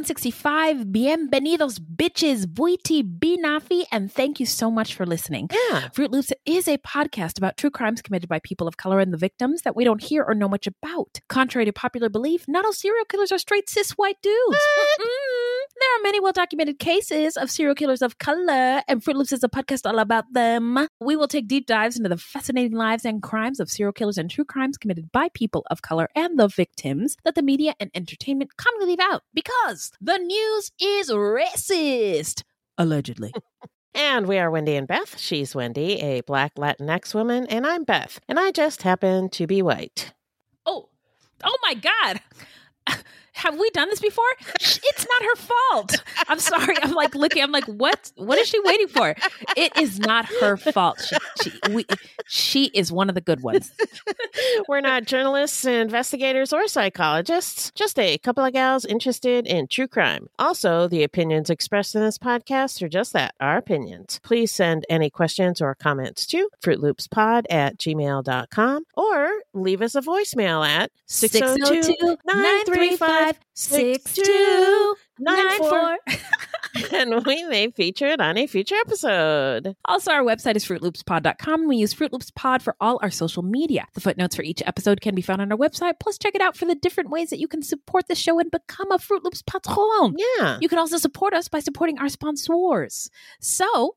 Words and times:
165. 0.00 0.86
Bienvenidos, 0.86 1.78
bitches, 1.78 2.46
buiti, 2.46 3.02
binafi, 3.02 3.84
and 3.92 4.10
thank 4.10 4.40
you 4.40 4.46
so 4.46 4.70
much 4.70 4.94
for 4.94 5.04
listening. 5.04 5.50
Yeah. 5.52 5.90
Fruit 5.90 6.10
Loops 6.10 6.32
is 6.46 6.66
a 6.68 6.78
podcast 6.78 7.36
about 7.36 7.58
true 7.58 7.68
crimes 7.70 8.00
committed 8.00 8.26
by 8.26 8.38
people 8.38 8.66
of 8.66 8.78
color 8.78 8.98
and 8.98 9.12
the 9.12 9.18
victims 9.18 9.60
that 9.60 9.76
we 9.76 9.84
don't 9.84 10.02
hear 10.02 10.24
or 10.26 10.34
know 10.34 10.48
much 10.48 10.66
about. 10.66 11.20
Contrary 11.28 11.66
to 11.66 11.72
popular 11.74 12.08
belief, 12.08 12.46
not 12.48 12.64
all 12.64 12.72
serial 12.72 13.04
killers 13.04 13.30
are 13.30 13.36
straight 13.36 13.68
cis 13.68 13.90
white 13.90 14.16
dudes. 14.22 14.56
There 15.80 15.96
are 15.98 16.02
many 16.02 16.20
well 16.20 16.32
documented 16.32 16.78
cases 16.78 17.38
of 17.38 17.50
serial 17.50 17.74
killers 17.74 18.02
of 18.02 18.18
color, 18.18 18.82
and 18.86 19.02
Fruit 19.02 19.16
Loops 19.16 19.32
is 19.32 19.42
a 19.42 19.48
podcast 19.48 19.88
all 19.88 19.98
about 19.98 20.30
them. 20.30 20.86
We 21.00 21.16
will 21.16 21.26
take 21.26 21.48
deep 21.48 21.66
dives 21.66 21.96
into 21.96 22.10
the 22.10 22.18
fascinating 22.18 22.76
lives 22.76 23.06
and 23.06 23.22
crimes 23.22 23.60
of 23.60 23.70
serial 23.70 23.94
killers 23.94 24.18
and 24.18 24.30
true 24.30 24.44
crimes 24.44 24.76
committed 24.76 25.10
by 25.10 25.30
people 25.32 25.64
of 25.70 25.80
color 25.80 26.10
and 26.14 26.38
the 26.38 26.48
victims 26.48 27.16
that 27.24 27.34
the 27.34 27.42
media 27.42 27.72
and 27.80 27.90
entertainment 27.94 28.58
commonly 28.58 28.88
leave 28.88 29.00
out 29.00 29.22
because 29.32 29.90
the 30.02 30.18
news 30.18 30.70
is 30.78 31.10
racist. 31.10 32.42
Allegedly. 32.76 33.32
And 33.92 34.28
we 34.28 34.38
are 34.38 34.52
Wendy 34.52 34.76
and 34.76 34.86
Beth. 34.86 35.18
She's 35.18 35.52
Wendy, 35.52 36.00
a 36.00 36.20
black 36.20 36.54
Latinx 36.54 37.12
woman, 37.12 37.46
and 37.46 37.66
I'm 37.66 37.82
Beth. 37.82 38.20
And 38.28 38.38
I 38.38 38.52
just 38.52 38.82
happen 38.82 39.28
to 39.30 39.48
be 39.48 39.62
white. 39.62 40.12
oh, 40.64 40.88
oh 41.42 41.58
my 41.64 41.74
God. 41.74 42.20
Have 43.40 43.58
we 43.58 43.70
done 43.70 43.88
this 43.88 44.00
before? 44.00 44.24
It's 44.60 45.06
not 45.08 45.22
her 45.22 45.36
fault. 45.36 46.04
I'm 46.28 46.38
sorry. 46.38 46.74
I'm 46.82 46.92
like 46.92 47.14
looking. 47.14 47.42
I'm 47.42 47.52
like, 47.52 47.64
what? 47.64 48.12
What 48.16 48.38
is 48.38 48.48
she 48.48 48.60
waiting 48.60 48.88
for? 48.88 49.14
It 49.56 49.76
is 49.78 49.98
not 49.98 50.26
her 50.40 50.56
fault. 50.56 51.00
She, 51.00 51.16
she, 51.42 51.72
we, 51.72 51.86
she 52.26 52.64
is 52.74 52.92
one 52.92 53.08
of 53.08 53.14
the 53.14 53.20
good 53.20 53.42
ones. 53.42 53.72
We're 54.68 54.80
not 54.80 55.04
journalists, 55.04 55.64
investigators, 55.64 56.52
or 56.52 56.68
psychologists, 56.68 57.70
just 57.74 57.98
a 57.98 58.18
couple 58.18 58.44
of 58.44 58.52
gals 58.52 58.84
interested 58.84 59.46
in 59.46 59.68
true 59.68 59.88
crime. 59.88 60.28
Also, 60.38 60.86
the 60.86 61.02
opinions 61.02 61.50
expressed 61.50 61.94
in 61.94 62.02
this 62.02 62.18
podcast 62.18 62.82
are 62.82 62.88
just 62.88 63.12
that, 63.14 63.34
our 63.40 63.56
opinions. 63.56 64.20
Please 64.22 64.52
send 64.52 64.84
any 64.88 65.08
questions 65.10 65.60
or 65.60 65.74
comments 65.74 66.26
to 66.26 66.48
fruitloopspod 66.62 67.44
at 67.50 67.78
gmail.com 67.78 68.84
or 68.96 69.30
leave 69.52 69.82
us 69.82 69.94
a 69.94 70.00
voicemail 70.00 70.66
at 70.66 70.90
602 71.06 72.16
935 72.24 73.38
6294 73.54 75.98
and 76.92 77.24
we 77.26 77.44
may 77.44 77.70
feature 77.70 78.06
it 78.06 78.20
on 78.20 78.36
a 78.36 78.46
future 78.46 78.76
episode. 78.76 79.74
Also, 79.84 80.12
our 80.12 80.22
website 80.22 80.56
is 80.56 80.64
fruitloopspod.com. 80.64 81.68
We 81.68 81.76
use 81.76 81.92
Fruit 81.92 82.12
Loops 82.12 82.30
Pod 82.30 82.62
for 82.62 82.76
all 82.80 82.98
our 83.02 83.10
social 83.10 83.42
media. 83.42 83.86
The 83.94 84.00
footnotes 84.00 84.36
for 84.36 84.42
each 84.42 84.62
episode 84.66 85.00
can 85.00 85.14
be 85.14 85.22
found 85.22 85.40
on 85.40 85.52
our 85.52 85.58
website. 85.58 85.94
Plus, 86.00 86.18
check 86.18 86.34
it 86.34 86.40
out 86.40 86.56
for 86.56 86.64
the 86.64 86.74
different 86.74 87.10
ways 87.10 87.30
that 87.30 87.38
you 87.38 87.48
can 87.48 87.62
support 87.62 88.08
the 88.08 88.14
show 88.14 88.38
and 88.38 88.50
become 88.50 88.90
a 88.92 88.98
Fruit 88.98 89.24
Loops 89.24 89.42
patron. 89.42 90.16
Yeah. 90.16 90.58
You 90.60 90.68
can 90.68 90.78
also 90.78 90.98
support 90.98 91.34
us 91.34 91.48
by 91.48 91.60
supporting 91.60 91.98
our 91.98 92.08
sponsors. 92.08 93.10
So, 93.40 93.96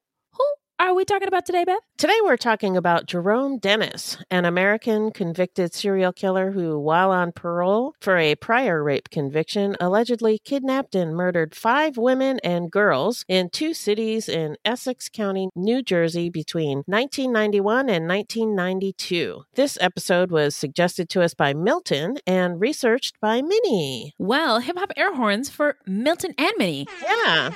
are 0.79 0.95
we 0.95 1.05
talking 1.05 1.27
about 1.27 1.45
today, 1.45 1.63
Beth? 1.63 1.79
Today 1.97 2.17
we're 2.23 2.37
talking 2.37 2.75
about 2.75 3.05
Jerome 3.05 3.57
Dennis, 3.57 4.17
an 4.29 4.45
American 4.45 5.11
convicted 5.11 5.73
serial 5.73 6.11
killer 6.11 6.51
who, 6.51 6.77
while 6.79 7.11
on 7.11 7.31
parole 7.31 7.93
for 8.01 8.17
a 8.17 8.35
prior 8.35 8.83
rape 8.83 9.09
conviction, 9.09 9.75
allegedly 9.79 10.39
kidnapped 10.43 10.95
and 10.95 11.15
murdered 11.15 11.55
five 11.55 11.97
women 11.97 12.39
and 12.43 12.71
girls 12.71 13.23
in 13.27 13.49
two 13.49 13.73
cities 13.73 14.27
in 14.27 14.57
Essex 14.65 15.09
County, 15.09 15.49
New 15.55 15.81
Jersey 15.81 16.29
between 16.29 16.83
1991 16.85 17.89
and 17.89 18.07
1992. 18.07 19.45
This 19.55 19.77
episode 19.79 20.31
was 20.31 20.55
suggested 20.55 21.09
to 21.09 21.21
us 21.21 21.33
by 21.33 21.53
Milton 21.53 22.17
and 22.27 22.59
researched 22.59 23.19
by 23.21 23.41
Minnie. 23.41 24.13
Well, 24.17 24.59
hip 24.59 24.77
hop 24.77 24.91
air 24.97 25.15
horns 25.15 25.49
for 25.49 25.77
Milton 25.85 26.33
and 26.37 26.51
Minnie. 26.57 26.87
Yeah, 27.01 27.53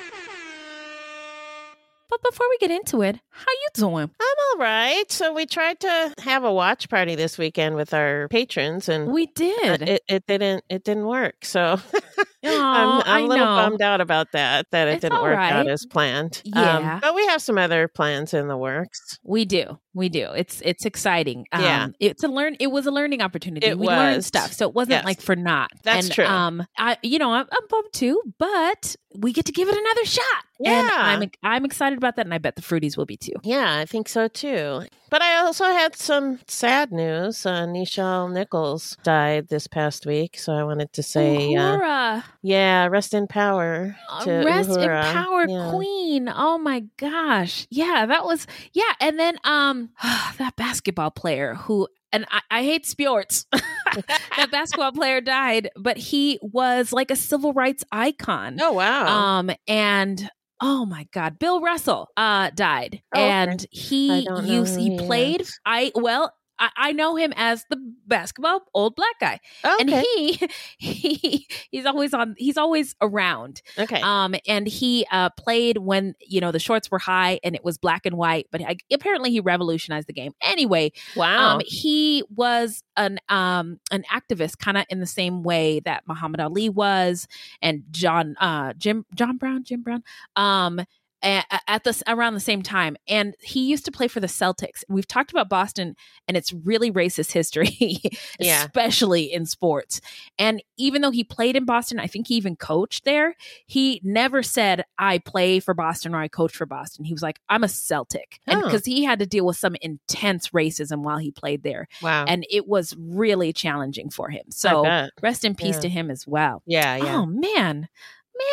But 2.10 2.24
before 2.24 2.46
we 2.50 2.58
get 2.60 2.72
into 2.72 3.02
it, 3.02 3.20
how 3.30 3.46
you 3.52 3.68
doing? 3.74 4.10
I'm 4.20 4.38
all 4.54 4.64
right. 4.64 5.04
So 5.12 5.34
we 5.34 5.46
tried 5.46 5.80
to 5.82 6.14
have 6.22 6.44
a 6.46 6.52
watch 6.54 6.90
party 6.90 7.16
this 7.16 7.38
weekend 7.38 7.76
with 7.76 7.94
our 7.94 8.28
patrons 8.30 8.88
and 8.88 9.12
We 9.12 9.26
did. 9.28 9.82
it, 9.82 10.04
it 10.08 10.26
didn't 10.28 10.64
it 10.70 10.84
didn't 10.84 11.06
work 11.06 11.44
so 11.44 11.80
i'm, 12.44 13.02
I'm 13.06 13.26
a 13.26 13.28
little 13.28 13.46
know. 13.46 13.56
bummed 13.56 13.82
out 13.82 14.00
about 14.02 14.32
that 14.34 14.68
that 14.72 14.88
it 14.88 14.92
It's 14.96 15.02
didn't 15.02 15.22
work 15.22 15.38
out 15.38 15.68
as 15.68 15.86
planned 15.86 16.42
Yeah. 16.46 16.94
um, 16.96 17.00
but 17.02 17.14
we 17.16 17.26
have 17.28 17.42
some 17.42 17.58
other 17.58 17.88
plans 17.88 18.34
in 18.34 18.48
the 18.48 18.58
works 18.58 19.20
We 19.24 19.46
do. 19.46 19.80
We 19.94 20.10
do. 20.10 20.30
It's 20.36 20.62
it's 20.64 20.86
exciting. 20.86 21.46
Yeah. 21.52 21.86
Um, 21.86 21.96
it's 22.00 22.24
a 22.24 22.28
learn. 22.28 22.56
It 22.60 22.68
was 22.68 22.86
a 22.86 22.92
learning 22.92 23.22
opportunity. 23.24 23.66
It 23.66 23.80
we 23.80 23.88
learned 23.88 24.18
was. 24.18 24.28
stuff, 24.28 24.54
so 24.54 24.68
it 24.70 24.76
wasn't 24.76 24.92
Yes. 24.98 25.06
like 25.06 25.22
for 25.22 25.36
naught. 25.36 25.72
That's 25.82 26.06
and, 26.08 26.14
true. 26.16 26.26
Um, 26.26 26.68
I 26.78 26.98
you 27.02 27.18
know 27.18 27.32
I'm, 27.34 27.48
I'm 27.52 27.68
bummed 27.68 27.94
too, 27.94 28.22
but 28.38 28.96
we 29.16 29.34
get 29.34 29.46
to 29.46 29.52
give 29.52 29.68
it 29.68 29.76
another 29.76 30.06
shot. 30.06 30.24
And 30.60 30.68
Yeah. 30.88 30.90
I'm 30.98 31.30
I'm 31.44 31.66
excited 31.66 31.98
about 31.98 32.16
that, 32.16 32.26
and 32.26 32.34
I 32.34 32.38
bet 32.40 32.56
the 32.56 32.62
fruities 32.62 32.98
will 32.98 33.06
be 33.06 33.18
too. 33.18 33.34
yeah 33.44 33.76
i 33.78 33.86
think 33.86 34.10
so 34.10 34.28
too 34.28 34.82
but 35.10 35.22
i 35.22 35.38
also 35.38 35.64
had 35.66 35.96
some 35.96 36.40
sad 36.48 36.92
news 36.92 37.46
uh, 37.46 37.66
nichelle 37.66 38.32
nichols 38.32 38.98
died 39.04 39.48
this 39.50 39.68
past 39.68 40.06
week 40.06 40.38
so 40.38 40.54
i 40.54 40.64
wanted 40.64 40.92
to 40.94 41.04
say 41.04 41.54
uh, 41.56 42.22
yeah 42.42 42.88
rest 42.88 43.14
in 43.14 43.28
power 43.28 43.96
Uh, 44.10 44.44
rest 44.46 44.70
Uhura. 44.70 45.10
in 45.10 45.16
power, 45.24 45.42
Yeah. 45.48 45.70
queen. 45.72 46.30
Oh 46.34 46.58
my 46.58 46.80
gosh. 46.98 47.68
Yeah, 47.70 48.06
that 48.08 48.24
was 48.26 48.48
yeah. 48.74 48.94
And 49.00 49.20
then 49.20 49.36
um 49.44 49.90
that 50.40 50.56
basketball 50.56 51.12
player 51.12 51.56
who 51.56 51.88
and 52.14 52.26
I, 52.32 52.42
I 52.50 52.64
hate 52.64 52.86
sports. 52.86 53.46
that 54.38 54.50
basketball 54.52 54.92
player 54.94 55.20
died, 55.22 55.70
but 55.76 55.98
he 55.98 56.40
was 56.42 56.94
like 56.94 57.12
a 57.12 57.16
civil 57.16 57.54
rights 57.54 57.84
icon. 57.92 58.58
oh 58.62 58.74
wow 58.74 59.06
Um 59.08 59.52
and 59.68 60.30
oh 60.62 60.86
my 60.86 61.08
god, 61.12 61.40
Bill 61.40 61.62
Russell 61.62 62.10
uh 62.18 62.50
died. 62.52 63.02
Oh, 63.14 63.20
and 63.20 63.66
he 63.72 64.28
used 64.44 64.80
he 64.80 64.98
played 64.98 65.42
is. 65.42 65.60
I 65.66 65.92
well 65.96 66.34
I, 66.60 66.70
I 66.78 66.92
know 66.92 67.16
him 67.16 67.34
as 67.36 67.66
the 67.70 67.78
basketball 68.06 68.64
old 68.74 68.96
black 68.96 69.20
guy, 69.20 69.40
and 69.64 69.90
he 69.90 70.40
he 70.78 71.48
he's 71.72 71.86
always 71.86 72.14
on. 72.14 72.36
He's 72.38 72.58
always 72.58 72.96
around. 73.02 73.62
okay 73.78 74.02
Um, 74.02 74.36
and 74.48 74.68
he 74.68 75.06
uh, 75.12 75.30
played 75.32 75.78
when 75.78 76.16
you 76.26 76.42
know 76.42 76.52
the 76.52 76.60
shorts 76.60 76.90
were 76.92 77.00
high 77.00 77.40
and 77.44 77.56
it 77.56 77.64
was 77.64 77.78
black 77.78 78.06
and 78.06 78.18
white. 78.18 78.48
But 78.52 78.62
I, 78.62 78.78
apparently, 78.92 79.32
he 79.32 79.40
revolutionized 79.40 80.08
the 80.08 80.14
game. 80.14 80.34
Anyway, 80.42 80.92
wow 81.16 81.56
um, 81.56 81.62
he 81.66 82.24
was 82.36 82.84
an 82.96 83.20
um 83.30 83.80
an 83.92 84.04
activist, 84.12 84.58
kind 84.58 84.78
of 84.78 84.86
in 84.90 85.00
the 85.00 85.06
same 85.06 85.44
way 85.44 85.80
that 85.82 86.04
Muhammad 86.08 86.40
Ali 86.40 86.70
was, 86.70 87.28
and 87.62 87.84
John 87.92 88.36
uh 88.40 88.74
Jim 88.74 89.06
John 89.16 89.38
Brown 89.38 89.64
Jim 89.64 89.82
Brown. 89.82 90.04
Um, 90.36 90.82
at 91.24 91.84
this 91.84 92.04
around 92.08 92.36
the 92.36 92.40
same 92.40 92.62
time 92.62 92.96
and 93.08 93.36
he 93.42 93.68
used 93.68 93.84
to 93.86 93.92
play 93.92 94.08
for 94.08 94.20
the 94.20 94.28
celtics 94.28 94.84
we've 94.88 95.08
talked 95.08 95.32
about 95.32 95.50
boston 95.50 95.96
and 96.28 96.38
it's 96.38 96.54
really 96.54 96.92
racist 96.92 97.32
history 97.32 97.98
Yeah. 98.40 98.64
especially 98.66 99.34
in 99.34 99.46
sports 99.48 100.00
and 100.38 100.62
even 100.78 101.02
though 101.02 101.10
he 101.12 101.24
played 101.24 101.56
in 101.56 101.66
boston 101.66 102.00
i 102.00 102.06
think 102.06 102.28
he 102.28 102.36
even 102.36 102.56
coached 102.56 103.04
there 103.04 103.36
he 103.66 104.00
never 104.04 104.44
said 104.44 104.84
i 105.00 105.18
play 105.18 105.60
for 105.60 105.74
boston 105.74 106.14
or 106.14 106.20
i 106.20 106.28
coach 106.28 106.56
for 106.56 106.68
boston 106.68 107.04
he 107.04 107.14
was 107.14 107.24
like 107.24 107.40
i'm 107.50 107.64
a 107.64 107.68
celtic 107.68 108.40
and 108.46 108.62
Oh. 108.62 108.66
because 108.66 108.86
he 108.86 109.04
had 109.04 109.18
to 109.20 109.26
deal 109.26 109.46
with 109.46 109.58
some 109.58 109.76
intense 109.82 110.50
racism 110.50 111.00
while 111.00 111.18
he 111.18 111.32
played 111.32 111.64
there 111.64 111.88
Wow. 112.04 112.26
and 112.28 112.46
it 112.52 112.68
was 112.68 112.96
really 113.00 113.54
challenging 113.54 114.12
for 114.12 114.30
him 114.30 114.44
so 114.50 115.08
rest 115.24 115.44
in 115.44 115.56
peace 115.56 115.76
Yeah. 115.76 115.82
to 115.82 115.90
him 115.90 116.12
as 116.12 116.28
well 116.28 116.62
Yeah, 116.68 116.96
yeah. 116.98 117.18
oh 117.18 117.26
man 117.26 117.88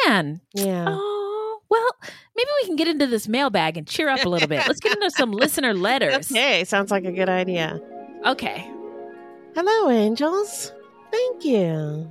man 0.07 0.41
yeah. 0.55 0.87
Oh, 0.89 1.21
well, 1.75 2.11
maybe 2.37 2.49
we 2.63 2.67
can 2.67 2.77
get 2.77 2.89
into 2.89 3.07
this 3.07 3.27
mailbag 3.29 3.77
and 3.77 3.87
cheer 3.87 4.09
up 4.09 4.25
a 4.25 4.29
little 4.29 4.49
bit. 4.49 4.67
Let's 4.67 4.81
get 4.81 4.93
into 4.93 5.11
some 5.11 5.33
listener 5.33 5.75
letters. 5.75 6.31
Okay, 6.35 6.65
sounds 6.65 6.91
like 6.91 7.05
a 7.05 7.13
good 7.13 7.29
idea. 7.29 7.81
Okay. 8.27 8.69
Hello, 9.55 9.91
angels. 9.91 10.73
Thank 11.11 11.45
you. 11.45 12.09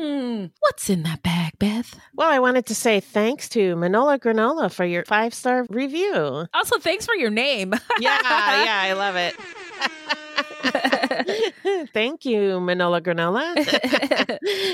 Mm, 0.00 0.50
what's 0.60 0.88
in 0.88 1.02
that 1.02 1.22
bag, 1.22 1.52
Beth? 1.58 1.98
Well, 2.14 2.30
I 2.30 2.38
wanted 2.38 2.66
to 2.66 2.74
say 2.74 3.00
thanks 3.00 3.48
to 3.50 3.74
Manola 3.76 4.18
Granola 4.18 4.70
for 4.72 4.84
your 4.84 5.04
five 5.04 5.34
star 5.34 5.66
review. 5.68 6.46
Also, 6.54 6.78
thanks 6.78 7.04
for 7.06 7.14
your 7.14 7.30
name. 7.30 7.74
Yeah, 8.00 8.18
yeah, 8.64 8.80
I 8.82 8.92
love 8.94 9.16
it. 9.16 9.36
Thank 11.92 12.24
you, 12.24 12.60
Manola 12.60 13.00
Granola. 13.00 13.56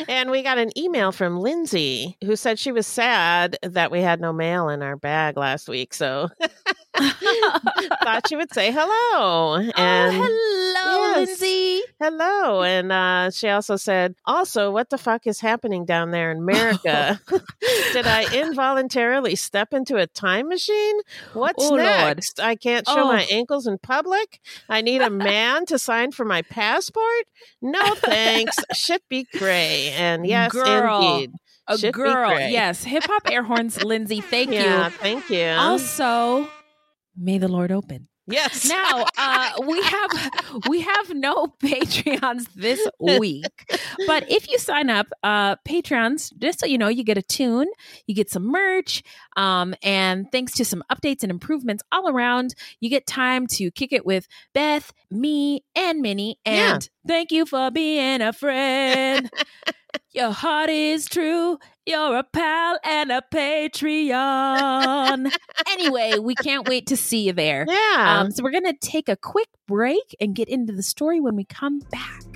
and 0.08 0.30
we 0.30 0.42
got 0.42 0.58
an 0.58 0.76
email 0.78 1.12
from 1.12 1.38
Lindsay 1.40 2.16
who 2.24 2.36
said 2.36 2.58
she 2.58 2.72
was 2.72 2.86
sad 2.86 3.58
that 3.62 3.90
we 3.90 4.00
had 4.00 4.20
no 4.20 4.32
mail 4.32 4.68
in 4.68 4.82
our 4.82 4.96
bag 4.96 5.36
last 5.36 5.68
week. 5.68 5.94
So 5.94 6.28
thought 8.02 8.22
she 8.28 8.36
would 8.36 8.52
say 8.52 8.72
hello. 8.72 9.54
And 9.56 9.74
oh, 9.76 10.10
hello, 10.12 11.16
Yes. 11.16 11.28
Lindsay. 11.28 11.80
hello. 12.00 12.62
And 12.62 12.92
uh, 12.92 13.30
she 13.30 13.48
also 13.48 13.76
said, 13.76 14.14
also, 14.26 14.70
what 14.70 14.90
the 14.90 14.98
fuck 14.98 15.26
is 15.26 15.40
happening 15.40 15.84
down 15.84 16.10
there 16.10 16.30
in 16.30 16.38
America? 16.38 17.20
Did 17.92 18.06
I 18.06 18.26
involuntarily 18.34 19.34
step 19.36 19.72
into 19.72 19.96
a 19.96 20.06
time 20.06 20.48
machine? 20.48 20.96
What's 21.32 21.64
Oh, 21.64 21.70
Lord. 21.70 21.80
next? 21.82 22.40
I 22.40 22.54
can't 22.54 22.86
show 22.86 23.04
Oh. 23.04 23.06
my 23.06 23.22
ankles 23.30 23.66
in 23.66 23.78
public. 23.78 24.40
I 24.68 24.80
need 24.82 25.00
a 25.00 25.10
man 25.30 25.64
to 25.66 25.78
sign 25.78 26.12
for 26.12 26.24
my 26.24 26.42
passport. 26.42 27.24
No 27.62 27.94
thanks. 27.96 28.56
Shit 28.74 29.02
be 29.08 29.26
gray. 29.36 29.90
And 29.96 30.26
yes, 30.26 30.52
Girl. 30.52 31.02
indeed. 31.14 31.32
A 31.68 31.76
Should 31.76 31.94
girl. 31.94 32.30
Yes. 32.38 32.84
Hip 32.84 33.02
hop 33.04 33.28
air 33.28 33.42
horns, 33.42 33.82
Lindsay. 33.82 34.20
Thank 34.20 34.52
yeah, 34.52 34.84
you. 34.84 34.90
thank 34.90 35.28
you. 35.30 35.46
Also, 35.46 36.48
may 37.16 37.38
the 37.38 37.48
Lord 37.48 37.72
open. 37.72 38.08
yes. 38.28 38.68
now 38.68 39.04
uh, 39.16 39.50
we 39.68 39.80
have 39.82 40.10
we 40.68 40.80
have 40.80 41.14
no 41.14 41.46
patreons 41.62 42.46
this 42.56 42.84
week 42.98 43.44
but 44.08 44.28
if 44.28 44.50
you 44.50 44.58
sign 44.58 44.90
up 44.90 45.06
uh 45.22 45.54
patreons 45.68 46.32
just 46.38 46.58
so 46.58 46.66
you 46.66 46.76
know 46.76 46.88
you 46.88 47.04
get 47.04 47.16
a 47.16 47.22
tune 47.22 47.68
you 48.08 48.14
get 48.16 48.28
some 48.28 48.42
merch 48.50 49.04
um 49.36 49.74
and 49.82 50.26
thanks 50.32 50.52
to 50.54 50.64
some 50.64 50.82
updates 50.90 51.22
and 51.22 51.30
improvements 51.30 51.84
all 51.92 52.08
around 52.08 52.52
you 52.80 52.90
get 52.90 53.06
time 53.06 53.46
to 53.46 53.70
kick 53.70 53.92
it 53.92 54.04
with 54.04 54.26
beth 54.52 54.92
me 55.08 55.62
and 55.76 56.00
minnie 56.02 56.36
Yeah. 56.44 56.74
and 56.74 56.90
thank 57.06 57.30
you 57.30 57.46
for 57.46 57.70
being 57.70 58.20
a 58.22 58.32
friend 58.32 59.30
your 60.16 60.32
heart 60.32 60.70
is 60.70 61.04
true 61.06 61.58
you're 61.84 62.16
a 62.16 62.24
pal 62.24 62.78
and 62.84 63.12
a 63.12 63.22
patreon 63.32 65.30
anyway 65.68 66.18
we 66.18 66.34
can't 66.34 66.66
wait 66.66 66.86
to 66.86 66.96
see 66.96 67.26
you 67.26 67.32
there 67.32 67.64
yeah. 67.68 68.20
um, 68.20 68.30
so 68.30 68.42
we're 68.42 68.50
going 68.50 68.64
to 68.64 68.72
take 68.80 69.08
a 69.08 69.16
quick 69.16 69.48
break 69.66 70.16
and 70.20 70.34
get 70.34 70.48
into 70.48 70.72
the 70.72 70.82
story 70.82 71.20
when 71.20 71.36
we 71.36 71.44
come 71.44 71.80
back. 71.90 72.35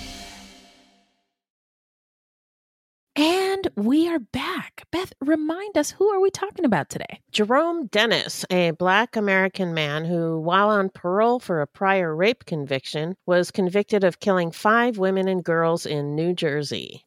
And 3.21 3.67
we 3.75 4.09
are 4.09 4.17
back. 4.17 4.87
Beth, 4.91 5.13
remind 5.21 5.77
us 5.77 5.91
who 5.91 6.09
are 6.09 6.19
we 6.19 6.31
talking 6.31 6.65
about 6.65 6.89
today? 6.89 7.19
Jerome 7.31 7.85
Dennis, 7.85 8.43
a 8.49 8.71
black 8.71 9.15
American 9.15 9.75
man 9.75 10.05
who, 10.05 10.39
while 10.39 10.69
on 10.69 10.89
parole 10.89 11.39
for 11.39 11.61
a 11.61 11.67
prior 11.67 12.15
rape 12.15 12.45
conviction, 12.45 13.15
was 13.27 13.51
convicted 13.51 14.03
of 14.03 14.21
killing 14.21 14.49
five 14.51 14.97
women 14.97 15.27
and 15.27 15.43
girls 15.43 15.85
in 15.85 16.15
New 16.15 16.33
Jersey. 16.33 17.05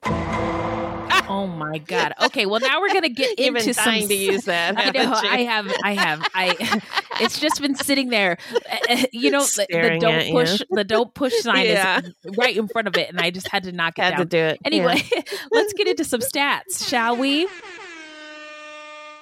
Oh 1.35 1.47
my 1.49 1.79
God. 1.79 2.13
Okay, 2.27 2.47
well 2.47 2.61
now 2.61 2.81
we're 2.81 2.93
gonna 2.93 3.09
get 3.09 3.39
You've 3.39 3.57
into 3.57 3.73
dying 3.73 4.03
some. 4.03 4.09
to 4.09 4.15
use 4.15 4.45
that. 4.45 4.75
I 4.79 4.91
know. 4.91 5.03
you? 5.03 5.29
I 5.29 5.43
have. 5.43 5.73
I 5.83 5.95
have. 5.95 6.27
I. 6.35 6.81
It's 7.21 7.39
just 7.41 7.61
been 7.61 7.75
sitting 7.75 8.09
there. 8.11 8.39
Uh, 8.55 8.77
uh, 8.91 8.97
You 9.13 9.31
know, 9.31 9.41
the, 9.43 9.67
the 9.71 9.99
don't 10.01 10.27
you. 10.27 10.33
push. 10.33 10.63
The 10.71 10.85
don't 10.85 11.13
push 11.15 11.33
sign 11.41 11.67
Yeah. 11.67 12.01
is 12.01 12.37
right 12.37 12.57
in 12.57 12.69
front 12.69 12.89
of 12.89 12.97
it, 12.97 13.09
and 13.11 13.21
I 13.21 13.31
just 13.31 13.49
had 13.49 13.65
to 13.65 13.73
knock 13.73 13.99
it 13.99 14.03
Had 14.03 14.11
down. 14.13 14.19
to 14.21 14.25
do 14.27 14.39
it. 14.39 14.59
Anyway, 14.65 15.03
let's 15.51 15.73
get 15.75 15.89
into 15.89 16.05
some 16.05 16.21
stats, 16.21 16.89
shall 16.89 17.17
we? 17.17 17.49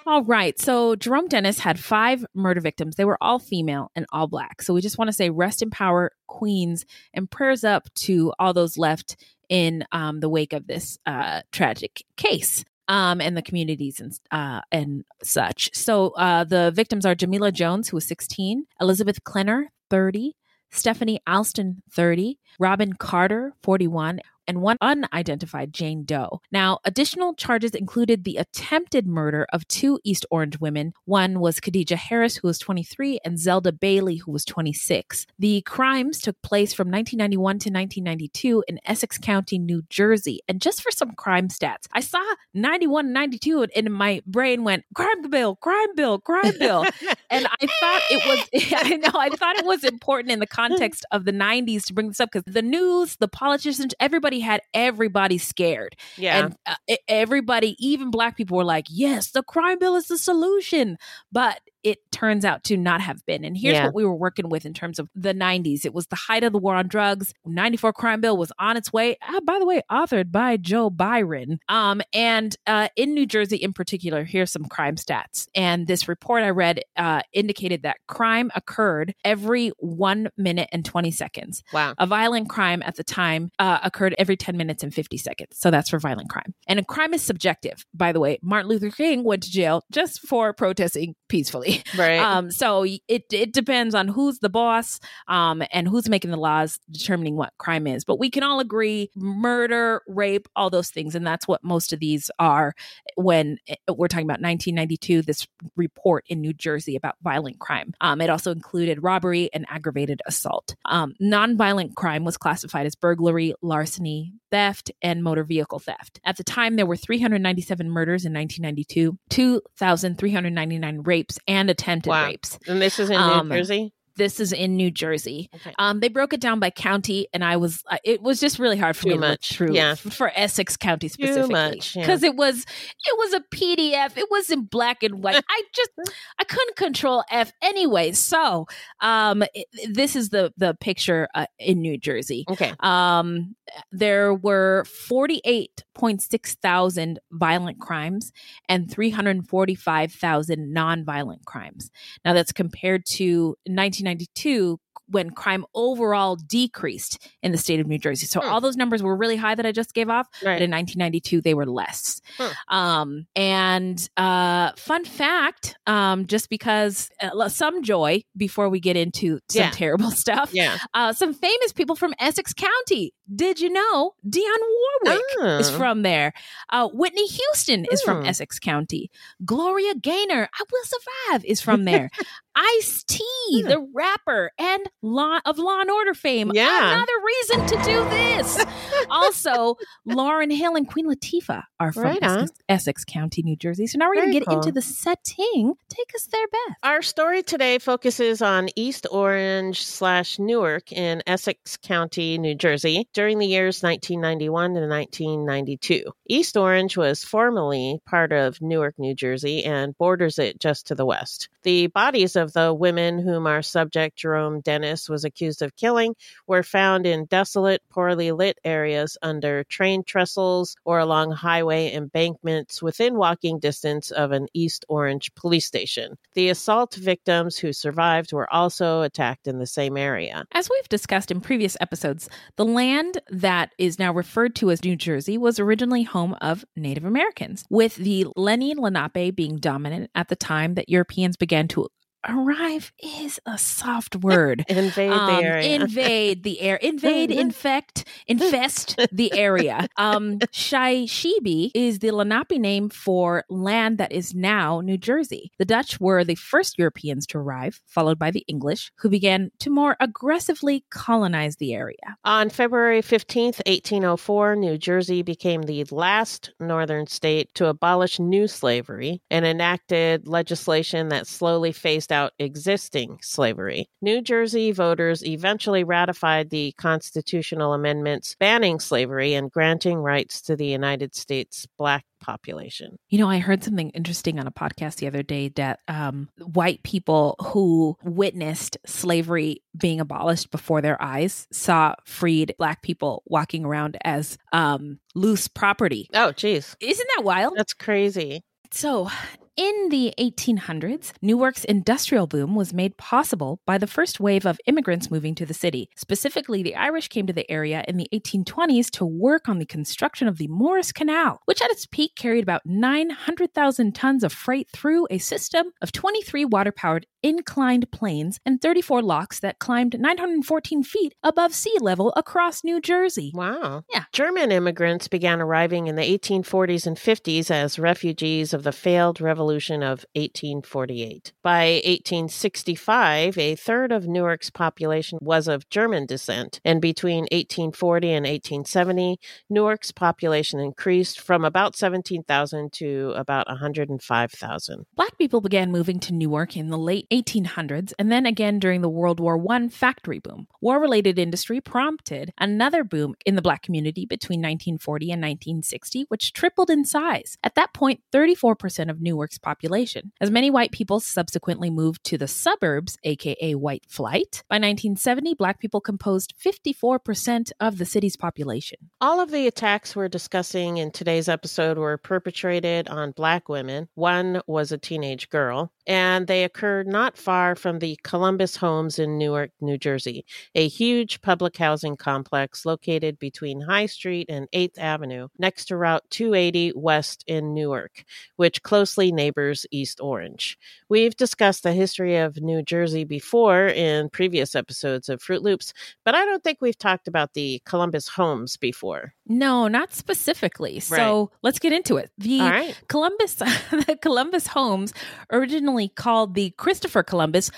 All 0.05 0.25
right. 0.25 0.59
So 0.59 0.97
Jerome 0.97 1.29
Dennis 1.29 1.61
had 1.61 1.79
five 1.79 2.27
murder 2.35 2.61
victims. 2.61 2.97
They 2.97 3.05
were 3.05 3.19
all 3.21 3.39
female 3.39 3.93
and 3.95 4.05
all 4.13 4.27
black. 4.27 4.61
So 4.61 4.75
we 4.75 4.81
just 4.81 4.99
want 4.99 5.09
to 5.09 5.13
say 5.13 5.31
rest 5.31 5.63
in 5.63 5.71
power, 5.71 6.11
Queens, 6.27 6.85
and 7.15 7.31
prayers 7.31 7.63
up 7.63 7.87
to 7.95 8.33
all 8.41 8.53
those 8.53 8.77
left 8.77 9.15
in 9.49 9.85
um, 9.93 10.21
the 10.21 10.29
wake 10.29 10.53
of 10.53 10.67
this 10.67 10.99
uh, 11.07 11.43
tragic 11.53 12.05
case. 12.17 12.65
Um, 12.89 13.21
and 13.21 13.37
the 13.37 13.43
communities 13.43 14.01
and 14.01 14.13
uh, 14.33 14.61
and 14.73 15.05
such. 15.23 15.71
So 15.73 16.09
uh, 16.11 16.43
the 16.43 16.73
victims 16.73 17.07
are 17.07 17.15
Jamila 17.15 17.53
Jones, 17.53 17.89
who 17.89 17.97
was 17.97 18.07
16, 18.07 18.67
Elizabeth 18.81 19.23
Klenner, 19.23 19.67
30, 19.89 20.35
Stephanie 20.73 21.21
Alston, 21.27 21.83
30, 21.93 22.39
Robin 22.59 22.93
Carter, 22.95 23.55
41, 23.63 24.21
and 24.47 24.63
one 24.63 24.77
unidentified 24.81 25.73
Jane 25.73 26.05
Doe. 26.05 26.41
Now, 26.51 26.79
additional 26.85 27.35
charges 27.35 27.73
included 27.73 28.25
the 28.25 28.37
attempted 28.37 29.07
murder 29.07 29.47
of 29.53 29.67
two 29.69 29.99
East 30.05 30.27
Orange 30.31 30.59
women. 30.61 30.95
One 31.05 31.41
was 31.41 31.61
Khadijah 31.61 31.97
Harris, 31.97 32.37
who 32.37 32.49
was 32.49 32.59
23, 32.59 33.21
and 33.25 33.39
Zelda 33.39 33.73
Bailey, 33.73 34.17
who 34.17 34.33
was 34.33 34.45
26. 34.45 35.27
The 35.39 35.63
crimes 35.63 36.21
took 36.21 36.41
place 36.43 36.73
from 36.73 36.91
1991 36.91 37.43
to 37.59 37.71
1992 37.71 38.65
in 38.69 38.81
Essex 38.85 39.19
County, 39.19 39.59
New 39.59 39.83
Jersey. 39.89 40.41
And 40.49 40.61
just 40.61 40.83
for 40.83 40.91
some 40.91 41.13
crime 41.13 41.49
stats, 41.49 41.87
I 41.93 42.01
saw 42.01 42.23
91 42.55 43.07
and 43.07 43.15
92, 43.15 43.67
and 43.77 43.93
my 43.93 44.23
brain 44.27 44.65
went, 44.65 44.85
crime 44.95 45.29
bill, 45.31 45.57
crime 45.57 45.95
bill, 45.95 46.19
crime 46.19 46.59
bill. 46.59 46.85
and 47.31 47.47
I 47.47 47.67
thought 47.67 48.03
it 48.11 48.27
was, 48.27 48.73
I 48.77 48.97
know, 48.97 49.11
I 49.15 49.31
thought 49.31 49.59
it 49.59 49.65
was 49.65 49.85
important 49.85 50.31
in 50.31 50.39
the 50.39 50.47
context 50.47 51.05
of 51.11 51.25
the 51.25 51.33
90s 51.33 51.85
to 51.87 51.95
bring 51.95 52.09
this 52.09 52.21
up 52.21 52.31
because 52.33 52.53
the 52.53 52.63
news, 52.63 53.17
the 53.17 53.29
politicians, 53.29 53.95
everybody 54.01 54.32
everybody 54.33 54.41
had 54.41 54.63
everybody 54.73 55.39
scared. 55.39 55.97
Yeah. 56.17 56.47
And 56.47 56.57
uh, 56.67 56.97
everybody, 57.09 57.77
even 57.79 58.11
black 58.11 58.37
people, 58.37 58.57
were 58.57 58.65
like, 58.65 58.87
yes, 58.89 59.31
the 59.31 59.43
crime 59.43 59.79
bill 59.79 59.97
is 59.97 60.07
the 60.07 60.19
solution. 60.19 60.97
But 61.31 61.61
it 61.83 61.99
turns 62.13 62.45
out 62.45 62.63
to 62.65 62.77
not 62.77 63.01
have 63.01 63.25
been. 63.27 63.45
And 63.45 63.57
here's 63.57 63.75
Yeah. 63.75 63.87
what 63.87 63.95
we 63.95 64.05
were 64.05 64.15
working 64.15 64.49
with 64.49 64.65
in 64.65 64.73
terms 64.75 64.99
of 64.99 65.09
the 65.15 65.35
90s. 65.35 65.85
It 65.85 65.93
was 65.93 66.07
the 66.07 66.17
height 66.17 66.45
of 66.45 66.53
the 66.53 66.59
war 66.59 66.77
on 66.77 66.87
drugs. 66.89 67.33
94 67.45 67.93
crime 67.93 68.21
bill 68.21 68.37
was 68.37 68.53
on 68.59 68.77
its 68.77 68.93
way. 68.93 69.17
Ah, 69.23 69.41
by 69.45 69.59
the 69.59 69.67
way, 69.67 69.83
authored 69.91 70.31
by 70.31 70.57
Joe 70.57 70.91
Biden. 70.91 71.59
Um, 71.69 72.01
and 72.13 72.55
uh, 72.67 72.89
in 72.97 73.15
New 73.15 73.27
Jersey 73.27 73.57
in 73.57 73.73
particular, 73.73 74.25
here's 74.25 74.53
some 74.53 74.65
crime 74.67 74.97
stats. 74.97 75.47
And 75.55 75.87
this 75.87 76.09
report 76.09 76.43
I 76.45 76.51
read 76.51 76.81
uh, 76.97 77.23
indicated 77.33 77.83
that 77.83 77.97
crime 78.07 78.51
occurred 78.55 79.15
every 79.25 79.71
one 79.79 80.29
minute 80.37 80.69
and 80.73 80.85
20 80.85 81.11
seconds. 81.11 81.63
wow. 81.73 81.95
A 81.99 82.07
violent 82.07 82.49
crime 82.49 82.83
at 82.85 82.97
the 82.97 83.05
time 83.05 83.51
uh, 83.59 83.79
occurred 83.83 84.15
every 84.19 84.37
10 84.37 84.57
minutes 84.57 84.83
and 84.83 84.95
50 84.95 85.17
seconds. 85.17 85.59
So 85.59 85.71
that's 85.71 85.91
for 85.91 85.99
violent 85.99 86.29
crime. 86.31 86.55
And 86.67 86.79
a 86.79 86.85
crime 86.85 87.15
is 87.15 87.23
subjective. 87.23 87.85
By 87.95 88.13
the 88.13 88.21
way, 88.21 88.39
Martin 88.43 88.69
Luther 88.69 88.91
King 88.91 89.25
went 89.25 89.43
to 89.45 89.51
jail 89.51 89.85
just 89.91 90.21
for 90.21 90.53
protesting 90.53 91.15
peacefully. 91.29 91.72
Right. 91.97 92.19
Um, 92.19 92.51
so 92.51 92.85
it, 92.85 93.25
it 93.31 93.53
depends 93.53 93.95
on 93.95 94.09
who's 94.09 94.39
the 94.39 94.49
boss 94.49 94.99
um, 95.29 95.63
and 95.73 95.87
who's 95.87 96.09
making 96.09 96.31
the 96.31 96.39
laws 96.39 96.79
determining 96.91 97.37
what 97.37 97.53
crime 97.59 97.87
is. 97.87 98.05
But 98.05 98.19
we 98.19 98.31
can 98.31 98.43
all 98.43 98.61
agree 98.61 99.11
murder, 99.15 100.01
rape, 100.09 100.49
all 100.57 100.71
those 100.71 100.91
things. 100.91 101.15
And 101.15 101.27
that's 101.27 101.47
what 101.47 101.63
most 101.63 101.93
of 101.93 102.01
these 102.01 102.31
are 102.39 102.75
when 103.17 103.59
eh, 103.69 103.75
we're 103.89 104.09
talking 104.09 104.27
about 104.27 104.41
1992, 104.41 105.23
this 105.23 105.47
report 105.77 106.25
in 106.29 106.41
New 106.41 106.53
Jersey 106.53 106.97
about 106.97 107.17
violent 107.23 107.59
crime. 107.59 107.93
Um, 108.01 108.21
it 108.21 108.31
also 108.31 108.53
included 108.53 109.03
robbery 109.03 109.51
and 109.53 109.67
aggravated 109.69 110.23
assault. 110.27 110.75
Um, 110.87 111.15
nonviolent 111.21 111.95
crime 111.95 112.25
was 112.25 112.37
classified 112.37 112.87
as 112.87 112.95
burglary, 112.95 113.55
larceny, 113.63 114.33
theft, 114.51 114.91
and 115.03 115.25
motor 115.25 115.45
vehicle 115.45 115.79
theft. 115.79 116.21
At 116.25 116.37
the 116.37 116.45
time, 116.45 116.77
there 116.77 116.87
were 116.87 116.97
397 116.97 117.91
murders 117.91 118.25
in 118.25 118.33
1992, 118.33 119.19
2,399 119.31 121.03
rapes 121.03 121.39
and 121.49 121.62
attempted 121.71 122.11
Wow. 122.11 122.27
rapes. 122.27 122.59
and 122.67 122.81
this 122.81 122.99
is 122.99 123.11
in 123.11 123.17
um, 123.17 123.49
New 123.49 123.57
Jersey. 123.57 123.93
This 124.17 124.41
is 124.41 124.53
in 124.53 124.77
New 124.77 124.91
Jersey. 124.91 125.49
Okay. 125.55 125.75
Um, 125.79 126.01
they 126.01 126.09
broke 126.09 126.33
it 126.33 126.41
down 126.41 126.61
by 126.61 126.71
county, 126.71 127.29
and 127.33 127.45
I 127.45 127.57
was 127.57 127.83
uh, 127.91 127.99
it 128.05 128.23
was 128.23 128.41
just 128.41 128.59
really 128.59 128.77
hard 128.77 128.97
for 128.97 129.05
Too 129.05 129.09
me 129.11 129.15
to 129.17 129.21
look 129.21 129.31
much, 129.31 129.55
through 129.55 129.75
yeah. 129.75 129.95
for 129.95 130.31
Essex 130.35 130.77
County 130.77 131.09
specifically 131.09 131.53
much, 131.53 131.97
yeah. 131.97 132.03
because 132.03 132.23
it 132.23 132.37
was 132.37 132.59
it 132.61 133.19
was 133.19 133.35
a 133.35 133.41
PDF. 133.55 134.17
It 134.17 134.29
was 134.31 134.51
in 134.51 134.65
black 134.65 135.03
and 135.03 135.23
white. 135.23 135.43
I 135.49 135.63
just 135.75 135.91
I 136.39 136.45
couldn't 136.45 136.77
control 136.77 137.25
F 137.31 137.53
anyway. 137.63 138.13
So 138.13 138.67
um, 139.01 139.43
it- 139.55 139.67
this 139.95 140.17
is 140.17 140.31
the 140.31 140.53
the 140.57 140.75
picture 140.75 141.29
uh, 141.35 141.47
in 141.59 141.81
New 141.81 141.99
Jersey. 141.99 142.45
Okay. 142.49 142.75
Um, 142.81 143.55
there 143.91 144.35
were 144.35 144.85
48.6 145.11 146.57
thousand 146.63 147.19
violent 147.31 147.81
crimes 147.81 148.33
and 148.69 148.91
345,000 148.91 150.75
nonviolent 150.75 151.45
crimes. 151.45 151.91
Now 152.25 152.33
that's 152.35 152.53
compared 152.53 153.05
to 153.07 153.57
1992 154.03 154.79
when 155.09 155.31
crime 155.31 155.65
overall 155.75 156.37
decreased 156.37 157.29
in 157.43 157.53
the 157.53 157.59
state 157.59 157.81
of 157.81 157.87
New 157.87 157.99
Jersey. 157.99 158.25
So 158.25 158.41
Hmm. 158.41 158.49
all 158.49 158.61
those 158.63 158.77
numbers 158.77 159.03
were 159.03 159.15
really 159.17 159.37
high 159.37 159.55
that 159.55 159.67
I 159.67 159.73
just 159.73 159.93
gave 159.93 160.09
off, 160.09 160.27
Right. 160.43 160.55
but 160.55 160.63
in 160.63 160.71
1992 160.71 161.43
they 161.43 161.53
were 161.55 161.67
less. 161.67 162.21
Hmm. 162.39 162.75
Um, 162.75 163.27
and 163.37 164.09
uh, 164.17 164.73
fun 164.77 165.05
fact, 165.05 165.77
um, 165.87 166.27
just 166.27 166.49
because 166.49 167.11
uh, 167.21 167.49
some 167.51 167.83
joy 167.83 168.23
before 168.37 168.71
we 168.71 168.81
get 168.81 168.97
into 168.97 169.41
some 169.51 169.63
Yeah. 169.63 169.71
terrible 169.71 170.11
stuff. 170.25 170.51
Yeah. 170.55 170.79
Uh, 170.95 171.13
some 171.13 171.35
famous 171.35 171.73
people 171.75 171.97
from 171.97 172.15
Essex 172.19 172.55
County. 172.55 173.13
Did 173.35 173.61
you 173.61 173.71
know 173.71 174.15
Dionne 174.27 174.67
Warwick 175.05 175.61
is 175.61 175.69
Oh. 175.71 175.79
from 175.79 176.03
there? 176.03 176.33
Uh, 176.71 176.89
Whitney 176.89 177.27
Houston 177.27 177.87
is 177.91 178.01
from 178.03 178.21
Hmm. 178.23 178.27
Essex 178.29 178.59
County. 178.59 179.11
Gloria 179.45 179.95
Gaynor, 179.95 180.49
I 180.55 180.63
Will 180.71 180.85
Survive, 180.85 181.45
is 181.45 181.61
from 181.61 181.85
there. 181.85 182.09
Ice 182.55 183.05
T, 183.07 183.23
Hmm. 183.63 183.69
the 183.69 183.87
rapper 183.95 184.51
and 184.59 184.83
Law 185.03 185.39
of 185.45 185.59
Law 185.59 185.81
and 185.81 185.91
Order 185.91 186.15
fame. 186.15 186.51
Yeah. 186.55 186.93
Another 186.93 187.13
reason 187.25 187.67
to 187.67 187.85
do 187.85 188.05
this. 188.11 188.65
also, 189.11 189.77
Lauryn 190.07 190.53
Hill 190.55 190.77
and 190.77 190.87
Queen 190.89 191.07
Latifah 191.07 191.63
are 191.81 191.93
from 191.93 192.03
Right. 192.05 192.19
Essex, 192.23 192.51
Essex 192.69 193.05
County, 193.05 193.43
New 193.43 193.57
Jersey. 193.57 193.87
So 193.87 193.99
now 193.99 194.09
we're 194.09 194.17
going 194.17 194.29
to 194.29 194.33
get 194.39 194.47
cool. 194.47 194.57
into 194.59 194.73
the 194.73 194.83
setting. 194.83 195.75
Take 195.89 196.15
us 196.15 196.27
there, 196.27 196.47
Beth. 196.49 196.77
Our 196.83 197.03
story 197.03 197.43
today 197.43 197.79
focuses 197.79 198.43
on 198.43 198.69
East 198.77 199.07
Orange 199.11 199.85
slash 199.85 200.39
Newark 200.39 200.93
in 200.93 201.23
Essex 201.27 201.77
County, 201.77 202.39
New 202.39 202.55
Jersey, 202.55 203.09
during 203.13 203.39
the 203.39 203.47
years 203.47 203.83
1991 203.83 204.75
to 204.75 204.81
1992. 204.87 206.05
East 206.29 206.57
Orange 206.57 206.97
was 206.97 207.25
formerly 207.25 208.01
part 208.07 208.33
of 208.33 208.61
Newark, 208.61 208.95
New 208.99 209.15
Jersey, 209.15 209.65
and 209.65 209.97
borders 209.99 210.39
it 210.39 210.61
just 210.61 210.87
to 210.89 210.95
the 210.95 211.07
west. 211.07 211.49
The 211.63 211.89
bodies 211.89 212.37
of 212.37 212.42
the 212.51 212.75
women 212.75 213.19
whom 213.19 213.47
our 213.47 213.63
subject 213.63 214.17
Jerome 214.17 214.61
Dennis 214.61 215.09
was 215.09 215.25
accused 215.25 215.63
of 215.63 215.77
killing 215.77 216.15
were 216.47 216.63
found 216.63 217.07
in 217.07 217.27
desolate, 217.27 217.83
poorly 217.91 218.33
lit 218.33 218.59
areas 218.65 219.17
under 219.23 219.65
train 219.65 220.03
trestles 220.03 220.75
or 220.85 220.99
along 220.99 221.33
highway 221.33 221.93
embankments 221.95 222.83
within 222.83 223.17
walking 223.17 223.59
distance 223.61 224.11
of 224.11 224.33
an 224.33 224.49
East 224.55 224.85
Orange 224.89 225.33
police 225.35 225.67
station. 225.67 226.17
The 226.35 226.49
assault 226.49 226.95
victims 226.95 227.59
who 227.59 227.73
survived 227.73 228.33
were 228.33 228.53
also 228.53 229.03
attacked 229.03 229.47
in 229.47 229.59
the 229.59 229.67
same 229.67 229.97
area. 229.97 230.45
As 230.53 230.69
we've 230.71 230.89
discussed 230.89 231.31
in 231.31 231.41
previous 231.41 231.77
episodes, 231.81 232.29
the 232.57 232.65
land 232.65 233.21
that 233.31 233.73
is 233.79 233.99
now 233.99 234.13
referred 234.13 234.57
to 234.57 234.71
as 234.71 234.83
New 234.83 234.97
Jersey 234.97 235.39
was 235.39 235.61
originally 235.61 236.03
home 236.03 236.35
of 236.41 236.65
Native 236.77 237.05
Americans, 237.05 237.65
with 237.71 237.97
the 237.97 238.27
Lenni 238.37 238.75
Lenape 238.75 239.35
being 239.35 239.57
dominant 239.57 240.11
at 240.15 240.29
the 240.29 240.37
time 240.37 240.75
that 240.75 240.89
Europeans 240.89 241.37
began 241.37 241.69
to 241.69 241.89
arrive 242.29 242.93
is 243.03 243.41
a 243.47 243.59
soft 243.59 244.17
word. 244.17 244.65
Invade 244.69 245.11
Um, 245.13 245.37
the 245.37 245.43
area. 245.49 245.75
invade 245.77 246.43
the 246.43 246.61
air, 246.61 246.77
invade, 246.77 247.31
infect, 247.47 248.05
infest 248.27 248.99
the 249.13 249.33
area. 249.37 249.89
Um, 249.97 250.39
Scheyichbi 250.53 251.71
is 251.75 251.99
the 252.01 252.11
Lenape 252.11 252.59
name 252.61 252.89
for 252.89 253.45
land 253.49 253.99
that 253.99 254.13
is 254.13 254.35
now 254.35 254.81
New 254.81 254.97
Jersey. 254.99 255.51
The 255.59 255.65
Dutch 255.65 256.01
were 256.01 256.25
the 256.25 256.35
first 256.35 256.79
Europeans 256.79 257.27
to 257.29 257.39
arrive, 257.39 257.81
followed 257.87 258.19
by 258.19 258.31
the 258.31 258.45
English, 258.49 258.93
who 258.99 259.09
began 259.09 259.51
to 259.61 259.71
more 259.71 259.97
aggressively 260.01 260.85
colonize 260.91 261.57
the 261.57 261.75
area. 261.75 262.17
On 262.25 262.49
February 262.51 263.03
15th, 263.03 263.61
1804, 263.67 264.57
New 264.57 264.79
Jersey 264.79 265.23
became 265.23 265.63
the 265.63 265.85
last 265.91 266.53
northern 266.61 267.07
state 267.07 267.53
to 267.55 267.67
abolish 267.67 268.19
new 268.19 268.47
slavery 268.47 269.21
and 269.31 269.45
enacted 269.45 270.29
legislation 270.29 271.09
that 271.09 271.27
slowly 271.27 271.73
phased 271.73 272.12
out 272.13 272.33
existing 272.39 273.19
slavery. 273.23 273.87
New 274.01 274.21
Jersey 274.23 274.73
voters 274.73 275.25
eventually 275.25 275.85
ratified 275.85 276.51
the 276.51 276.73
constitutional 276.79 277.73
amendments 277.73 278.37
banning 278.39 278.79
slavery 278.79 279.35
and 279.35 279.51
granting 279.51 279.99
rights 279.99 280.41
to 280.43 280.57
the 280.57 280.67
United 280.67 281.15
States 281.15 281.67
black 281.79 282.05
population. 282.23 282.97
You 283.11 283.19
know, 283.19 283.29
I 283.29 283.39
heard 283.39 283.65
something 283.65 283.91
interesting 283.91 284.39
on 284.39 284.47
a 284.47 284.53
podcast 284.53 284.97
the 284.97 285.09
other 285.09 285.23
day 285.23 285.49
that 285.51 285.81
um, 285.89 286.29
white 286.39 286.83
people 286.83 287.37
who 287.41 287.97
witnessed 288.05 288.79
slavery 288.87 289.63
being 289.77 290.01
abolished 290.01 290.51
before 290.51 290.81
their 290.81 291.01
eyes 291.03 291.47
saw 291.53 291.95
freed 292.05 292.55
black 292.59 292.83
people 292.83 293.23
walking 293.27 293.65
around 293.65 293.99
as 294.05 294.39
um, 294.53 295.01
loose 295.15 295.49
property. 295.49 296.09
Oh, 296.15 296.33
geez. 296.33 296.77
Isn't 296.81 297.09
that 297.17 297.25
wild? 297.25 297.55
That's 297.57 297.75
crazy. 297.75 298.43
So, 298.71 299.11
in 299.57 299.89
the 299.91 300.15
1800s, 300.19 301.13
Newark's 301.21 301.65
industrial 301.65 302.27
boom 302.27 302.55
was 302.55 302.73
made 302.73 302.97
possible 302.97 303.61
by 303.67 303.77
the 303.77 303.87
first 303.87 304.19
wave 304.19 304.47
of 304.47 304.59
immigrants 304.67 305.11
moving 305.11 305.35
to 305.35 305.45
the 305.45 305.53
city. 305.53 305.91
Specifically, 305.95 306.63
the 306.63 306.75
Irish 306.75 307.09
came 307.09 307.27
to 307.27 307.35
the 307.35 307.51
area 307.51 307.85
in 307.87 307.99
the 307.99 308.09
1820s 308.15 308.91
to 308.93 309.05
work 309.05 309.51
on 309.51 309.59
the 309.59 309.67
construction 309.67 310.27
of 310.27 310.39
the 310.39 310.49
Morris 310.49 310.91
Canal, 310.91 311.41
which 311.45 311.61
at 311.61 311.71
its 311.71 311.85
peak 311.85 312.13
carried 312.17 312.43
about 312.43 312.63
900,000 312.65 313.95
tons 313.95 314.25
of 314.25 314.33
freight 314.33 314.71
through 314.71 315.07
a 315.11 315.19
system 315.19 315.73
of 315.83 315.93
23 315.93 316.47
water 316.47 316.73
powered 316.73 317.07
inclined 317.23 317.91
planes 317.93 318.41
and 318.47 318.61
34 318.61 319.03
locks 319.03 319.39
that 319.41 319.59
climbed 319.59 320.01
914 320.01 320.83
feet 320.83 321.15
above 321.23 321.55
sea 321.55 321.77
level 321.81 322.13
across 322.17 322.65
New 322.65 322.81
Jersey. 322.81 323.31
Wow. 323.35 323.85
Yeah. 323.93 324.05
German 324.13 324.51
immigrants 324.51 325.09
began 325.09 325.41
arriving 325.41 325.87
in 325.87 325.95
the 325.95 326.19
1840s 326.19 326.87
and 326.87 326.97
50s 326.97 327.51
as 327.51 327.79
refugees 327.79 328.55
of 328.55 328.63
the 328.63 328.73
failed 328.73 329.21
revolution 329.21 329.42
Revolution 329.43 329.83
of 329.83 330.07
1848. 330.15 331.33
By 331.43 331.81
1865, 331.85 333.37
a 333.37 333.57
third 333.57 333.91
of 333.91 334.07
Newark's 334.07 334.51
population 334.51 335.19
was 335.21 335.49
of 335.49 335.69
German 335.69 336.07
descent, 336.07 336.61
and 336.65 336.81
between 336.81 337.25
1840 337.33 338.13
and 338.13 338.25
1870, 338.25 339.19
Newark's 339.51 339.91
population 339.91 340.61
increased 340.61 341.21
from 341.21 341.45
about 341.45 341.75
17,000 341.75 342.73
to 342.75 343.13
about 343.17 343.49
105,000. 343.49 344.87
Black 344.95 345.19
people 345.19 345.41
began 345.41 345.73
moving 345.73 345.99
to 345.99 346.15
Newark 346.15 346.57
in 346.57 346.69
the 346.69 346.79
late 346.79 347.09
1800s 347.11 347.93
and 347.99 348.13
then 348.13 348.27
again 348.27 348.61
during 348.61 348.81
the 348.81 348.89
World 348.89 349.19
War 349.19 349.45
I 349.51 349.67
factory 349.71 350.21
boom. 350.21 350.47
War 350.61 350.79
related 350.79 351.19
industry 351.19 351.61
prompted 351.61 352.33
another 352.39 352.85
boom 352.85 353.17
in 353.27 353.35
the 353.35 353.43
black 353.43 353.65
community 353.65 354.07
between 354.07 354.39
1940 354.39 355.07
and 355.07 355.21
1960, 355.21 356.07
which 356.09 356.33
tripled 356.33 356.71
in 356.71 356.85
size. 356.85 357.37
At 357.43 357.57
that 357.57 357.75
point, 357.75 358.03
34% 358.13 358.89
of 358.89 359.01
Newark's 359.33 359.39
population. 359.39 360.13
As 360.21 360.31
many 360.31 360.51
white 360.51 360.73
people 360.73 361.01
subsequently 361.01 361.71
moved 361.71 362.05
to 362.05 362.19
the 362.19 362.29
suburbs, 362.29 362.99
aka 363.05 363.55
white 363.55 363.85
flight, 363.89 364.43
by 364.49 364.57
1970, 364.57 365.35
black 365.35 365.61
people 365.61 365.81
composed 365.81 366.35
54% 366.39 367.53
of 367.61 367.79
the 367.79 367.85
city's 367.85 368.17
population. 368.17 368.79
All 369.01 369.21
of 369.21 369.31
the 369.31 369.47
attacks 369.47 369.97
we're 369.97 370.09
discussing 370.09 370.77
in 370.77 370.91
today's 370.91 371.29
episode 371.29 371.79
were 371.79 371.97
perpetrated 371.97 372.89
on 372.89 373.13
black 373.13 373.49
women. 373.49 373.89
One 373.95 374.43
was 374.47 374.73
a 374.73 374.79
teenage 374.79 375.31
girl, 375.31 375.73
and 375.87 376.27
they 376.27 376.45
occurred 376.45 376.87
not 376.87 377.17
far 377.17 377.55
from 377.57 377.79
the 377.79 377.99
Columbus 378.03 378.57
Homes 378.57 378.99
in 378.99 379.19
Newark, 379.19 379.51
New 379.61 379.79
Jersey, 379.79 380.25
a 380.55 380.69
huge 380.69 381.21
public 381.23 381.57
housing 381.57 381.97
complex 381.97 382.65
located 382.67 383.19
between 383.19 383.63
High 383.63 383.87
Street 383.87 384.27
and 384.29 384.49
8th 384.53 384.79
Avenue, 384.79 385.29
next 385.39 385.67
to 385.67 385.77
Route 385.77 386.05
280 386.11 386.73
West 386.77 387.25
in 387.27 387.55
Newark, 387.55 388.05
which 388.37 388.63
closely 388.63 389.13
neighbors 389.23 389.65
East 389.71 390.01
Orange. 390.01 390.59
We've 390.89 391.17
discussed 391.17 391.63
the 391.63 391.73
history 391.73 392.17
of 392.17 392.43
New 392.43 392.61
Jersey 392.61 393.05
before 393.05 393.69
in 393.69 394.11
previous 394.11 394.57
episodes 394.57 395.09
of 395.09 395.23
Fruit 395.23 395.43
Loops, 395.43 395.73
but 396.05 396.17
I 396.17 396.25
don't 396.25 396.43
think 396.43 396.59
we've 396.61 396.79
talked 396.79 397.07
about 397.07 397.35
the 397.35 397.63
Columbus 397.65 398.09
Homes 398.09 398.57
before. 398.57 399.15
No, 399.29 399.69
not 399.69 399.93
specifically. 399.93 400.81
So 400.81 401.31
let's 401.43 401.61
get 401.61 401.73
into 401.73 401.99
it. 401.99 402.11
The 402.19 402.41
right. 402.41 402.83
Columbus, 402.89 403.35
the 403.87 403.97
Columbus 404.03 404.49
homes, 404.49 404.93
originally 405.31 405.89
called 405.89 406.35
the 406.35 406.51
Christopher 406.59 407.05
Columbus 407.05 407.53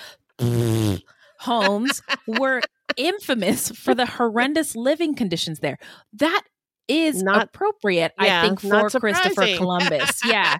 homes, 1.38 2.02
were 2.26 2.60
infamous 2.98 3.70
for 3.70 3.94
the 3.94 4.06
horrendous 4.06 4.76
living 4.76 5.14
conditions 5.14 5.60
there. 5.60 5.78
That 6.12 6.42
is 6.88 7.22
Not- 7.22 7.44
appropriate, 7.44 8.12
yeah, 8.20 8.42
I 8.42 8.46
think, 8.46 8.60
for 8.60 8.90
Christopher. 8.90 9.56
Columbus. 9.56 10.20
Yeah. 10.24 10.58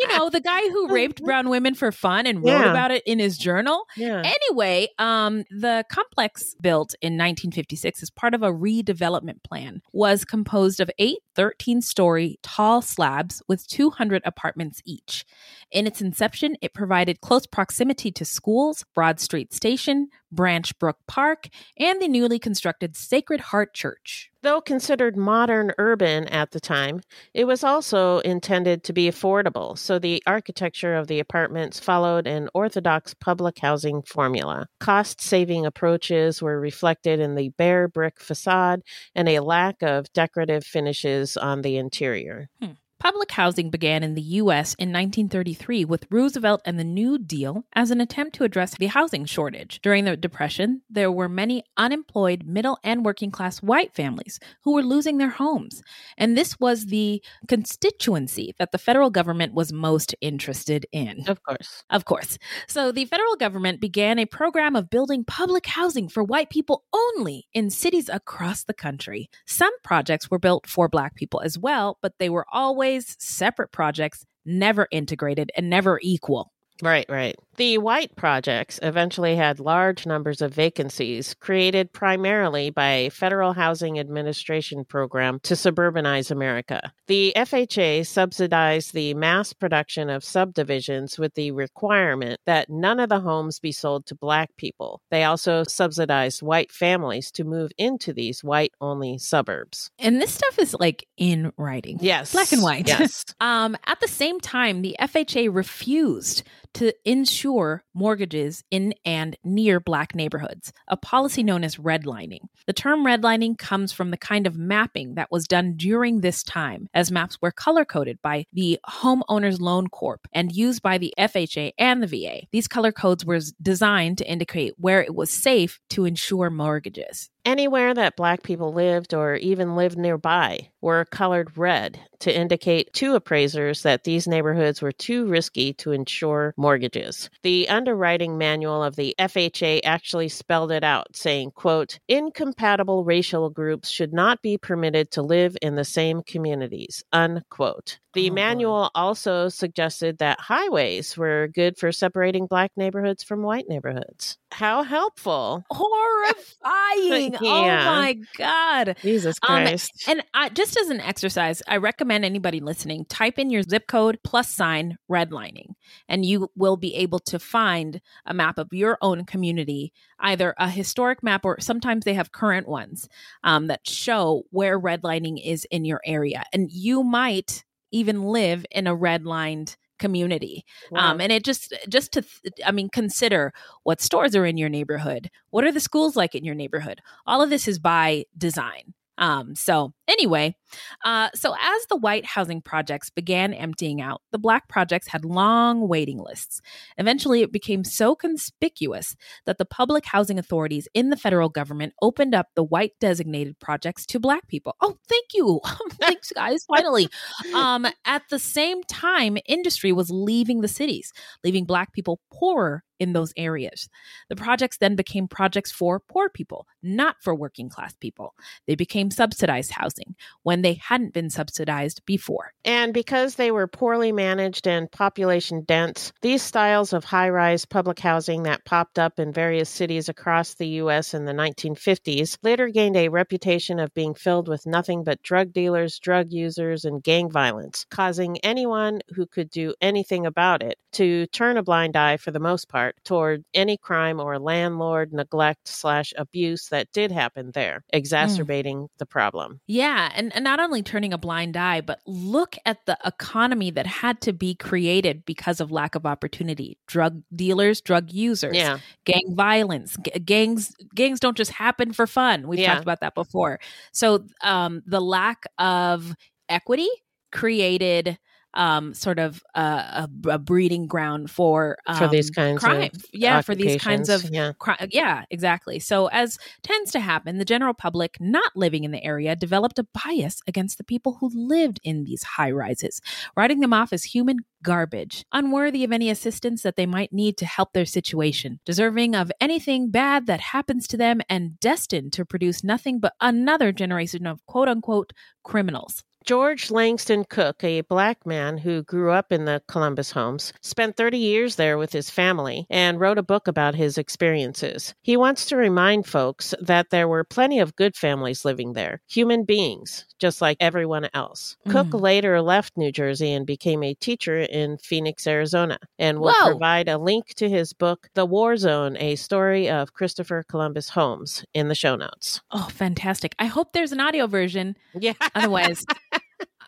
you 0.00 0.08
know, 0.08 0.30
the 0.30 0.40
guy 0.40 0.60
who 0.70 0.88
raped 0.94 1.22
brown 1.22 1.48
women 1.48 1.74
for 1.74 1.92
fun 1.92 2.26
and 2.26 2.38
wrote 2.38 2.48
Yeah. 2.48 2.70
about 2.70 2.90
it 2.90 3.02
in 3.06 3.18
his 3.18 3.36
journal. 3.38 3.84
Yeah. 3.96 4.22
Anyway, 4.24 4.88
um, 4.98 5.44
the 5.50 5.84
complex 5.90 6.54
built 6.60 6.94
in 7.02 7.14
1956 7.14 8.02
as 8.02 8.10
part 8.10 8.34
of 8.34 8.42
a 8.42 8.50
redevelopment 8.52 9.42
plan 9.44 9.82
was 9.92 10.24
composed 10.24 10.80
of 10.80 10.90
eight 10.98 11.18
13 11.36 11.82
story 11.82 12.38
tall 12.42 12.82
slabs 12.82 13.42
with 13.46 13.68
200 13.68 14.22
apartments 14.24 14.80
each. 14.84 15.24
In 15.70 15.86
its 15.86 16.00
inception, 16.00 16.56
it 16.62 16.74
provided 16.74 17.20
close 17.20 17.46
proximity 17.46 18.10
to 18.12 18.24
schools, 18.24 18.84
Broad 18.94 19.20
Street 19.20 19.52
Station, 19.52 20.08
Branch 20.32 20.76
Brook 20.78 20.98
Park, 21.06 21.48
and 21.78 22.00
the 22.00 22.08
newly 22.08 22.38
constructed 22.38 22.96
Sacred 22.96 23.40
Heart 23.40 23.74
Church. 23.74 24.30
Though 24.42 24.60
considered 24.60 25.16
modern 25.16 25.72
urban 25.76 26.28
at 26.28 26.52
the 26.52 26.60
time, 26.60 27.00
it 27.34 27.46
was 27.46 27.64
also 27.64 28.18
intended 28.20 28.84
to 28.84 28.92
be 28.92 29.10
affordable, 29.10 29.76
so 29.76 29.98
the 29.98 30.22
architecture 30.24 30.94
of 30.94 31.08
the 31.08 31.18
apartments 31.18 31.80
followed 31.80 32.28
an 32.28 32.48
orthodox 32.54 33.12
public 33.14 33.58
housing 33.58 34.02
formula. 34.02 34.68
Cost 34.78 35.20
saving 35.20 35.66
approaches 35.66 36.40
were 36.40 36.60
reflected 36.60 37.18
in 37.18 37.34
the 37.34 37.48
bare 37.50 37.88
brick 37.88 38.20
facade 38.20 38.82
and 39.16 39.28
a 39.28 39.40
lack 39.40 39.82
of 39.82 40.12
decorative 40.12 40.64
finishes 40.64 41.25
on 41.34 41.62
the 41.62 41.78
interior. 41.78 42.50
Hmm. 42.60 42.72
Public 42.98 43.30
housing 43.30 43.68
began 43.68 44.02
in 44.02 44.14
the 44.14 44.22
U.S. 44.22 44.74
in 44.78 44.88
1933 44.88 45.84
with 45.84 46.06
Roosevelt 46.10 46.62
and 46.64 46.78
the 46.78 46.84
New 46.84 47.18
Deal 47.18 47.64
as 47.74 47.90
an 47.90 48.00
attempt 48.00 48.34
to 48.36 48.44
address 48.44 48.74
the 48.74 48.86
housing 48.86 49.26
shortage. 49.26 49.80
During 49.82 50.06
the 50.06 50.16
Depression, 50.16 50.80
there 50.88 51.12
were 51.12 51.28
many 51.28 51.62
unemployed 51.76 52.44
middle 52.46 52.78
and 52.82 53.04
working 53.04 53.30
class 53.30 53.58
white 53.58 53.94
families 53.94 54.40
who 54.64 54.72
were 54.72 54.82
losing 54.82 55.18
their 55.18 55.28
homes. 55.28 55.82
And 56.16 56.38
this 56.38 56.58
was 56.58 56.86
the 56.86 57.22
constituency 57.48 58.54
that 58.58 58.72
the 58.72 58.78
federal 58.78 59.10
government 59.10 59.52
was 59.52 59.74
most 59.74 60.14
interested 60.22 60.86
in. 60.90 61.28
Of 61.28 61.42
course. 61.42 61.84
Of 61.90 62.06
course. 62.06 62.38
So 62.66 62.92
the 62.92 63.04
federal 63.04 63.36
government 63.36 63.78
began 63.78 64.18
a 64.18 64.24
program 64.24 64.74
of 64.74 64.88
building 64.88 65.22
public 65.22 65.66
housing 65.66 66.08
for 66.08 66.24
white 66.24 66.48
people 66.48 66.84
only 66.94 67.46
in 67.52 67.68
cities 67.68 68.08
across 68.08 68.64
the 68.64 68.74
country. 68.74 69.28
Some 69.46 69.72
projects 69.84 70.30
were 70.30 70.38
built 70.38 70.66
for 70.66 70.88
black 70.88 71.14
people 71.14 71.42
as 71.42 71.58
well, 71.58 71.98
but 72.00 72.14
they 72.18 72.30
were 72.30 72.46
always 72.50 72.85
separate 73.18 73.72
projects, 73.72 74.24
never 74.44 74.88
integrated 74.90 75.50
and 75.56 75.68
never 75.68 75.98
equal. 76.02 76.52
Right, 76.82 77.06
right. 77.08 77.36
The 77.56 77.78
White 77.78 78.14
projects 78.16 78.78
eventually 78.82 79.34
had 79.34 79.60
large 79.60 80.04
numbers 80.04 80.42
of 80.42 80.52
vacancies 80.52 81.32
created 81.32 81.90
primarily 81.90 82.68
by 82.68 82.88
a 82.88 83.10
Federal 83.10 83.54
Housing 83.54 83.98
Administration 83.98 84.84
program 84.84 85.40
to 85.44 85.54
suburbanize 85.54 86.30
America. 86.30 86.92
The 87.06 87.32
FHA 87.34 88.06
subsidized 88.06 88.92
the 88.92 89.14
mass 89.14 89.54
production 89.54 90.10
of 90.10 90.22
subdivisions 90.22 91.18
with 91.18 91.32
the 91.32 91.50
requirement 91.52 92.40
that 92.44 92.68
none 92.68 93.00
of 93.00 93.08
the 93.08 93.20
homes 93.20 93.58
be 93.58 93.72
sold 93.72 94.04
to 94.06 94.14
black 94.14 94.54
people. 94.58 95.00
They 95.10 95.24
also 95.24 95.64
subsidized 95.64 96.42
white 96.42 96.70
families 96.70 97.30
to 97.32 97.44
move 97.44 97.70
into 97.78 98.12
these 98.12 98.44
white 98.44 98.72
only 98.82 99.16
suburbs. 99.16 99.90
And 99.98 100.20
this 100.20 100.34
stuff 100.34 100.58
is 100.58 100.74
like 100.78 101.06
in 101.16 101.52
writing. 101.56 101.98
Yes. 102.02 102.32
Black 102.32 102.52
and 102.52 102.62
white. 102.62 102.86
Yes. 102.86 103.24
Um, 103.38 103.76
at 103.86 104.00
the 104.00 104.08
same 104.08 104.40
time, 104.40 104.82
the 104.82 104.96
FHA 104.98 105.54
refused 105.54 106.42
to 106.74 106.92
insure 107.04 107.45
mortgages 107.94 108.64
in 108.70 108.94
and 109.04 109.36
near 109.44 109.80
black 109.80 110.14
neighborhoods, 110.14 110.72
a 110.88 110.96
policy 110.96 111.42
known 111.42 111.64
as 111.64 111.76
redlining. 111.76 112.40
The 112.66 112.72
term 112.72 113.04
redlining 113.04 113.58
comes 113.58 113.92
from 113.92 114.10
the 114.10 114.16
kind 114.16 114.46
of 114.46 114.56
mapping 114.56 115.14
that 115.14 115.30
was 115.30 115.46
done 115.46 115.74
during 115.76 116.20
this 116.20 116.42
time, 116.42 116.88
as 116.94 117.10
maps 117.10 117.38
were 117.40 117.52
color 117.52 117.84
coded 117.84 118.20
by 118.22 118.46
the 118.52 118.78
Homeowners 118.88 119.60
Loan 119.60 119.88
Corp 119.88 120.26
and 120.32 120.52
used 120.52 120.82
by 120.82 120.98
the 120.98 121.14
FHA 121.18 121.72
and 121.78 122.02
the 122.02 122.06
VA. 122.06 122.46
These 122.52 122.68
color 122.68 122.92
codes 122.92 123.24
were 123.24 123.40
designed 123.62 124.18
to 124.18 124.30
indicate 124.30 124.74
where 124.76 125.02
it 125.02 125.14
was 125.14 125.30
safe 125.30 125.80
to 125.90 126.04
insure 126.04 126.50
mortgages. 126.50 127.30
Anywhere 127.46 127.94
that 127.94 128.16
black 128.16 128.42
people 128.42 128.72
lived 128.72 129.14
or 129.14 129.36
even 129.36 129.76
lived 129.76 129.96
nearby 129.96 130.68
were 130.80 131.04
colored 131.06 131.56
red 131.56 131.98
to 132.18 132.34
indicate 132.36 132.92
to 132.92 133.14
appraisers 133.14 133.82
that 133.82 134.02
these 134.04 134.26
neighborhoods 134.26 134.82
were 134.82 134.90
too 134.90 135.26
risky 135.26 135.72
to 135.74 135.92
insure 135.92 136.54
mortgages. 136.56 137.30
The 137.44 137.68
underwriting 137.68 138.36
manual 138.36 138.82
of 138.82 138.96
the 138.96 139.14
FHA 139.18 139.80
actually 139.84 140.28
spelled 140.28 140.72
it 140.72 140.82
out, 140.82 141.14
saying, 141.14 141.52
quote, 141.52 142.00
incompatible 142.08 143.04
racial 143.04 143.48
groups 143.48 143.90
should 143.90 144.12
not 144.12 144.42
be 144.42 144.58
permitted 144.58 145.12
to 145.12 145.22
live 145.22 145.56
in 145.62 145.76
the 145.76 145.84
same 145.84 146.22
communities, 146.22 147.04
unquote. 147.12 148.00
The 148.14 148.26
Oh, 148.26 148.30
boy. 148.30 148.34
manual 148.34 148.90
also 148.94 149.48
suggested 149.50 150.18
that 150.18 150.40
highways 150.40 151.18
were 151.18 151.48
good 151.54 151.76
for 151.76 151.92
separating 151.92 152.46
black 152.46 152.72
neighborhoods 152.76 153.22
from 153.22 153.42
white 153.42 153.66
neighborhoods. 153.68 154.38
How 154.52 154.82
helpful. 154.84 155.64
Horrifying. 155.70 157.35
Oh 157.42 157.66
my 157.66 158.16
God. 158.36 158.96
Jesus 159.02 159.36
Um, 159.46 159.62
Christ. 159.62 160.04
And 160.08 160.22
I, 160.34 160.48
just 160.50 160.76
as 160.76 160.88
an 160.88 161.00
exercise, 161.00 161.62
I 161.68 161.76
recommend 161.76 162.24
anybody 162.24 162.60
listening 162.60 163.04
type 163.06 163.38
in 163.38 163.50
your 163.50 163.62
zip 163.62 163.86
code 163.86 164.18
plus 164.24 164.48
sign 164.50 164.98
redlining, 165.10 165.74
and 166.08 166.24
you 166.24 166.50
will 166.56 166.76
be 166.76 166.94
able 166.96 167.18
to 167.20 167.38
find 167.38 168.00
a 168.24 168.34
map 168.34 168.58
of 168.58 168.68
your 168.72 168.98
own 169.00 169.24
community, 169.24 169.92
either 170.20 170.54
a 170.58 170.68
historic 170.68 171.22
map 171.22 171.44
or 171.44 171.58
sometimes 171.60 172.04
they 172.04 172.14
have 172.14 172.32
current 172.32 172.68
ones 172.68 173.08
um, 173.44 173.66
that 173.68 173.86
show 173.86 174.42
where 174.50 174.78
redlining 174.80 175.40
is 175.44 175.66
in 175.70 175.84
your 175.84 176.00
area. 176.04 176.44
And 176.52 176.70
you 176.70 177.02
might 177.02 177.64
even 177.92 178.24
live 178.24 178.66
in 178.70 178.86
a 178.86 178.96
redlined 178.96 179.76
community 179.98 180.64
um, 180.94 181.20
and 181.20 181.32
it 181.32 181.44
just 181.44 181.74
just 181.88 182.12
to 182.12 182.22
th- 182.22 182.54
i 182.64 182.70
mean 182.72 182.88
consider 182.88 183.52
what 183.82 184.00
stores 184.00 184.34
are 184.34 184.46
in 184.46 184.56
your 184.56 184.68
neighborhood 184.68 185.30
what 185.50 185.64
are 185.64 185.72
the 185.72 185.80
schools 185.80 186.16
like 186.16 186.34
in 186.34 186.44
your 186.44 186.54
neighborhood 186.54 187.00
all 187.26 187.42
of 187.42 187.50
this 187.50 187.68
is 187.68 187.78
by 187.78 188.24
design 188.36 188.94
um, 189.18 189.54
so 189.54 189.94
Anyway, 190.08 190.56
uh, 191.04 191.28
so 191.34 191.54
as 191.60 191.86
the 191.86 191.96
white 191.96 192.24
housing 192.24 192.60
projects 192.60 193.10
began 193.10 193.52
emptying 193.52 194.00
out, 194.00 194.22
the 194.32 194.38
black 194.38 194.68
projects 194.68 195.08
had 195.08 195.24
long 195.24 195.88
waiting 195.88 196.18
lists. 196.18 196.60
Eventually, 196.98 197.42
it 197.42 197.52
became 197.52 197.84
so 197.84 198.14
conspicuous 198.14 199.16
that 199.46 199.58
the 199.58 199.64
public 199.64 200.04
housing 200.06 200.38
authorities 200.38 200.88
in 200.94 201.10
the 201.10 201.16
federal 201.16 201.48
government 201.48 201.92
opened 202.02 202.34
up 202.34 202.48
the 202.54 202.64
white 202.64 202.92
designated 203.00 203.58
projects 203.58 204.06
to 204.06 204.20
black 204.20 204.46
people. 204.48 204.76
Oh, 204.80 204.96
thank 205.08 205.26
you. 205.34 205.60
Thanks, 206.00 206.32
guys. 206.32 206.64
Finally. 206.64 207.08
Um, 207.54 207.86
at 208.04 208.22
the 208.30 208.38
same 208.38 208.82
time, 208.84 209.38
industry 209.46 209.92
was 209.92 210.10
leaving 210.10 210.60
the 210.60 210.68
cities, 210.68 211.12
leaving 211.44 211.64
black 211.64 211.92
people 211.92 212.20
poorer 212.32 212.84
in 212.98 213.12
those 213.12 213.32
areas. 213.36 213.88
The 214.28 214.36
projects 214.36 214.78
then 214.78 214.96
became 214.96 215.28
projects 215.28 215.70
for 215.70 216.00
poor 216.00 216.28
people, 216.28 216.66
not 216.82 217.16
for 217.22 217.34
working 217.34 217.68
class 217.68 217.94
people. 217.94 218.34
They 218.66 218.74
became 218.74 219.10
subsidized 219.10 219.72
housing 219.72 219.95
when 220.42 220.62
they 220.62 220.74
hadn't 220.74 221.12
been 221.12 221.30
subsidized 221.30 222.02
before. 222.06 222.52
And 222.64 222.92
because 222.92 223.34
they 223.34 223.50
were 223.50 223.66
poorly 223.66 224.12
managed 224.12 224.66
and 224.66 224.90
population 224.90 225.62
dense, 225.62 226.12
these 226.22 226.42
styles 226.42 226.92
of 226.92 227.04
high 227.04 227.28
rise 227.28 227.64
public 227.64 227.98
housing 227.98 228.44
that 228.44 228.64
popped 228.64 228.98
up 228.98 229.18
in 229.18 229.32
various 229.32 229.70
cities 229.70 230.08
across 230.08 230.54
the 230.54 230.68
U.S. 230.68 231.14
in 231.14 231.24
the 231.24 231.32
1950s 231.32 232.38
later 232.42 232.68
gained 232.68 232.96
a 232.96 233.08
reputation 233.08 233.78
of 233.78 233.94
being 233.94 234.14
filled 234.14 234.48
with 234.48 234.66
nothing 234.66 235.04
but 235.04 235.22
drug 235.22 235.52
dealers, 235.52 235.98
drug 235.98 236.32
users, 236.32 236.84
and 236.84 237.02
gang 237.02 237.30
violence, 237.30 237.86
causing 237.90 238.38
anyone 238.38 239.00
who 239.14 239.26
could 239.26 239.50
do 239.50 239.74
anything 239.80 240.26
about 240.26 240.62
it 240.62 240.78
to 240.92 241.26
turn 241.26 241.56
a 241.56 241.62
blind 241.62 241.94
eye 241.96 242.16
for 242.16 242.30
the 242.30 242.40
most 242.40 242.68
part 242.68 242.96
toward 243.04 243.44
any 243.52 243.76
crime 243.76 244.18
or 244.20 244.38
landlord 244.38 245.12
neglect 245.12 245.68
slash 245.68 246.12
abuse 246.16 246.68
that 246.68 246.90
did 246.92 247.12
happen 247.12 247.50
there, 247.52 247.84
exacerbating 247.92 248.78
mm. 248.78 248.88
the 248.98 249.06
problem. 249.06 249.60
Yeah, 249.66 249.85
and, 250.14 250.34
and 250.34 250.44
not 250.44 250.60
only 250.60 250.82
turning 250.82 251.12
a 251.12 251.18
blind 251.18 251.56
eye, 251.56 251.80
but 251.80 252.00
look 252.06 252.56
at 252.64 252.84
the 252.86 252.98
economy 253.04 253.70
that 253.70 253.86
had 253.86 254.20
to 254.22 254.32
be 254.32 254.54
created 254.54 255.24
because 255.24 255.60
of 255.60 255.70
lack 255.70 255.94
of 255.94 256.06
opportunity. 256.06 256.78
Drug 256.86 257.22
dealers, 257.34 257.80
drug 257.80 258.10
users, 258.12 258.56
yeah. 258.56 258.78
gang 259.04 259.34
violence, 259.34 259.96
g- 260.02 260.18
gangs 260.20 260.74
gangs 260.94 261.20
don't 261.20 261.36
just 261.36 261.52
happen 261.52 261.92
for 261.92 262.06
fun. 262.06 262.48
We've 262.48 262.60
yeah. 262.60 262.72
talked 262.72 262.84
about 262.84 263.00
that 263.00 263.14
before. 263.14 263.60
So 263.92 264.24
um, 264.42 264.82
the 264.86 265.00
lack 265.00 265.44
of 265.58 266.14
equity 266.48 266.88
created 267.32 268.18
um, 268.56 268.94
sort 268.94 269.18
of 269.18 269.44
a, 269.54 270.08
a, 270.28 270.38
breeding 270.38 270.86
ground 270.86 271.30
for 271.30 271.76
um, 271.86 271.96
for 271.96 272.08
these 272.08 272.30
kinds 272.30 272.60
crime. 272.60 272.82
of 272.82 273.04
yeah, 273.12 273.42
for 273.42 273.54
these 273.54 273.80
kinds 273.80 274.08
of 274.08 274.28
yeah. 274.30 274.52
Cri- 274.58 274.88
yeah, 274.90 275.24
exactly. 275.30 275.78
So 275.78 276.06
as 276.06 276.38
tends 276.62 276.90
to 276.92 277.00
happen, 277.00 277.38
the 277.38 277.44
general 277.44 277.74
public 277.74 278.16
not 278.18 278.50
living 278.56 278.84
in 278.84 278.90
the 278.90 279.04
area 279.04 279.36
developed 279.36 279.78
a 279.78 279.84
bias 279.84 280.40
against 280.48 280.78
the 280.78 280.84
people 280.84 281.18
who 281.20 281.30
lived 281.32 281.80
in 281.84 282.04
these 282.04 282.22
high 282.22 282.50
rises, 282.50 283.00
writing 283.36 283.60
them 283.60 283.74
off 283.74 283.92
as 283.92 284.04
human 284.04 284.38
garbage, 284.62 285.24
unworthy 285.32 285.84
of 285.84 285.92
any 285.92 286.08
assistance 286.08 286.62
that 286.62 286.76
they 286.76 286.86
might 286.86 287.12
need 287.12 287.36
to 287.36 287.46
help 287.46 287.74
their 287.74 287.84
situation, 287.84 288.58
deserving 288.64 289.14
of 289.14 289.30
anything 289.38 289.90
bad 289.90 290.26
that 290.26 290.40
happens 290.40 290.88
to 290.88 290.96
them, 290.96 291.20
and 291.28 291.60
destined 291.60 292.14
to 292.14 292.24
produce 292.24 292.64
nothing 292.64 292.98
but 292.98 293.12
another 293.20 293.70
generation 293.70 294.26
of 294.26 294.44
quote 294.46 294.68
unquote 294.68 295.12
criminals. 295.44 296.02
George 296.26 296.72
Langston 296.72 297.24
Cook, 297.24 297.62
a 297.62 297.82
black 297.82 298.26
man 298.26 298.58
who 298.58 298.82
grew 298.82 299.12
up 299.12 299.30
in 299.30 299.44
the 299.44 299.62
Columbus 299.68 300.10
homes, 300.10 300.52
spent 300.60 300.96
30 300.96 301.18
years 301.18 301.54
there 301.54 301.78
with 301.78 301.92
his 301.92 302.10
family 302.10 302.66
and 302.68 302.98
wrote 302.98 303.16
a 303.16 303.22
book 303.22 303.46
about 303.46 303.76
his 303.76 303.96
experiences. 303.96 304.92
He 305.02 305.16
wants 305.16 305.46
to 305.46 305.56
remind 305.56 306.04
folks 306.04 306.52
that 306.60 306.90
there 306.90 307.06
were 307.06 307.22
plenty 307.22 307.60
of 307.60 307.76
good 307.76 307.94
families 307.94 308.44
living 308.44 308.72
there, 308.72 309.00
human 309.06 309.44
beings, 309.44 310.04
just 310.18 310.40
like 310.40 310.56
everyone 310.58 311.08
else. 311.14 311.56
Mm. 311.64 311.70
Cook 311.70 311.94
later 311.94 312.42
left 312.42 312.76
New 312.76 312.90
Jersey 312.90 313.32
and 313.32 313.46
became 313.46 313.84
a 313.84 313.94
teacher 313.94 314.40
in 314.40 314.78
Phoenix, 314.78 315.28
Arizona, 315.28 315.78
and 315.96 316.18
will 316.18 316.32
Whoa. 316.32 316.50
provide 316.50 316.88
a 316.88 316.98
link 316.98 317.34
to 317.36 317.48
his 317.48 317.72
book, 317.72 318.08
The 318.14 318.26
War 318.26 318.56
Zone 318.56 318.96
A 318.98 319.14
Story 319.14 319.70
of 319.70 319.92
Christopher 319.92 320.44
Columbus 320.48 320.88
Homes, 320.88 321.44
in 321.54 321.68
the 321.68 321.76
show 321.76 321.94
notes. 321.94 322.40
Oh, 322.50 322.68
fantastic. 322.72 323.36
I 323.38 323.46
hope 323.46 323.72
there's 323.72 323.92
an 323.92 324.00
audio 324.00 324.26
version. 324.26 324.76
Yeah. 324.92 325.12
Otherwise, 325.36 325.86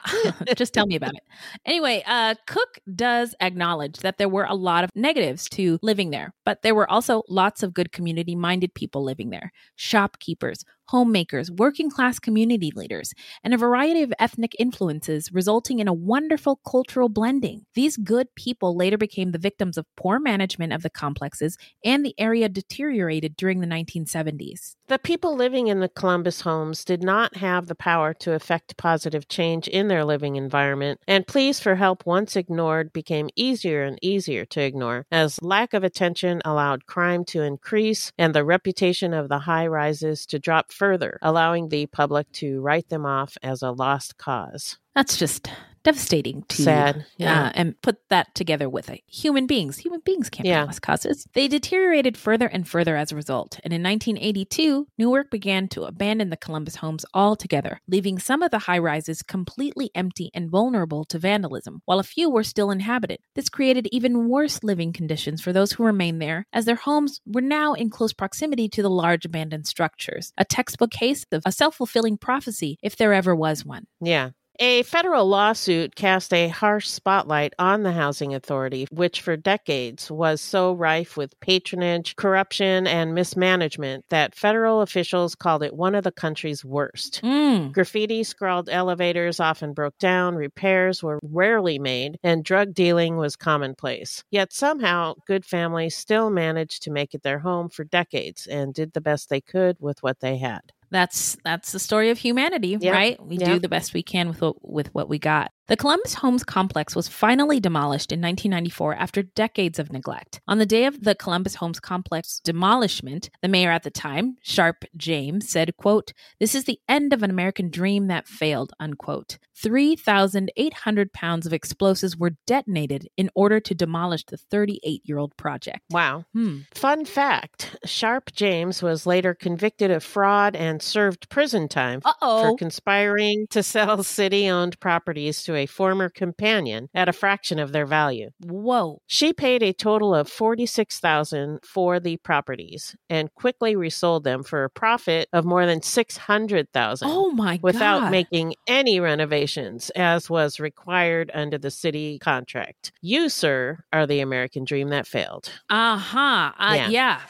Just 0.57 0.75
tell 0.75 0.87
me 0.87 0.97
about 0.97 1.15
it. 1.15 1.23
Anyway, 1.67 2.03
uh, 2.07 2.35
Cook 2.47 2.79
does 2.95 3.35
acknowledge 3.41 3.99
that 3.99 4.19
there 4.19 4.29
were 4.29 4.45
a 4.45 4.55
lot 4.55 4.85
of 4.85 4.91
negatives 4.95 5.49
to 5.51 5.79
living 5.83 6.11
there, 6.11 6.33
but 6.45 6.63
there 6.63 6.75
were 6.75 6.91
also 6.91 7.23
lots 7.29 7.63
of 7.63 7.75
good 7.75 7.93
community 7.93 8.35
minded 8.35 8.75
people 8.75 9.03
living 9.05 9.31
there 9.31 9.53
shopkeepers, 9.77 10.65
homemakers, 10.89 11.51
working 11.51 11.91
class 11.91 12.19
community 12.19 12.73
leaders, 12.75 13.15
and 13.45 13.55
a 13.55 13.59
variety 13.59 14.03
of 14.03 14.13
ethnic 14.19 14.55
influences, 14.59 15.33
resulting 15.33 15.79
in 15.79 15.89
a 15.89 15.93
wonderful 15.93 16.61
cultural 16.69 17.09
blending. 17.09 17.65
These 17.75 17.97
good 17.97 18.29
people 18.35 18.77
later 18.77 18.99
became 18.99 19.33
the 19.33 19.39
victims 19.39 19.77
of 19.77 19.87
poor 19.97 20.19
management 20.19 20.73
of 20.73 20.83
the 20.83 20.91
complexes, 20.91 21.57
and 21.85 22.05
the 22.05 22.15
area 22.19 22.49
deteriorated 22.49 23.37
during 23.37 23.61
the 23.61 23.67
1970s. 23.67 24.75
The 24.89 24.99
people 24.99 25.37
living 25.37 25.67
in 25.67 25.81
the 25.81 25.89
Columbus 25.89 26.41
homes 26.41 26.85
did 26.85 27.03
not 27.03 27.37
have 27.37 27.67
the 27.67 27.75
power 27.75 28.15
to 28.15 28.33
effect 28.33 28.79
positive 28.79 29.29
change 29.29 29.69
in 29.69 29.89
their 29.89 30.05
living 30.05 30.37
environment, 30.37 31.01
and 31.07 31.27
pleas 31.27 31.61
for 31.61 31.75
help 31.75 32.07
once 32.07 32.37
ignored 32.37 32.93
became 32.93 33.29
easier 33.37 33.83
and 33.83 33.99
easier 34.01 34.47
to 34.47 34.63
ignore 34.63 35.07
as 35.11 35.43
lack 35.43 35.75
of 35.75 35.85
attention 35.85 36.41
allowed 36.45 36.87
crime 36.87 37.25
to 37.27 37.43
increase 37.43 38.13
and 38.19 38.35
the 38.35 38.45
reputation 38.45 39.13
of 39.13 39.29
the 39.29 39.41
high 39.41 39.67
rises 39.67 40.25
to 40.27 40.39
drop 40.39 40.73
further, 40.79 41.19
allowing 41.23 41.69
the 41.69 41.87
public 41.87 42.31
to 42.33 42.61
write 42.61 42.89
them 42.89 43.05
off 43.05 43.37
as 43.43 43.63
a 43.63 43.73
lost 43.73 44.17
cause. 44.17 44.79
That's 44.95 45.17
just 45.17 45.51
devastating 45.83 46.43
to 46.49 46.63
sad 46.63 47.07
yeah. 47.17 47.47
uh, 47.47 47.53
and 47.55 47.81
put 47.83 47.97
that 48.09 48.35
together 48.35 48.69
with 48.69 48.91
it 48.91 49.01
human 49.07 49.47
beings. 49.47 49.79
Human 49.79 50.01
beings 50.01 50.31
can't 50.31 50.47
yeah. 50.47 50.67
cause 50.67 50.79
causes 50.79 51.27
they 51.35 51.49
deteriorated 51.49 52.17
further 52.17 52.47
and 52.47 52.69
further 52.69 52.97
as 52.97 53.13
a 53.13 53.17
result. 53.17 53.59
And 53.65 53.73
in 53.73 53.83
1982 53.83 54.87
newark 54.99 55.31
began 55.31 55.69
to 55.69 55.85
abandon 55.85 56.31
the 56.31 56.37
columbus 56.37 56.77
homes 56.77 57.05
altogether 57.15 57.81
leaving 57.89 58.19
some 58.19 58.43
of 58.43 58.51
the 58.51 58.61
high 58.61 58.79
rises 58.79 59.23
completely 59.23 59.91
empty 59.95 60.31
and 60.35 60.51
vulnerable 60.51 61.05
to 61.07 61.19
vandalism 61.19 61.83
while 61.85 61.99
a 61.99 62.05
few 62.05 62.31
were 62.31 62.45
still 62.45 62.71
inhabited. 62.71 63.21
This 63.35 63.49
created 63.49 63.89
even 63.93 64.29
worse 64.29 64.63
living 64.63 64.93
conditions 64.93 65.41
for 65.41 65.53
those 65.53 65.73
who 65.73 65.85
remained 65.85 66.21
there 66.21 66.47
as 66.53 66.65
their 66.65 66.77
homes 66.77 67.21
were 67.27 67.41
now 67.41 67.75
in 67.75 67.91
close 67.91 68.13
proximity 68.13 68.69
to 68.71 68.83
the 68.83 68.91
large 68.91 69.25
abandoned 69.25 69.67
structures. 69.67 70.33
A 70.39 70.45
textbook 70.45 70.91
case 70.91 71.25
of 71.33 71.43
a 71.45 71.53
self-fulfilling 71.53 72.19
prophecy 72.19 72.79
if 72.83 72.97
there 72.97 73.13
ever 73.13 73.35
was 73.35 73.65
one. 73.65 73.87
Yeah 74.01 74.31
a 74.59 74.83
federal 74.83 75.27
lawsuit 75.27 75.95
cast 75.95 76.33
a 76.33 76.49
harsh 76.49 76.89
spotlight 76.89 77.55
on 77.59 77.83
the 77.83 77.93
Housing 77.93 78.35
Authority, 78.35 78.87
which 78.91 79.21
for 79.21 79.37
decades 79.37 80.11
was 80.11 80.41
so 80.41 80.73
rife 80.73 81.17
with 81.17 81.39
patronage, 81.41 82.17
corruption, 82.17 82.87
and 82.87 83.15
mismanagement 83.15 84.05
that 84.09 84.35
federal 84.35 84.81
officials 84.81 85.35
called 85.35 85.63
it 85.63 85.77
one 85.77 85.95
of 85.95 86.05
the 86.05 86.13
country's 86.13 86.65
worst. 86.65 87.21
Mm. 87.23 87.73
Graffiti 87.73 88.25
scrawled 88.25 88.69
elevators 88.69 89.41
often 89.41 89.73
broke 89.73 89.99
down, 89.99 90.35
repairs 90.35 91.03
were 91.03 91.21
rarely 91.23 91.79
made, 91.79 92.19
and 92.23 92.45
drug 92.45 92.75
dealing 92.75 93.17
was 93.17 93.37
commonplace. 93.37 94.25
Yet 94.31 94.53
somehow, 94.53 95.15
good 95.27 95.45
families 95.45 95.97
still 95.97 96.31
managed 96.31 96.83
to 96.83 96.91
make 96.91 97.15
it 97.15 97.23
their 97.23 97.39
home 97.39 97.69
for 97.69 97.85
decades 97.85 98.47
and 98.47 98.75
did 98.75 98.93
the 98.93 99.01
best 99.01 99.29
they 99.29 99.41
could 99.41 99.77
with 99.81 100.03
what 100.03 100.21
they 100.21 100.39
had 100.39 100.73
that's 100.91 101.37
that's 101.45 101.73
the 101.73 101.79
story 101.79 102.11
of 102.11 102.19
humanity, 102.19 102.77
yep. 102.81 102.93
right? 102.93 103.23
We 103.23 103.39
yep. 103.39 103.49
do 103.49 103.59
the 103.59 103.69
best 103.69 103.95
we 103.95 104.03
can 104.03 104.29
with 104.29 104.41
what, 104.41 104.57
with 104.69 104.95
what 104.95 105.09
we 105.09 105.19
got. 105.19 105.53
The 105.69 105.77
Columbus 105.77 106.15
Homes 106.15 106.45
complex 106.45 106.97
was 106.97 107.09
finally 107.09 107.61
demolished 107.61 108.11
in 108.11 108.23
1994 108.23 108.95
after 108.95 109.23
decades 109.23 109.79
of 109.79 109.93
neglect. 109.93 110.41
On 110.49 110.57
the 110.57 110.65
day 110.65 110.87
of 110.87 111.05
the 111.05 111.15
Columbus 111.15 111.57
Homes 111.57 111.79
complex 111.79 112.41
demolishment, 112.43 113.29
the 113.43 113.49
mayor 113.49 113.71
at 113.71 113.83
the 113.83 113.91
time, 113.91 114.37
Sharpe 114.41 114.87
James, 114.97 115.47
said, 115.51 115.77
quote, 115.77 116.15
"This 116.41 116.55
is 116.55 116.65
the 116.65 116.81
end 116.89 117.13
of 117.13 117.23
an 117.23 117.29
American 117.29 117.69
dream 117.69 118.07
that 118.07 118.27
failed." 118.27 118.73
Unquote. 118.81 119.37
3,800 119.61 121.13
pounds 121.13 121.45
of 121.45 121.53
explosives 121.53 122.17
were 122.17 122.37
detonated 122.47 123.09
in 123.17 123.29
order 123.35 123.59
to 123.59 123.75
demolish 123.75 124.25
the 124.25 124.39
38-year-old 124.39 125.37
project. 125.37 125.81
Wow. 125.91 126.25
Hmm. 126.33 126.61
Fun 126.75 127.05
fact, 127.05 127.77
Sharpe 127.85 128.33
James 128.33 128.83
was 128.83 129.05
later 129.05 129.35
convicted 129.35 129.91
of 129.91 130.05
fraud 130.05 130.55
and 130.55 130.81
served 130.81 131.29
prison 131.29 131.69
time 131.69 132.01
Uh-oh. 132.05 132.43
for 132.53 132.57
conspiring 132.57 133.49
to 133.51 133.63
sell 133.63 134.03
city-owned 134.05 134.79
properties 134.79 135.43
to 135.43 135.58
a 135.59 135.67
former 135.67 136.09
companion 136.09 136.89
at 136.95 137.09
a 137.09 137.13
fraction 137.13 137.59
of 137.59 137.73
their 137.73 137.85
value. 137.87 138.31
Whoa. 138.45 139.03
She 139.07 139.33
paid 139.35 139.63
a 139.63 139.73
total 139.75 140.15
of 140.15 140.29
46,000 140.31 141.61
for 141.65 142.01
the 142.01 142.17
properties 142.19 142.97
and 143.11 143.35
quickly 143.35 143.77
resold 143.77 144.25
them 144.25 144.43
for 144.43 144.65
a 144.65 144.71
profit 144.71 145.29
of 145.33 145.45
more 145.45 145.67
than 145.67 145.83
600,000. 145.83 147.09
Oh 147.11 147.31
my 147.33 147.59
without 147.63 148.01
God. 148.01 148.11
making 148.11 148.55
any 148.67 149.01
renovations 149.01 149.91
as 149.91 150.31
was 150.31 150.59
required 150.61 151.31
under 151.35 151.59
the 151.59 151.71
city 151.71 152.19
contract. 152.21 152.93
You, 153.03 153.29
sir, 153.29 153.85
are 153.93 154.07
the 154.07 154.21
American 154.21 154.65
dream 154.65 154.89
that 154.91 155.07
failed. 155.07 155.51
Uh-huh. 155.69 156.53
Uh, 156.59 156.75
Yeah. 156.77 156.89
yeah. 156.89 157.21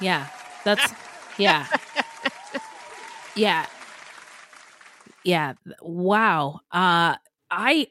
Yeah. 0.00 0.26
That's 0.64 0.92
yeah. 1.38 1.66
yeah. 3.36 3.66
Yeah. 5.24 5.54
Wow. 5.82 6.60
Uh 6.70 7.16
I 7.50 7.88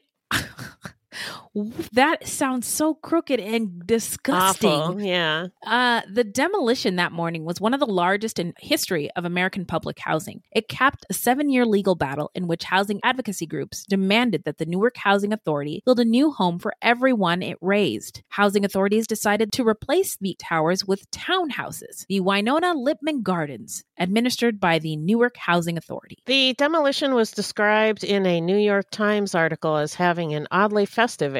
that 1.92 2.26
sounds 2.26 2.66
so 2.66 2.94
crooked 2.94 3.40
and 3.40 3.86
disgusting. 3.86 4.70
Awful. 4.70 5.00
Yeah. 5.00 5.46
Uh, 5.66 6.02
the 6.12 6.24
demolition 6.24 6.96
that 6.96 7.12
morning 7.12 7.44
was 7.44 7.60
one 7.60 7.74
of 7.74 7.80
the 7.80 7.86
largest 7.86 8.38
in 8.38 8.54
history 8.58 9.10
of 9.16 9.24
American 9.24 9.64
public 9.64 9.98
housing. 9.98 10.42
It 10.52 10.68
capped 10.68 11.06
a 11.10 11.14
seven-year 11.14 11.66
legal 11.66 11.94
battle 11.94 12.30
in 12.34 12.46
which 12.46 12.64
housing 12.64 13.00
advocacy 13.02 13.46
groups 13.46 13.84
demanded 13.84 14.44
that 14.44 14.58
the 14.58 14.66
Newark 14.66 14.96
Housing 14.96 15.32
Authority 15.32 15.82
build 15.84 16.00
a 16.00 16.04
new 16.04 16.30
home 16.30 16.58
for 16.58 16.74
everyone 16.82 17.42
it 17.42 17.58
raised. 17.60 18.22
Housing 18.28 18.64
authorities 18.64 19.06
decided 19.06 19.52
to 19.52 19.66
replace 19.66 20.16
the 20.16 20.36
towers 20.38 20.84
with 20.84 21.10
townhouses, 21.10 22.06
the 22.08 22.20
Wynona 22.20 22.74
Lipman 22.74 23.22
Gardens, 23.22 23.84
administered 23.98 24.60
by 24.60 24.78
the 24.78 24.96
Newark 24.96 25.36
Housing 25.36 25.76
Authority. 25.76 26.18
The 26.26 26.54
demolition 26.54 27.14
was 27.14 27.30
described 27.30 28.04
in 28.04 28.26
a 28.26 28.40
New 28.40 28.56
York 28.56 28.90
Times 28.90 29.34
article 29.34 29.76
as 29.76 29.94
having 29.94 30.34
an 30.34 30.46
oddly 30.50 30.86
festive 30.86 31.36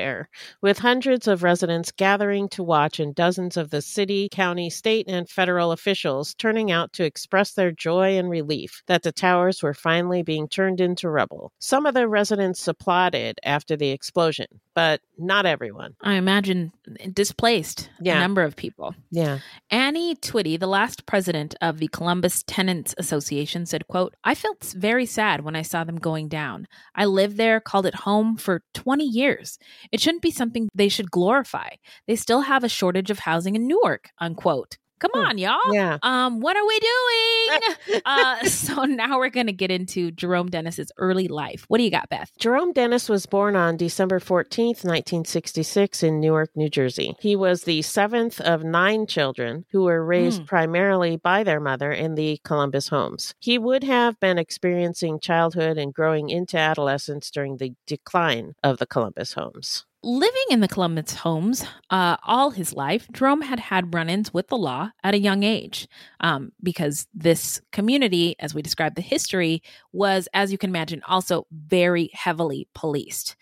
with 0.62 0.78
hundreds 0.78 1.26
of 1.28 1.42
residents 1.42 1.90
gathering 1.92 2.48
to 2.50 2.62
watch 2.62 3.00
and 3.00 3.14
dozens 3.14 3.56
of 3.56 3.70
the 3.70 3.82
city, 3.82 4.28
county, 4.30 4.70
state, 4.70 5.06
and 5.08 5.28
federal 5.28 5.72
officials 5.72 6.34
turning 6.34 6.70
out 6.70 6.92
to 6.94 7.04
express 7.04 7.52
their 7.52 7.70
joy 7.72 8.16
and 8.18 8.30
relief 8.30 8.82
that 8.86 9.02
the 9.02 9.12
towers 9.12 9.62
were 9.62 9.74
finally 9.74 10.22
being 10.22 10.48
turned 10.48 10.80
into 10.80 11.08
rubble. 11.08 11.52
Some 11.58 11.86
of 11.86 11.94
the 11.94 12.08
residents 12.08 12.66
applauded 12.68 13.38
after 13.44 13.76
the 13.76 13.90
explosion, 13.90 14.46
but 14.74 15.00
not 15.18 15.46
everyone. 15.46 15.94
I 16.02 16.14
imagine 16.14 16.72
eh, 17.00 17.08
displaced 17.12 17.90
Yeah. 18.00 18.16
a 18.18 18.20
number 18.20 18.42
of 18.42 18.54
people. 18.56 18.94
Yeah. 19.10 19.38
Annie 19.70 20.14
Twitty, 20.14 20.58
the 20.58 20.66
last 20.66 21.06
president 21.06 21.54
of 21.60 21.78
the 21.78 21.88
Columbus 21.88 22.44
Tenants 22.46 22.94
Association, 22.98 23.66
said, 23.66 23.86
quote, 23.88 24.14
I 24.24 24.34
felt 24.34 24.62
very 24.76 25.06
sad 25.06 25.42
when 25.42 25.56
I 25.56 25.62
saw 25.62 25.84
them 25.84 25.96
going 25.98 26.28
down. 26.28 26.66
I 26.94 27.04
lived 27.06 27.36
there, 27.36 27.60
called 27.60 27.86
it 27.86 27.94
home 27.94 28.36
for 28.36 28.62
20 28.74 29.04
years. 29.04 29.58
It 29.92 30.00
shouldn't 30.00 30.22
be 30.22 30.30
something 30.30 30.68
they 30.74 30.88
should 30.88 31.10
glorify. 31.10 31.70
They 32.06 32.16
still 32.16 32.42
have 32.42 32.64
a 32.64 32.68
shortage 32.68 33.10
of 33.10 33.20
housing 33.20 33.56
in 33.56 33.66
Newark, 33.66 34.10
unquote. 34.18 34.76
Come 34.98 35.10
on, 35.14 35.38
y'all. 35.38 35.58
Yeah. 35.72 35.98
Um, 36.02 36.40
what 36.40 36.56
are 36.56 36.66
we 36.66 36.78
doing? 36.80 38.02
uh, 38.04 38.44
so 38.44 38.84
now 38.84 39.18
we're 39.18 39.30
going 39.30 39.46
to 39.46 39.52
get 39.52 39.70
into 39.70 40.10
Jerome 40.10 40.48
Dennis's 40.48 40.90
early 40.98 41.28
life. 41.28 41.64
What 41.68 41.78
do 41.78 41.84
you 41.84 41.90
got, 41.90 42.08
Beth? 42.08 42.30
Jerome 42.38 42.72
Dennis 42.72 43.08
was 43.08 43.26
born 43.26 43.56
on 43.56 43.76
December 43.76 44.18
14th, 44.20 44.84
1966, 44.84 46.02
in 46.02 46.20
Newark, 46.20 46.50
New 46.54 46.68
Jersey. 46.68 47.14
He 47.20 47.36
was 47.36 47.64
the 47.64 47.82
seventh 47.82 48.40
of 48.40 48.64
nine 48.64 49.06
children 49.06 49.64
who 49.70 49.84
were 49.84 50.04
raised 50.04 50.40
Hmm. 50.40 50.46
primarily 50.46 51.16
by 51.16 51.42
their 51.44 51.60
mother 51.60 51.92
in 51.92 52.14
the 52.14 52.38
Columbus 52.44 52.88
homes. 52.88 53.34
He 53.38 53.58
would 53.58 53.84
have 53.84 54.18
been 54.20 54.38
experiencing 54.38 55.20
childhood 55.20 55.78
and 55.78 55.92
growing 55.94 56.30
into 56.30 56.56
adolescence 56.58 57.30
during 57.30 57.56
the 57.56 57.72
decline 57.86 58.54
of 58.62 58.78
the 58.78 58.86
Columbus 58.86 59.32
homes. 59.34 59.84
Living 60.04 60.44
in 60.50 60.60
the 60.60 60.68
Columbus 60.68 61.12
homes 61.12 61.64
uh, 61.90 62.16
all 62.24 62.50
his 62.50 62.72
life, 62.72 63.08
Jerome 63.12 63.40
had 63.40 63.58
had 63.58 63.92
run 63.92 64.08
ins 64.08 64.32
with 64.32 64.46
the 64.46 64.56
law 64.56 64.90
at 65.02 65.14
a 65.14 65.18
young 65.18 65.42
age 65.42 65.88
um, 66.20 66.52
because 66.62 67.08
this 67.12 67.60
community, 67.72 68.36
as 68.38 68.54
we 68.54 68.62
described 68.62 68.94
the 68.94 69.02
history, 69.02 69.60
was, 69.92 70.28
as 70.32 70.52
you 70.52 70.58
can 70.58 70.70
imagine, 70.70 71.02
also 71.08 71.48
very 71.50 72.10
heavily 72.12 72.68
policed. 72.74 73.34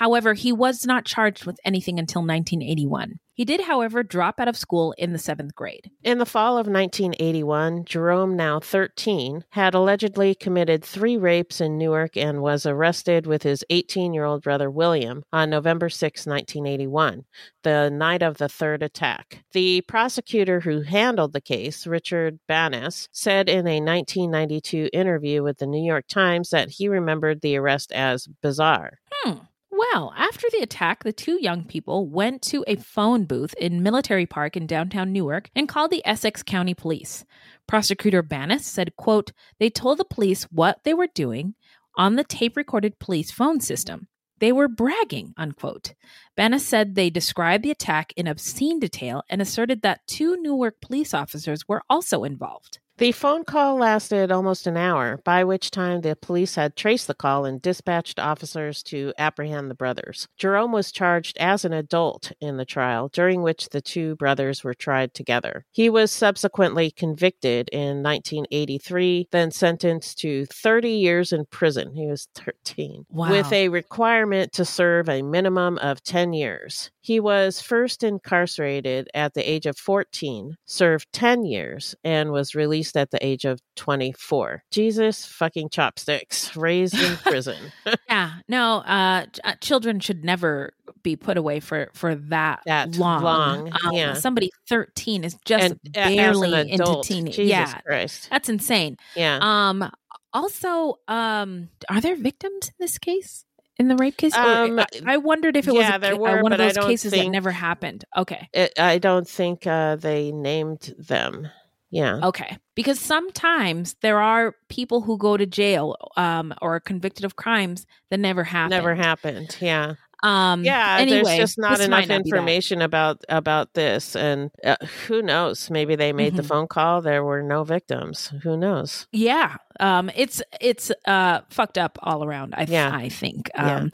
However, 0.00 0.32
he 0.32 0.50
was 0.50 0.86
not 0.86 1.04
charged 1.04 1.44
with 1.44 1.60
anything 1.62 1.98
until 1.98 2.22
1981. 2.22 3.20
He 3.34 3.44
did, 3.44 3.60
however, 3.60 4.02
drop 4.02 4.40
out 4.40 4.48
of 4.48 4.56
school 4.56 4.94
in 4.96 5.12
the 5.12 5.18
seventh 5.18 5.54
grade. 5.54 5.90
In 6.02 6.16
the 6.16 6.24
fall 6.24 6.56
of 6.56 6.66
1981, 6.66 7.84
Jerome, 7.84 8.34
now 8.34 8.60
13, 8.60 9.44
had 9.50 9.74
allegedly 9.74 10.34
committed 10.34 10.82
three 10.82 11.18
rapes 11.18 11.60
in 11.60 11.76
Newark 11.76 12.16
and 12.16 12.40
was 12.40 12.64
arrested 12.64 13.26
with 13.26 13.42
his 13.42 13.62
18 13.68 14.14
year 14.14 14.24
old 14.24 14.42
brother 14.42 14.70
William 14.70 15.22
on 15.34 15.50
November 15.50 15.90
6, 15.90 16.26
1981, 16.26 17.24
the 17.62 17.90
night 17.90 18.22
of 18.22 18.38
the 18.38 18.48
third 18.48 18.82
attack. 18.82 19.44
The 19.52 19.82
prosecutor 19.82 20.60
who 20.60 20.80
handled 20.80 21.34
the 21.34 21.42
case, 21.42 21.86
Richard 21.86 22.38
Banas, 22.48 23.08
said 23.12 23.50
in 23.50 23.66
a 23.66 23.80
1992 23.82 24.88
interview 24.94 25.42
with 25.42 25.58
the 25.58 25.66
New 25.66 25.84
York 25.84 26.06
Times 26.08 26.48
that 26.50 26.70
he 26.70 26.88
remembered 26.88 27.42
the 27.42 27.58
arrest 27.58 27.92
as 27.92 28.28
bizarre. 28.40 28.98
Hmm. 29.12 29.40
Well, 29.80 30.12
after 30.14 30.46
the 30.52 30.58
attack, 30.58 31.04
the 31.04 31.12
two 31.12 31.40
young 31.40 31.64
people 31.64 32.06
went 32.06 32.42
to 32.42 32.62
a 32.66 32.76
phone 32.76 33.24
booth 33.24 33.54
in 33.54 33.82
Military 33.82 34.26
Park 34.26 34.54
in 34.54 34.66
downtown 34.66 35.10
Newark 35.10 35.48
and 35.56 35.66
called 35.66 35.90
the 35.90 36.06
Essex 36.06 36.42
County 36.42 36.74
Police. 36.74 37.24
Prosecutor 37.66 38.22
Banas 38.22 38.60
said, 38.60 38.94
quote, 38.96 39.32
they 39.58 39.70
told 39.70 39.96
the 39.96 40.04
police 40.04 40.44
what 40.52 40.80
they 40.84 40.92
were 40.92 41.06
doing 41.06 41.54
on 41.96 42.16
the 42.16 42.24
tape 42.24 42.58
recorded 42.58 42.98
police 42.98 43.30
phone 43.30 43.58
system. 43.58 44.08
They 44.38 44.52
were 44.52 44.68
bragging, 44.68 45.32
unquote. 45.38 45.94
Banas 46.36 46.60
said 46.60 46.94
they 46.94 47.08
described 47.08 47.64
the 47.64 47.70
attack 47.70 48.12
in 48.18 48.26
obscene 48.26 48.80
detail 48.80 49.22
and 49.30 49.40
asserted 49.40 49.80
that 49.80 50.06
two 50.06 50.36
Newark 50.42 50.82
police 50.82 51.14
officers 51.14 51.66
were 51.66 51.82
also 51.88 52.24
involved. 52.24 52.80
The 53.00 53.12
phone 53.12 53.44
call 53.44 53.76
lasted 53.76 54.30
almost 54.30 54.66
an 54.66 54.76
hour, 54.76 55.22
by 55.24 55.42
which 55.42 55.70
time 55.70 56.02
the 56.02 56.14
police 56.14 56.56
had 56.56 56.76
traced 56.76 57.06
the 57.06 57.14
call 57.14 57.46
and 57.46 57.62
dispatched 57.62 58.18
officers 58.18 58.82
to 58.82 59.14
apprehend 59.16 59.70
the 59.70 59.74
brothers. 59.74 60.28
Jerome 60.36 60.70
was 60.70 60.92
charged 60.92 61.38
as 61.38 61.64
an 61.64 61.72
adult 61.72 62.32
in 62.42 62.58
the 62.58 62.66
trial, 62.66 63.08
during 63.08 63.40
which 63.40 63.70
the 63.70 63.80
two 63.80 64.16
brothers 64.16 64.62
were 64.62 64.74
tried 64.74 65.14
together. 65.14 65.64
He 65.70 65.88
was 65.88 66.10
subsequently 66.12 66.90
convicted 66.90 67.70
in 67.70 68.02
1983, 68.02 69.28
then 69.32 69.50
sentenced 69.50 70.18
to 70.18 70.44
30 70.44 70.90
years 70.90 71.32
in 71.32 71.46
prison. 71.46 71.94
He 71.94 72.06
was 72.06 72.28
13, 72.34 73.06
Wow. 73.08 73.30
with 73.30 73.50
a 73.50 73.70
requirement 73.70 74.52
to 74.52 74.66
serve 74.66 75.08
a 75.08 75.22
minimum 75.22 75.78
of 75.78 76.02
10 76.02 76.34
years. 76.34 76.90
He 77.00 77.18
was 77.18 77.62
first 77.62 78.02
incarcerated 78.02 79.08
at 79.14 79.32
the 79.32 79.50
age 79.50 79.64
of 79.64 79.78
14, 79.78 80.56
served 80.66 81.10
10 81.14 81.46
years, 81.46 81.94
and 82.04 82.30
was 82.30 82.54
released 82.54 82.89
at 82.96 83.10
the 83.10 83.24
age 83.24 83.44
of 83.44 83.60
24. 83.76 84.62
Jesus 84.70 85.24
fucking 85.26 85.68
chopsticks, 85.70 86.56
raised 86.56 86.94
in 86.94 87.16
prison. 87.24 87.56
Yeah, 88.08 88.32
no, 88.48 88.78
uh, 88.78 89.26
uh, 89.44 89.54
children 89.60 90.00
should 90.00 90.24
never 90.24 90.72
be 91.02 91.14
put 91.14 91.36
away 91.36 91.60
for 91.60 91.90
for 91.94 92.16
that, 92.16 92.60
That 92.66 92.96
long. 92.96 93.22
long, 93.22 93.68
Um, 93.84 93.92
yeah. 93.92 94.14
somebody 94.14 94.50
thirteen 94.68 95.22
is 95.24 95.36
just 95.44 95.64
and 95.64 95.80
barely 95.92 96.52
an 96.52 96.70
adult, 96.70 97.08
into 97.08 97.22
teen. 97.22 97.26
Jesus 97.26 97.48
Yeah, 97.50 97.80
Christ. 97.82 98.28
that's 98.30 98.48
insane. 98.48 98.96
Yeah. 99.14 99.38
Um, 99.40 99.90
also, 100.32 100.98
um, 101.08 101.68
are 101.88 102.00
there 102.00 102.16
victims 102.16 102.68
in 102.68 102.74
this 102.80 102.98
case? 102.98 103.44
In 103.78 103.88
the 103.88 103.96
rape 103.96 104.16
case, 104.16 104.36
Um, 104.36 104.78
I, 104.80 104.86
I 105.06 105.16
wondered 105.18 105.56
if 105.56 105.66
it 105.66 105.74
yeah, 105.74 105.96
was 105.96 106.08
a, 106.10 106.14
uh, 106.14 106.16
were, 106.18 106.42
one 106.42 106.52
of 106.52 106.58
those 106.58 106.74
don't 106.74 106.86
cases 106.86 107.12
that 107.12 107.28
never 107.28 107.50
happened. 107.50 108.04
Okay, 108.16 108.48
It, 108.52 108.78
I 108.78 108.98
don't 108.98 109.26
think 109.26 109.66
uh, 109.66 109.96
they 109.96 110.32
named 110.32 110.94
them. 110.98 111.48
Yeah. 111.90 112.20
Okay. 112.22 112.56
Because 112.74 113.00
sometimes 113.00 113.96
there 114.00 114.20
are 114.20 114.54
people 114.68 115.00
who 115.00 115.18
go 115.18 115.36
to 115.36 115.46
jail 115.46 115.96
um, 116.16 116.54
or 116.62 116.76
are 116.76 116.80
convicted 116.80 117.24
of 117.24 117.36
crimes 117.36 117.86
that 118.10 118.20
never 118.20 118.44
happened. 118.44 118.70
Never 118.70 118.94
happened. 118.94 119.56
Yeah. 119.60 119.94
Um, 120.22 120.64
yeah 120.64 120.98
anyway, 121.00 121.22
there's 121.24 121.38
just 121.38 121.58
not 121.58 121.80
enough 121.80 122.06
not 122.06 122.14
information 122.14 122.82
about 122.82 123.24
about 123.30 123.72
this 123.72 124.14
and 124.14 124.50
uh, 124.62 124.76
who 125.06 125.22
knows 125.22 125.70
maybe 125.70 125.96
they 125.96 126.12
made 126.12 126.36
the 126.36 126.42
Mhm. 126.42 126.46
phone 126.48 126.66
call 126.68 127.00
there 127.00 127.24
were 127.24 127.42
no 127.42 127.64
victims 127.64 128.30
who 128.42 128.54
knows 128.54 129.06
Yeah. 129.12 129.56
Um, 129.80 130.10
it's 130.14 130.42
it's 130.60 130.92
uh 131.06 131.40
fucked 131.48 131.78
up 131.78 131.98
all 132.02 132.22
around. 132.22 132.52
I 132.54 132.66
th- 132.66 132.68
Yeah. 132.68 132.94
I 132.94 133.08
think. 133.08 133.50
Yeah. 133.54 133.76
Um, 133.76 133.90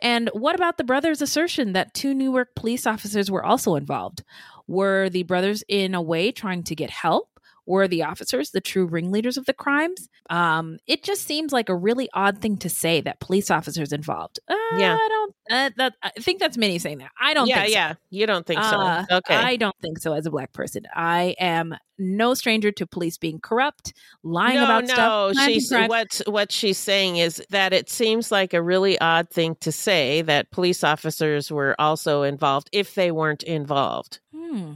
and 0.00 0.28
what 0.34 0.54
about 0.54 0.76
the 0.76 0.84
brothers' 0.84 1.22
assertion 1.22 1.72
that 1.72 1.94
two 1.94 2.12
Newark 2.12 2.54
police 2.54 2.86
officers 2.86 3.30
were 3.30 3.42
also 3.42 3.74
involved? 3.74 4.22
Were 4.66 5.08
the 5.10 5.24
brothers 5.24 5.62
in 5.68 5.94
a 5.94 6.02
way 6.02 6.32
trying 6.32 6.62
to 6.64 6.74
get 6.74 6.90
help? 6.90 7.33
Were 7.66 7.88
the 7.88 8.02
officers 8.02 8.50
the 8.50 8.60
true 8.60 8.86
ringleaders 8.86 9.36
of 9.36 9.46
the 9.46 9.54
crimes? 9.54 10.08
Um, 10.30 10.78
it 10.86 11.02
just 11.02 11.26
seems 11.26 11.52
like 11.52 11.68
a 11.68 11.76
really 11.76 12.08
odd 12.14 12.38
thing 12.40 12.56
to 12.58 12.68
say 12.68 13.00
that 13.02 13.20
police 13.20 13.50
officers 13.50 13.92
involved. 13.92 14.38
Uh, 14.48 14.54
Yeah. 14.78 14.94
I 15.00 15.08
don't. 15.08 15.34
Uh, 15.50 15.70
that 15.76 15.92
I 16.02 16.10
think 16.20 16.40
that's 16.40 16.56
Minnie 16.56 16.78
saying 16.78 16.98
that. 16.98 17.10
I 17.20 17.34
don't. 17.34 17.46
yeah 17.48 17.56
think 17.62 17.68
so. 17.68 17.72
yeah 17.78 17.94
you 18.10 18.26
don't 18.26 18.46
think 18.46 18.62
so 18.62 18.80
Uh, 18.80 19.04
okay 19.12 19.34
I 19.36 19.56
don't 19.56 19.76
think 19.82 19.98
so 19.98 20.14
as 20.14 20.24
a 20.26 20.30
black 20.30 20.52
person. 20.54 20.84
I 20.94 21.34
am 21.38 21.74
no 21.98 22.32
stranger 22.34 22.72
to 22.72 22.86
police 22.86 23.18
being 23.18 23.40
corrupt, 23.40 23.92
lying 24.22 24.56
no, 24.56 24.64
about 24.64 24.84
no, 24.86 24.94
stuff. 24.94 25.32
planting 25.34 25.54
she's 25.54 25.70
what 25.70 26.20
what 26.26 26.50
she's 26.50 26.78
saying 26.78 27.18
is 27.18 27.42
that 27.50 27.72
it 27.74 27.90
seems 27.90 28.32
like 28.32 28.54
a 28.54 28.62
really 28.62 28.98
odd 29.00 29.28
thing 29.30 29.54
to 29.60 29.70
say 29.70 30.22
that 30.22 30.50
police 30.50 30.82
officers 30.82 31.52
were 31.52 31.76
also 31.78 32.22
involved 32.22 32.68
if 32.72 32.94
they 32.94 33.10
weren't 33.10 33.42
involved. 33.42 34.20
Hmm. 34.34 34.74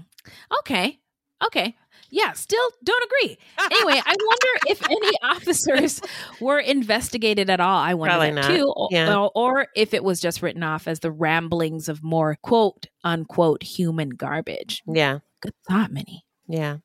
Okay. 0.61 0.99
Okay. 1.45 1.77
Yeah, 2.11 2.33
still 2.33 2.71
don't 2.83 3.05
agree. 3.05 3.39
Anyway, 3.59 4.01
I 4.05 4.15
wonder 4.27 4.61
if 4.69 4.85
any 4.85 5.11
officers 5.23 6.01
were 6.41 6.59
investigated 6.59 7.51
at 7.51 7.61
all. 7.61 7.79
I 7.79 7.95
wonder 7.95 8.13
Probably 8.13 8.31
that 8.33 8.49
not. 8.49 8.57
too. 8.57 8.73
Or, 9.17 9.31
or 9.35 9.67
if 9.75 9.95
it 9.95 10.03
was 10.03 10.21
just 10.21 10.43
written 10.43 10.63
off 10.63 10.89
as 10.89 11.01
the 11.01 11.11
ramblings 11.11 11.89
of 11.89 12.03
more 12.03 12.37
quote 12.43 12.87
unquote 13.05 13.63
human 13.63 14.11
garbage. 14.11 14.83
Yeah. 14.87 15.19
Good 15.41 15.55
thought, 15.69 15.93
Minnie. 15.93 16.25
Yeah. 16.49 16.79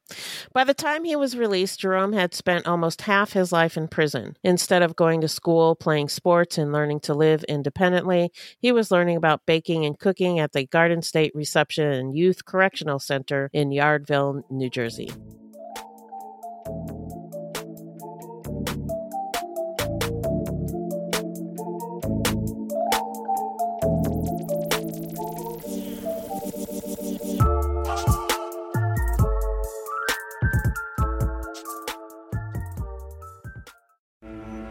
By 0.51 0.65
the 0.65 0.73
time 0.73 1.05
he 1.05 1.15
was 1.15 1.37
released, 1.37 1.79
Jerome 1.79 2.11
had 2.11 2.33
spent 2.33 2.67
almost 2.67 3.03
half 3.03 3.31
his 3.31 3.53
life 3.53 3.77
in 3.77 3.87
prison. 3.87 4.35
Instead 4.43 4.81
of 4.81 4.97
going 4.97 5.21
to 5.21 5.29
school, 5.29 5.75
playing 5.75 6.09
sports, 6.09 6.57
and 6.57 6.73
learning 6.73 6.99
to 7.01 7.13
live 7.13 7.45
independently, 7.45 8.29
he 8.59 8.73
was 8.73 8.91
learning 8.91 9.15
about 9.15 9.45
baking 9.45 9.85
and 9.85 9.97
cooking 9.97 10.37
at 10.37 10.51
the 10.51 10.67
Garden 10.67 11.01
State 11.01 11.31
Reception 11.33 11.91
and 11.91 12.15
Youth 12.15 12.43
Correctional 12.43 12.99
Center 12.99 13.49
in 13.53 13.69
Yardville, 13.69 14.43
New 14.51 14.69
Jersey. 14.69 15.09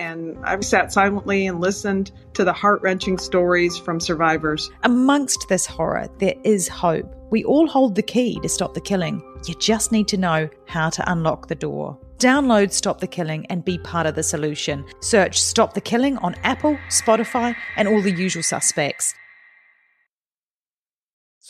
and 0.00 0.38
I've 0.44 0.64
sat 0.64 0.92
silently 0.92 1.46
and 1.46 1.60
listened 1.60 2.10
to 2.32 2.42
the 2.42 2.54
heart 2.54 2.80
wrenching 2.80 3.18
stories 3.18 3.76
from 3.76 4.00
survivors. 4.00 4.70
Amongst 4.82 5.46
this 5.50 5.66
horror, 5.66 6.08
there 6.18 6.36
is 6.42 6.68
hope. 6.68 7.14
We 7.30 7.44
all 7.44 7.68
hold 7.68 7.96
the 7.96 8.02
key 8.02 8.40
to 8.40 8.48
stop 8.48 8.72
the 8.72 8.80
killing. 8.80 9.22
You 9.46 9.54
just 9.56 9.92
need 9.92 10.08
to 10.08 10.16
know 10.16 10.48
how 10.66 10.88
to 10.88 11.12
unlock 11.12 11.48
the 11.48 11.54
door. 11.54 11.98
Download 12.16 12.72
Stop 12.72 13.00
the 13.00 13.06
Killing 13.06 13.46
and 13.46 13.64
be 13.64 13.78
part 13.78 14.06
of 14.06 14.14
the 14.14 14.22
solution. 14.22 14.84
Search 15.00 15.40
Stop 15.40 15.72
the 15.72 15.80
Killing 15.80 16.18
on 16.18 16.34
Apple, 16.42 16.78
Spotify, 16.88 17.54
and 17.76 17.88
all 17.88 18.02
the 18.02 18.10
usual 18.10 18.42
suspects. 18.42 19.14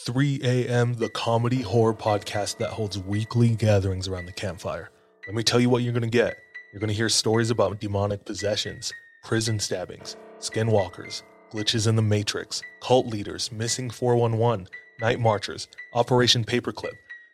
3 0.04 0.40
a.m., 0.44 0.94
the 0.94 1.08
comedy 1.08 1.62
horror 1.62 1.94
podcast 1.94 2.58
that 2.58 2.70
holds 2.70 2.98
weekly 2.98 3.50
gatherings 3.56 4.06
around 4.06 4.26
the 4.26 4.32
campfire. 4.32 4.90
Let 5.26 5.34
me 5.34 5.42
tell 5.42 5.60
you 5.60 5.68
what 5.68 5.82
you're 5.82 5.92
going 5.92 6.02
to 6.02 6.08
get. 6.08 6.36
You're 6.72 6.78
going 6.78 6.88
to 6.88 6.94
hear 6.94 7.08
stories 7.08 7.50
about 7.50 7.80
demonic 7.80 8.24
possessions, 8.24 8.92
prison 9.24 9.58
stabbings, 9.58 10.16
skinwalkers, 10.38 11.24
glitches 11.52 11.88
in 11.88 11.96
the 11.96 12.02
Matrix, 12.02 12.62
cult 12.80 13.08
leaders, 13.08 13.50
missing 13.50 13.90
411, 13.90 14.68
night 15.00 15.18
marchers, 15.18 15.66
Operation 15.94 16.44
Paperclip, 16.44 16.92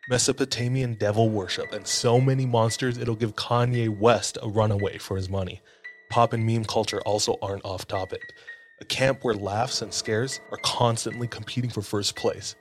Mesopotamian 0.09 0.95
devil 0.95 1.29
worship, 1.29 1.71
and 1.71 1.85
so 1.85 2.19
many 2.19 2.47
monsters 2.47 2.97
it'll 2.97 3.15
give 3.15 3.35
Kanye 3.35 3.95
West 3.95 4.39
a 4.41 4.49
runaway 4.49 4.97
for 4.97 5.15
his 5.15 5.29
money. 5.29 5.61
Pop 6.09 6.33
and 6.33 6.43
meme 6.43 6.65
culture 6.65 7.01
also 7.01 7.35
aren't 7.39 7.63
off 7.63 7.87
topic. 7.87 8.33
A 8.81 8.85
camp 8.85 9.23
where 9.23 9.35
laughs 9.35 9.83
and 9.83 9.93
scares 9.93 10.41
are 10.51 10.57
constantly 10.63 11.27
competing 11.27 11.69
for 11.69 11.83
first 11.83 12.15
place. 12.15 12.55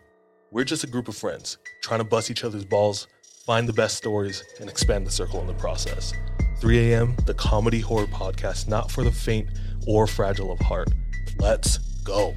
We're 0.51 0.65
just 0.65 0.85
a 0.85 0.89
group 0.89 1.09
of 1.09 1.17
friends 1.17 1.57
trying 1.83 2.01
to 2.01 2.05
bust 2.05 2.31
each 2.31 2.45
other's 2.45 2.67
balls, 2.67 3.07
find 3.47 3.67
the 3.67 3.73
best 3.73 3.97
stories, 3.97 4.45
and 4.61 4.69
expand 4.69 5.07
the 5.07 5.11
circle 5.11 5.41
in 5.41 5.47
the 5.47 5.55
process. 5.55 6.13
3 6.61 6.93
a.m., 6.93 7.17
the 7.27 7.35
comedy 7.35 7.81
horror 7.81 8.07
podcast 8.07 8.69
not 8.69 8.91
for 8.91 9.05
the 9.05 9.13
faint 9.13 9.49
or 9.87 10.07
fragile 10.07 10.51
of 10.51 10.59
heart. 10.61 10.89
Let's 11.39 11.79
go. 12.05 12.35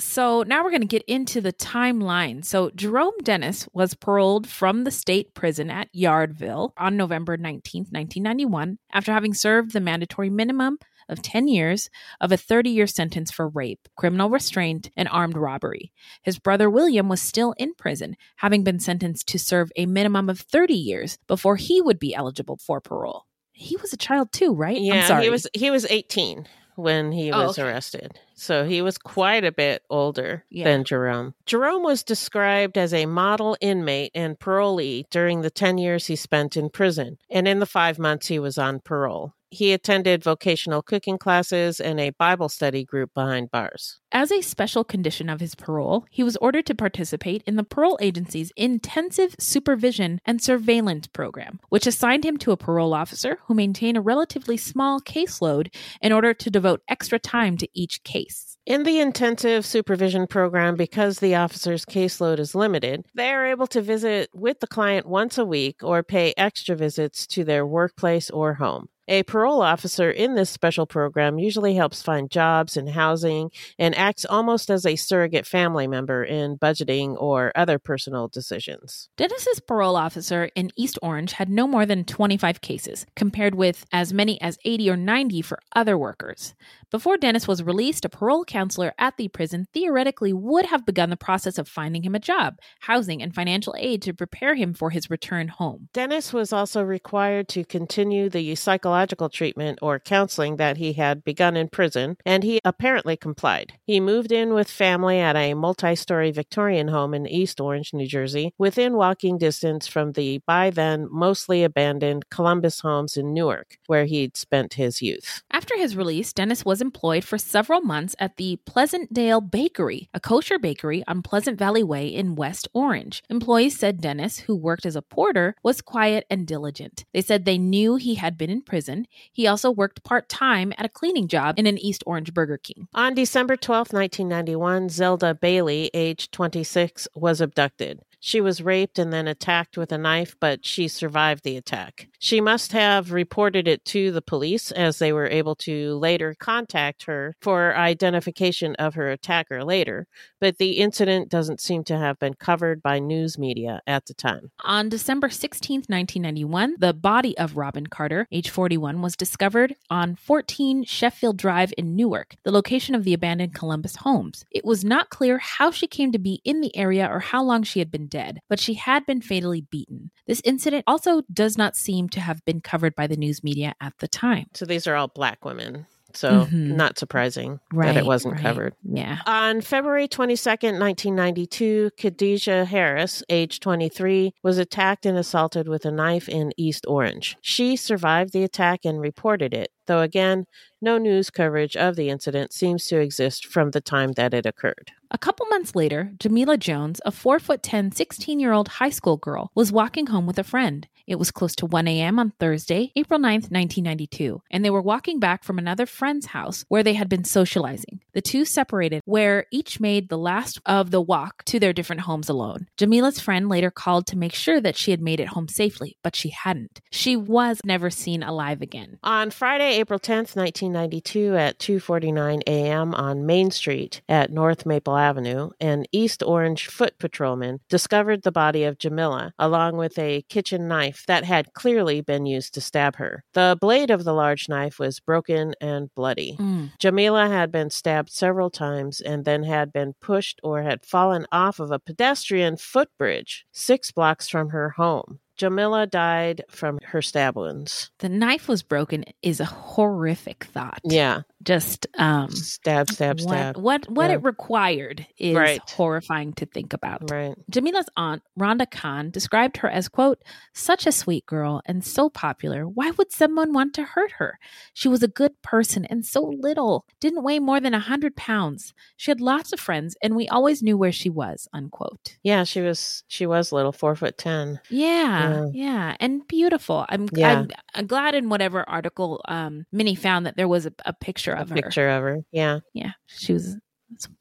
So 0.00 0.42
now 0.42 0.64
we're 0.64 0.70
going 0.70 0.80
to 0.80 0.86
get 0.86 1.04
into 1.06 1.40
the 1.40 1.52
timeline. 1.52 2.44
So 2.44 2.70
Jerome 2.74 3.18
Dennis 3.22 3.68
was 3.72 3.94
paroled 3.94 4.48
from 4.48 4.84
the 4.84 4.90
state 4.90 5.34
prison 5.34 5.70
at 5.70 5.92
Yardville 5.94 6.72
on 6.76 6.96
November 6.96 7.36
19th, 7.36 7.92
1991, 7.92 8.78
after 8.92 9.12
having 9.12 9.34
served 9.34 9.72
the 9.72 9.80
mandatory 9.80 10.30
minimum 10.30 10.78
of 11.08 11.22
10 11.22 11.48
years 11.48 11.90
of 12.20 12.32
a 12.32 12.36
30 12.36 12.70
year 12.70 12.86
sentence 12.86 13.30
for 13.30 13.48
rape, 13.48 13.88
criminal 13.96 14.30
restraint, 14.30 14.90
and 14.96 15.08
armed 15.08 15.36
robbery. 15.36 15.92
His 16.22 16.38
brother 16.38 16.68
William 16.70 17.08
was 17.08 17.20
still 17.22 17.54
in 17.58 17.74
prison, 17.74 18.16
having 18.36 18.64
been 18.64 18.80
sentenced 18.80 19.26
to 19.28 19.38
serve 19.38 19.70
a 19.76 19.86
minimum 19.86 20.28
of 20.28 20.40
30 20.40 20.74
years 20.74 21.18
before 21.26 21.56
he 21.56 21.80
would 21.80 21.98
be 21.98 22.14
eligible 22.14 22.56
for 22.58 22.80
parole. 22.80 23.24
He 23.52 23.76
was 23.76 23.92
a 23.92 23.96
child 23.96 24.32
too, 24.32 24.54
right? 24.54 24.80
Yeah, 24.80 24.94
I'm 25.02 25.06
sorry. 25.06 25.24
he 25.24 25.30
was 25.30 25.46
he 25.52 25.70
was 25.70 25.84
18 25.90 26.46
when 26.76 27.10
he 27.10 27.32
Oh, 27.32 27.46
was 27.48 27.58
okay. 27.58 27.68
arrested. 27.68 28.20
So 28.34 28.64
he 28.64 28.82
was 28.82 28.98
quite 28.98 29.44
a 29.44 29.50
bit 29.50 29.82
older 29.90 30.44
Yeah. 30.48 30.62
than 30.62 30.84
Jerome. 30.84 31.34
Jerome 31.44 31.82
was 31.82 32.04
described 32.04 32.78
as 32.78 32.94
a 32.94 33.06
model 33.06 33.56
inmate 33.60 34.12
and 34.14 34.38
parolee 34.38 35.02
during 35.10 35.40
the 35.40 35.50
10 35.50 35.76
years 35.78 36.06
he 36.06 36.14
spent 36.14 36.56
in 36.56 36.70
prison 36.70 37.18
and 37.28 37.48
in 37.48 37.58
the 37.58 37.66
5 37.66 37.98
months 37.98 38.28
he 38.28 38.38
was 38.38 38.58
on 38.58 38.78
parole. 38.78 39.34
He 39.50 39.72
attended 39.72 40.22
vocational 40.22 40.82
cooking 40.82 41.16
classes 41.16 41.80
and 41.80 41.98
a 41.98 42.10
Bible 42.10 42.50
study 42.50 42.84
group 42.84 43.14
behind 43.14 43.50
bars. 43.50 43.98
As 44.12 44.30
a 44.30 44.42
special 44.42 44.84
condition 44.84 45.30
of 45.30 45.40
his 45.40 45.54
parole, 45.54 46.04
he 46.10 46.22
was 46.22 46.36
ordered 46.36 46.66
to 46.66 46.74
participate 46.74 47.42
in 47.46 47.56
the 47.56 47.64
parole 47.64 47.98
agency's 48.00 48.52
intensive 48.56 49.34
supervision 49.38 50.20
and 50.26 50.42
surveillance 50.42 51.06
program, 51.06 51.60
which 51.70 51.86
assigned 51.86 52.24
him 52.24 52.36
to 52.38 52.52
a 52.52 52.58
parole 52.58 52.92
officer 52.92 53.38
who 53.46 53.54
maintained 53.54 53.96
a 53.96 54.02
relatively 54.02 54.58
small 54.58 55.00
caseload 55.00 55.74
in 56.02 56.12
order 56.12 56.34
to 56.34 56.50
devote 56.50 56.82
extra 56.88 57.18
time 57.18 57.56
to 57.56 57.68
each 57.72 58.02
case. 58.04 58.58
In 58.66 58.82
the 58.82 59.00
intensive 59.00 59.64
supervision 59.64 60.26
program, 60.26 60.76
because 60.76 61.20
the 61.20 61.36
officer's 61.36 61.86
caseload 61.86 62.38
is 62.38 62.54
limited, 62.54 63.06
they 63.14 63.30
are 63.30 63.46
able 63.46 63.66
to 63.68 63.80
visit 63.80 64.28
with 64.34 64.60
the 64.60 64.66
client 64.66 65.06
once 65.06 65.38
a 65.38 65.44
week 65.46 65.82
or 65.82 66.02
pay 66.02 66.34
extra 66.36 66.76
visits 66.76 67.26
to 67.28 67.44
their 67.44 67.64
workplace 67.66 68.28
or 68.28 68.54
home. 68.54 68.90
A 69.10 69.22
parole 69.22 69.62
officer 69.62 70.10
in 70.10 70.34
this 70.34 70.50
special 70.50 70.84
program 70.84 71.38
usually 71.38 71.74
helps 71.74 72.02
find 72.02 72.30
jobs 72.30 72.76
and 72.76 72.90
housing 72.90 73.50
and 73.78 73.96
acts 73.96 74.26
almost 74.26 74.68
as 74.68 74.84
a 74.84 74.96
surrogate 74.96 75.46
family 75.46 75.86
member 75.86 76.22
in 76.22 76.58
budgeting 76.58 77.16
or 77.18 77.50
other 77.54 77.78
personal 77.78 78.28
decisions. 78.28 79.08
Dennis's 79.16 79.60
parole 79.60 79.96
officer 79.96 80.50
in 80.54 80.70
East 80.76 80.98
Orange 81.00 81.32
had 81.32 81.48
no 81.48 81.66
more 81.66 81.86
than 81.86 82.04
25 82.04 82.60
cases, 82.60 83.06
compared 83.16 83.54
with 83.54 83.86
as 83.92 84.12
many 84.12 84.38
as 84.42 84.58
80 84.66 84.90
or 84.90 84.96
90 84.98 85.40
for 85.40 85.58
other 85.74 85.96
workers. 85.96 86.54
Before 86.90 87.16
Dennis 87.16 87.48
was 87.48 87.62
released, 87.62 88.04
a 88.04 88.10
parole 88.10 88.44
counselor 88.44 88.92
at 88.98 89.16
the 89.16 89.28
prison 89.28 89.68
theoretically 89.72 90.34
would 90.34 90.66
have 90.66 90.84
begun 90.84 91.08
the 91.08 91.16
process 91.16 91.56
of 91.56 91.66
finding 91.66 92.02
him 92.02 92.14
a 92.14 92.18
job, 92.18 92.58
housing, 92.80 93.22
and 93.22 93.34
financial 93.34 93.74
aid 93.78 94.02
to 94.02 94.12
prepare 94.12 94.54
him 94.54 94.74
for 94.74 94.90
his 94.90 95.08
return 95.08 95.48
home. 95.48 95.88
Dennis 95.94 96.34
was 96.34 96.52
also 96.52 96.82
required 96.82 97.48
to 97.48 97.64
continue 97.64 98.28
the 98.28 98.54
psychological 98.54 98.97
treatment 99.06 99.78
or 99.82 99.98
counseling 99.98 100.56
that 100.56 100.76
he 100.76 100.94
had 100.94 101.24
begun 101.24 101.56
in 101.56 101.68
prison, 101.68 102.16
and 102.24 102.42
he 102.42 102.60
apparently 102.64 103.16
complied. 103.16 103.74
He 103.84 104.00
moved 104.00 104.32
in 104.32 104.54
with 104.54 104.70
family 104.70 105.18
at 105.18 105.36
a 105.36 105.54
multi 105.54 105.94
story 105.94 106.30
Victorian 106.30 106.88
home 106.88 107.14
in 107.14 107.26
East 107.26 107.60
Orange, 107.60 107.92
New 107.92 108.06
Jersey, 108.06 108.52
within 108.58 108.94
walking 108.94 109.38
distance 109.38 109.86
from 109.86 110.12
the 110.12 110.38
by 110.46 110.70
then 110.70 111.06
mostly 111.10 111.64
abandoned 111.64 112.30
Columbus 112.30 112.80
homes 112.80 113.16
in 113.16 113.34
Newark, 113.34 113.78
where 113.86 114.04
he'd 114.04 114.36
spent 114.36 114.74
his 114.74 115.02
youth. 115.02 115.42
After 115.50 115.76
his 115.76 115.96
release, 115.96 116.32
Dennis 116.32 116.64
was 116.64 116.80
employed 116.80 117.24
for 117.24 117.38
several 117.38 117.80
months 117.80 118.14
at 118.18 118.36
the 118.36 118.56
Pleasantdale 118.64 119.40
Bakery, 119.40 120.08
a 120.14 120.20
kosher 120.20 120.58
bakery 120.58 121.04
on 121.06 121.22
Pleasant 121.22 121.58
Valley 121.58 121.82
Way 121.82 122.06
in 122.06 122.34
West 122.34 122.68
Orange. 122.72 123.22
Employees 123.28 123.78
said 123.78 124.00
Dennis, 124.00 124.40
who 124.40 124.56
worked 124.56 124.86
as 124.86 124.96
a 124.96 125.02
porter, 125.02 125.54
was 125.62 125.82
quiet 125.82 126.24
and 126.30 126.46
diligent. 126.46 127.04
They 127.12 127.22
said 127.22 127.44
they 127.44 127.58
knew 127.58 127.96
he 127.96 128.14
had 128.14 128.38
been 128.38 128.50
in 128.50 128.62
prison. 128.62 128.87
He 129.32 129.46
also 129.46 129.70
worked 129.70 130.04
part 130.04 130.28
time 130.28 130.72
at 130.78 130.86
a 130.86 130.88
cleaning 130.88 131.28
job 131.28 131.58
in 131.58 131.66
an 131.66 131.78
East 131.78 132.02
Orange 132.06 132.32
Burger 132.32 132.58
King. 132.58 132.88
On 132.94 133.14
December 133.14 133.56
12, 133.56 133.92
1991, 133.92 134.88
Zelda 134.88 135.34
Bailey, 135.34 135.90
age 135.94 136.30
26, 136.30 137.08
was 137.14 137.40
abducted. 137.40 138.00
She 138.20 138.40
was 138.40 138.62
raped 138.62 138.98
and 138.98 139.12
then 139.12 139.28
attacked 139.28 139.76
with 139.76 139.92
a 139.92 139.98
knife, 139.98 140.34
but 140.40 140.66
she 140.66 140.88
survived 140.88 141.44
the 141.44 141.56
attack. 141.56 142.08
She 142.18 142.40
must 142.40 142.72
have 142.72 143.12
reported 143.12 143.68
it 143.68 143.84
to 143.86 144.10
the 144.10 144.22
police 144.22 144.72
as 144.72 144.98
they 144.98 145.12
were 145.12 145.28
able 145.28 145.54
to 145.56 145.94
later 145.94 146.34
contact 146.38 147.04
her 147.04 147.36
for 147.40 147.76
identification 147.76 148.74
of 148.76 148.94
her 148.94 149.10
attacker 149.10 149.62
later, 149.62 150.08
but 150.40 150.58
the 150.58 150.72
incident 150.72 151.28
doesn't 151.28 151.60
seem 151.60 151.84
to 151.84 151.98
have 151.98 152.18
been 152.18 152.34
covered 152.34 152.82
by 152.82 152.98
news 152.98 153.38
media 153.38 153.80
at 153.86 154.06
the 154.06 154.14
time. 154.14 154.50
On 154.64 154.88
December 154.88 155.28
16, 155.28 155.84
1991, 155.88 156.76
the 156.78 156.92
body 156.92 157.36
of 157.38 157.56
Robin 157.56 157.86
Carter, 157.86 158.26
age 158.30 158.50
41, 158.50 159.02
was 159.02 159.16
discovered 159.16 159.74
on 159.90 160.16
14 160.16 160.84
Sheffield 160.84 161.36
Drive 161.36 161.72
in 161.76 161.96
Newark, 161.96 162.36
the 162.44 162.52
location 162.52 162.94
of 162.94 163.04
the 163.04 163.14
abandoned 163.14 163.54
Columbus 163.54 163.96
homes. 163.96 164.44
It 164.50 164.64
was 164.64 164.84
not 164.84 165.10
clear 165.10 165.38
how 165.38 165.70
she 165.70 165.86
came 165.86 166.12
to 166.12 166.18
be 166.18 166.40
in 166.44 166.60
the 166.60 166.76
area 166.76 167.08
or 167.10 167.20
how 167.20 167.42
long 167.42 167.62
she 167.62 167.78
had 167.78 167.90
been 167.90 168.06
dead, 168.06 168.40
but 168.48 168.60
she 168.60 168.74
had 168.74 169.06
been 169.06 169.20
fatally 169.20 169.62
beaten. 169.62 170.10
This 170.26 170.42
incident 170.44 170.84
also 170.86 171.22
does 171.32 171.56
not 171.56 171.76
seem 171.76 172.08
to 172.10 172.20
have 172.20 172.44
been 172.44 172.60
covered 172.60 172.94
by 172.94 173.06
the 173.06 173.16
news 173.16 173.42
media 173.42 173.74
at 173.80 173.98
the 173.98 174.08
time. 174.08 174.46
So 174.54 174.64
these 174.64 174.86
are 174.86 174.94
all 174.94 175.08
black 175.08 175.44
women. 175.44 175.86
So 176.14 176.46
Mhm. 176.46 176.74
not 176.76 176.98
surprising 176.98 177.60
Right, 177.72 177.86
that 177.92 177.96
it 177.98 178.06
wasn't 178.06 178.34
right. 178.34 178.42
covered. 178.42 178.74
Yeah. 178.82 179.18
On 179.26 179.60
February 179.60 180.08
22nd, 180.08 180.78
1992, 180.78 181.90
Khadijah 181.98 182.64
Harris, 182.64 183.22
age 183.28 183.60
23, 183.60 184.32
was 184.42 184.58
attacked 184.58 185.04
and 185.04 185.18
assaulted 185.18 185.68
with 185.68 185.84
a 185.84 185.90
knife 185.90 186.28
in 186.28 186.52
East 186.56 186.86
Orange. 186.88 187.36
She 187.42 187.76
survived 187.76 188.32
the 188.32 188.42
attack 188.42 188.80
and 188.84 189.00
reported 189.00 189.52
it, 189.52 189.70
though 189.86 190.00
again, 190.00 190.46
no 190.80 190.96
news 190.96 191.28
coverage 191.30 191.76
of 191.76 191.96
the 191.96 192.08
incident 192.08 192.52
seems 192.52 192.86
to 192.86 192.98
exist 192.98 193.46
from 193.46 193.72
the 193.72 193.80
time 193.80 194.12
that 194.12 194.32
it 194.32 194.46
occurred. 194.46 194.92
A 195.10 195.16
couple 195.16 195.46
months 195.46 195.74
later, 195.74 196.12
Jamila 196.18 196.58
Jones, 196.58 197.00
a 197.06 197.10
4 197.10 197.38
foot 197.40 197.62
10, 197.62 197.92
16 197.92 198.40
year 198.40 198.52
old 198.52 198.68
high 198.68 198.90
school 198.90 199.16
girl, 199.16 199.50
was 199.54 199.72
walking 199.72 200.08
home 200.08 200.26
with 200.26 200.38
a 200.38 200.44
friend. 200.44 200.86
It 201.06 201.18
was 201.18 201.30
close 201.30 201.56
to 201.56 201.66
1 201.66 201.88
a.m. 201.88 202.18
on 202.18 202.34
Thursday, 202.38 202.92
April 202.94 203.18
9, 203.18 203.32
1992, 203.32 204.42
and 204.50 204.62
they 204.62 204.68
were 204.68 204.82
walking 204.82 205.18
back 205.18 205.42
from 205.42 205.58
another 205.58 205.86
friend's 205.86 206.26
house 206.26 206.66
where 206.68 206.82
they 206.82 206.92
had 206.92 207.08
been 207.08 207.24
socializing. 207.24 208.02
The 208.12 208.20
two 208.20 208.44
separated, 208.44 209.00
where 209.06 209.46
each 209.50 209.80
made 209.80 210.10
the 210.10 210.18
last 210.18 210.60
of 210.66 210.90
the 210.90 211.00
walk 211.00 211.44
to 211.46 211.58
their 211.58 211.72
different 211.72 212.02
homes 212.02 212.28
alone. 212.28 212.68
Jamila's 212.76 213.20
friend 213.20 213.48
later 213.48 213.70
called 213.70 214.06
to 214.08 214.18
make 214.18 214.34
sure 214.34 214.60
that 214.60 214.76
she 214.76 214.90
had 214.90 215.00
made 215.00 215.18
it 215.18 215.28
home 215.28 215.48
safely, 215.48 215.96
but 216.02 216.14
she 216.14 216.28
hadn't. 216.28 216.82
She 216.90 217.16
was 217.16 217.58
never 217.64 217.88
seen 217.88 218.22
alive 218.22 218.60
again. 218.60 218.98
On 219.02 219.30
Friday, 219.30 219.78
April 219.78 219.98
10th, 219.98 220.36
1992 220.36 221.36
at 221.36 221.58
2:49 221.58 222.42
a.m. 222.46 222.94
on 222.94 223.24
Main 223.24 223.50
Street 223.50 224.02
at 224.10 224.30
North 224.30 224.66
Maple 224.66 224.97
Avenue, 224.98 225.50
an 225.60 225.84
East 225.92 226.22
Orange 226.22 226.66
foot 226.66 226.98
patrolman 226.98 227.60
discovered 227.68 228.22
the 228.22 228.32
body 228.32 228.64
of 228.64 228.78
Jamila 228.78 229.32
along 229.38 229.76
with 229.76 229.98
a 229.98 230.22
kitchen 230.28 230.68
knife 230.68 231.04
that 231.06 231.24
had 231.24 231.52
clearly 231.54 232.00
been 232.00 232.26
used 232.26 232.54
to 232.54 232.60
stab 232.60 232.96
her. 232.96 233.24
The 233.34 233.56
blade 233.60 233.90
of 233.90 234.04
the 234.04 234.12
large 234.12 234.48
knife 234.48 234.78
was 234.78 235.00
broken 235.00 235.54
and 235.60 235.94
bloody. 235.94 236.36
Mm. 236.38 236.72
Jamila 236.78 237.28
had 237.28 237.50
been 237.50 237.70
stabbed 237.70 238.10
several 238.10 238.50
times 238.50 239.00
and 239.00 239.24
then 239.24 239.44
had 239.44 239.72
been 239.72 239.94
pushed 240.00 240.40
or 240.42 240.62
had 240.62 240.84
fallen 240.84 241.26
off 241.32 241.60
of 241.60 241.70
a 241.70 241.78
pedestrian 241.78 242.56
footbridge 242.56 243.46
6 243.52 243.92
blocks 243.92 244.28
from 244.28 244.50
her 244.50 244.70
home. 244.70 245.20
Jamila 245.38 245.86
died 245.86 246.42
from 246.50 246.80
her 246.82 247.00
stab 247.00 247.36
wounds. 247.36 247.92
The 248.00 248.08
knife 248.08 248.48
was 248.48 248.64
broken 248.64 249.04
is 249.22 249.38
a 249.38 249.44
horrific 249.44 250.44
thought. 250.44 250.80
Yeah. 250.82 251.22
Just 251.48 251.86
um 251.96 252.30
Stab, 252.30 252.90
stab, 252.90 253.18
stab. 253.20 253.56
What 253.56 253.86
what, 253.86 253.90
what 253.90 254.10
Yeah. 254.10 254.16
it 254.16 254.22
required 254.22 255.06
is 255.16 255.34
Right. 255.34 255.62
horrifying 255.70 256.34
to 256.34 256.44
think 256.44 256.74
about. 256.74 257.10
Right. 257.10 257.34
Jamila's 257.50 257.88
aunt, 257.96 258.22
Rhonda 258.38 258.70
Khan, 258.70 259.10
described 259.10 259.56
her 259.58 259.70
as 259.70 259.88
quote, 259.88 260.18
such 260.52 260.86
a 260.86 260.92
sweet 260.92 261.24
girl 261.24 261.62
and 261.64 261.82
so 261.82 262.10
popular. 262.10 262.64
Why 262.68 262.90
would 262.90 263.10
someone 263.12 263.54
want 263.54 263.72
to 263.76 263.82
hurt 263.84 264.12
her? 264.18 264.38
She 264.74 264.88
was 264.88 265.02
a 265.02 265.08
good 265.08 265.40
person 265.40 265.86
and 265.86 266.04
so 266.04 266.20
little, 266.38 266.84
didn't 267.00 267.22
weigh 267.22 267.38
more 267.38 267.60
than 267.60 267.72
a 267.72 267.78
hundred 267.80 268.14
pounds. 268.14 268.74
She 268.98 269.10
had 269.10 269.20
lots 269.22 269.50
of 269.54 269.58
friends 269.58 269.96
and 270.02 270.14
we 270.14 270.28
always 270.28 270.62
knew 270.62 270.76
where 270.76 270.92
she 270.92 271.08
was, 271.08 271.48
unquote. 271.54 272.18
Yeah, 272.22 272.44
she 272.44 272.60
was 272.60 273.04
she 273.08 273.24
was 273.24 273.52
little, 273.52 273.72
four 273.72 273.96
foot 273.96 274.18
ten. 274.18 274.60
Yeah, 274.68 275.30
Yeah. 275.30 275.46
yeah, 275.54 275.96
and 275.98 276.28
beautiful. 276.28 276.84
I'm, 276.90 277.08
Yeah. 277.14 277.30
I'm 277.40 277.50
I'm 277.74 277.86
glad 277.86 278.14
in 278.14 278.28
whatever 278.28 278.68
article 278.68 279.22
um 279.28 279.64
Minnie 279.72 279.94
found 279.94 280.26
that 280.26 280.36
there 280.36 280.46
was 280.48 280.66
a, 280.66 280.72
a 280.84 280.92
picture 280.92 281.37
of 281.40 281.50
her. 281.50 281.54
Picture 281.56 281.88
of 281.88 282.02
her. 282.02 282.18
Yeah. 282.32 282.60
Yeah, 282.74 282.92
she 283.06 283.32
was 283.32 283.54
a 283.54 283.58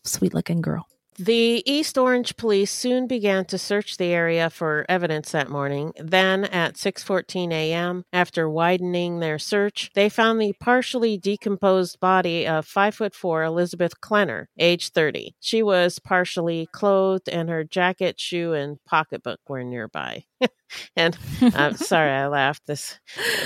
sweet 0.04 0.34
looking 0.34 0.62
girl. 0.62 0.88
The 1.18 1.64
East 1.66 1.98
Orange 1.98 2.38
police 2.38 2.72
soon 2.72 3.08
began 3.08 3.46
to 3.46 3.58
search 3.58 3.98
the 3.98 4.06
area 4.06 4.52
for 4.52 4.86
evidence 4.88 5.32
that 5.32 5.50
morning. 5.50 5.92
Then 5.98 6.46
at 6.46 6.76
6:14 6.78 7.52
a.m., 7.52 8.04
after 8.14 8.48
widening 8.48 9.20
their 9.20 9.40
search, 9.40 9.90
they 9.96 10.10
found 10.10 10.40
the 10.40 10.54
partially 10.60 11.18
decomposed 11.18 12.00
body 12.00 12.46
of 12.48 12.68
5 12.68 12.94
foot 12.94 13.16
4 13.16 13.44
Elizabeth 13.44 14.00
Klenner, 14.00 14.46
age 14.60 14.90
30. 14.90 15.36
She 15.40 15.64
was 15.64 15.98
partially 15.98 16.68
clothed 16.72 17.28
and 17.30 17.50
her 17.50 17.64
jacket, 17.64 18.20
shoe, 18.20 18.54
and 18.54 18.78
pocketbook 18.86 19.40
were 19.50 19.64
nearby. 19.64 20.24
and 20.96 21.18
I'm 21.42 21.52
uh, 21.56 21.74
sorry 21.76 22.12
I 22.12 22.28
laughed. 22.28 22.68
This 22.68 23.00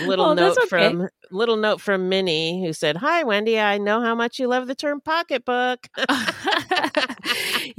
little 0.05 0.25
Oh, 0.25 0.33
note 0.33 0.57
okay. 0.57 0.67
from 0.67 1.07
little 1.31 1.55
note 1.55 1.79
from 1.79 2.09
Minnie 2.09 2.65
who 2.65 2.73
said, 2.73 2.97
"Hi 2.97 3.23
Wendy, 3.23 3.57
I 3.59 3.77
know 3.77 4.01
how 4.01 4.15
much 4.15 4.39
you 4.39 4.47
love 4.47 4.67
the 4.67 4.75
term 4.75 4.99
pocketbook." 4.99 5.87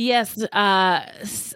yes, 0.03 0.42
uh, 0.53 1.07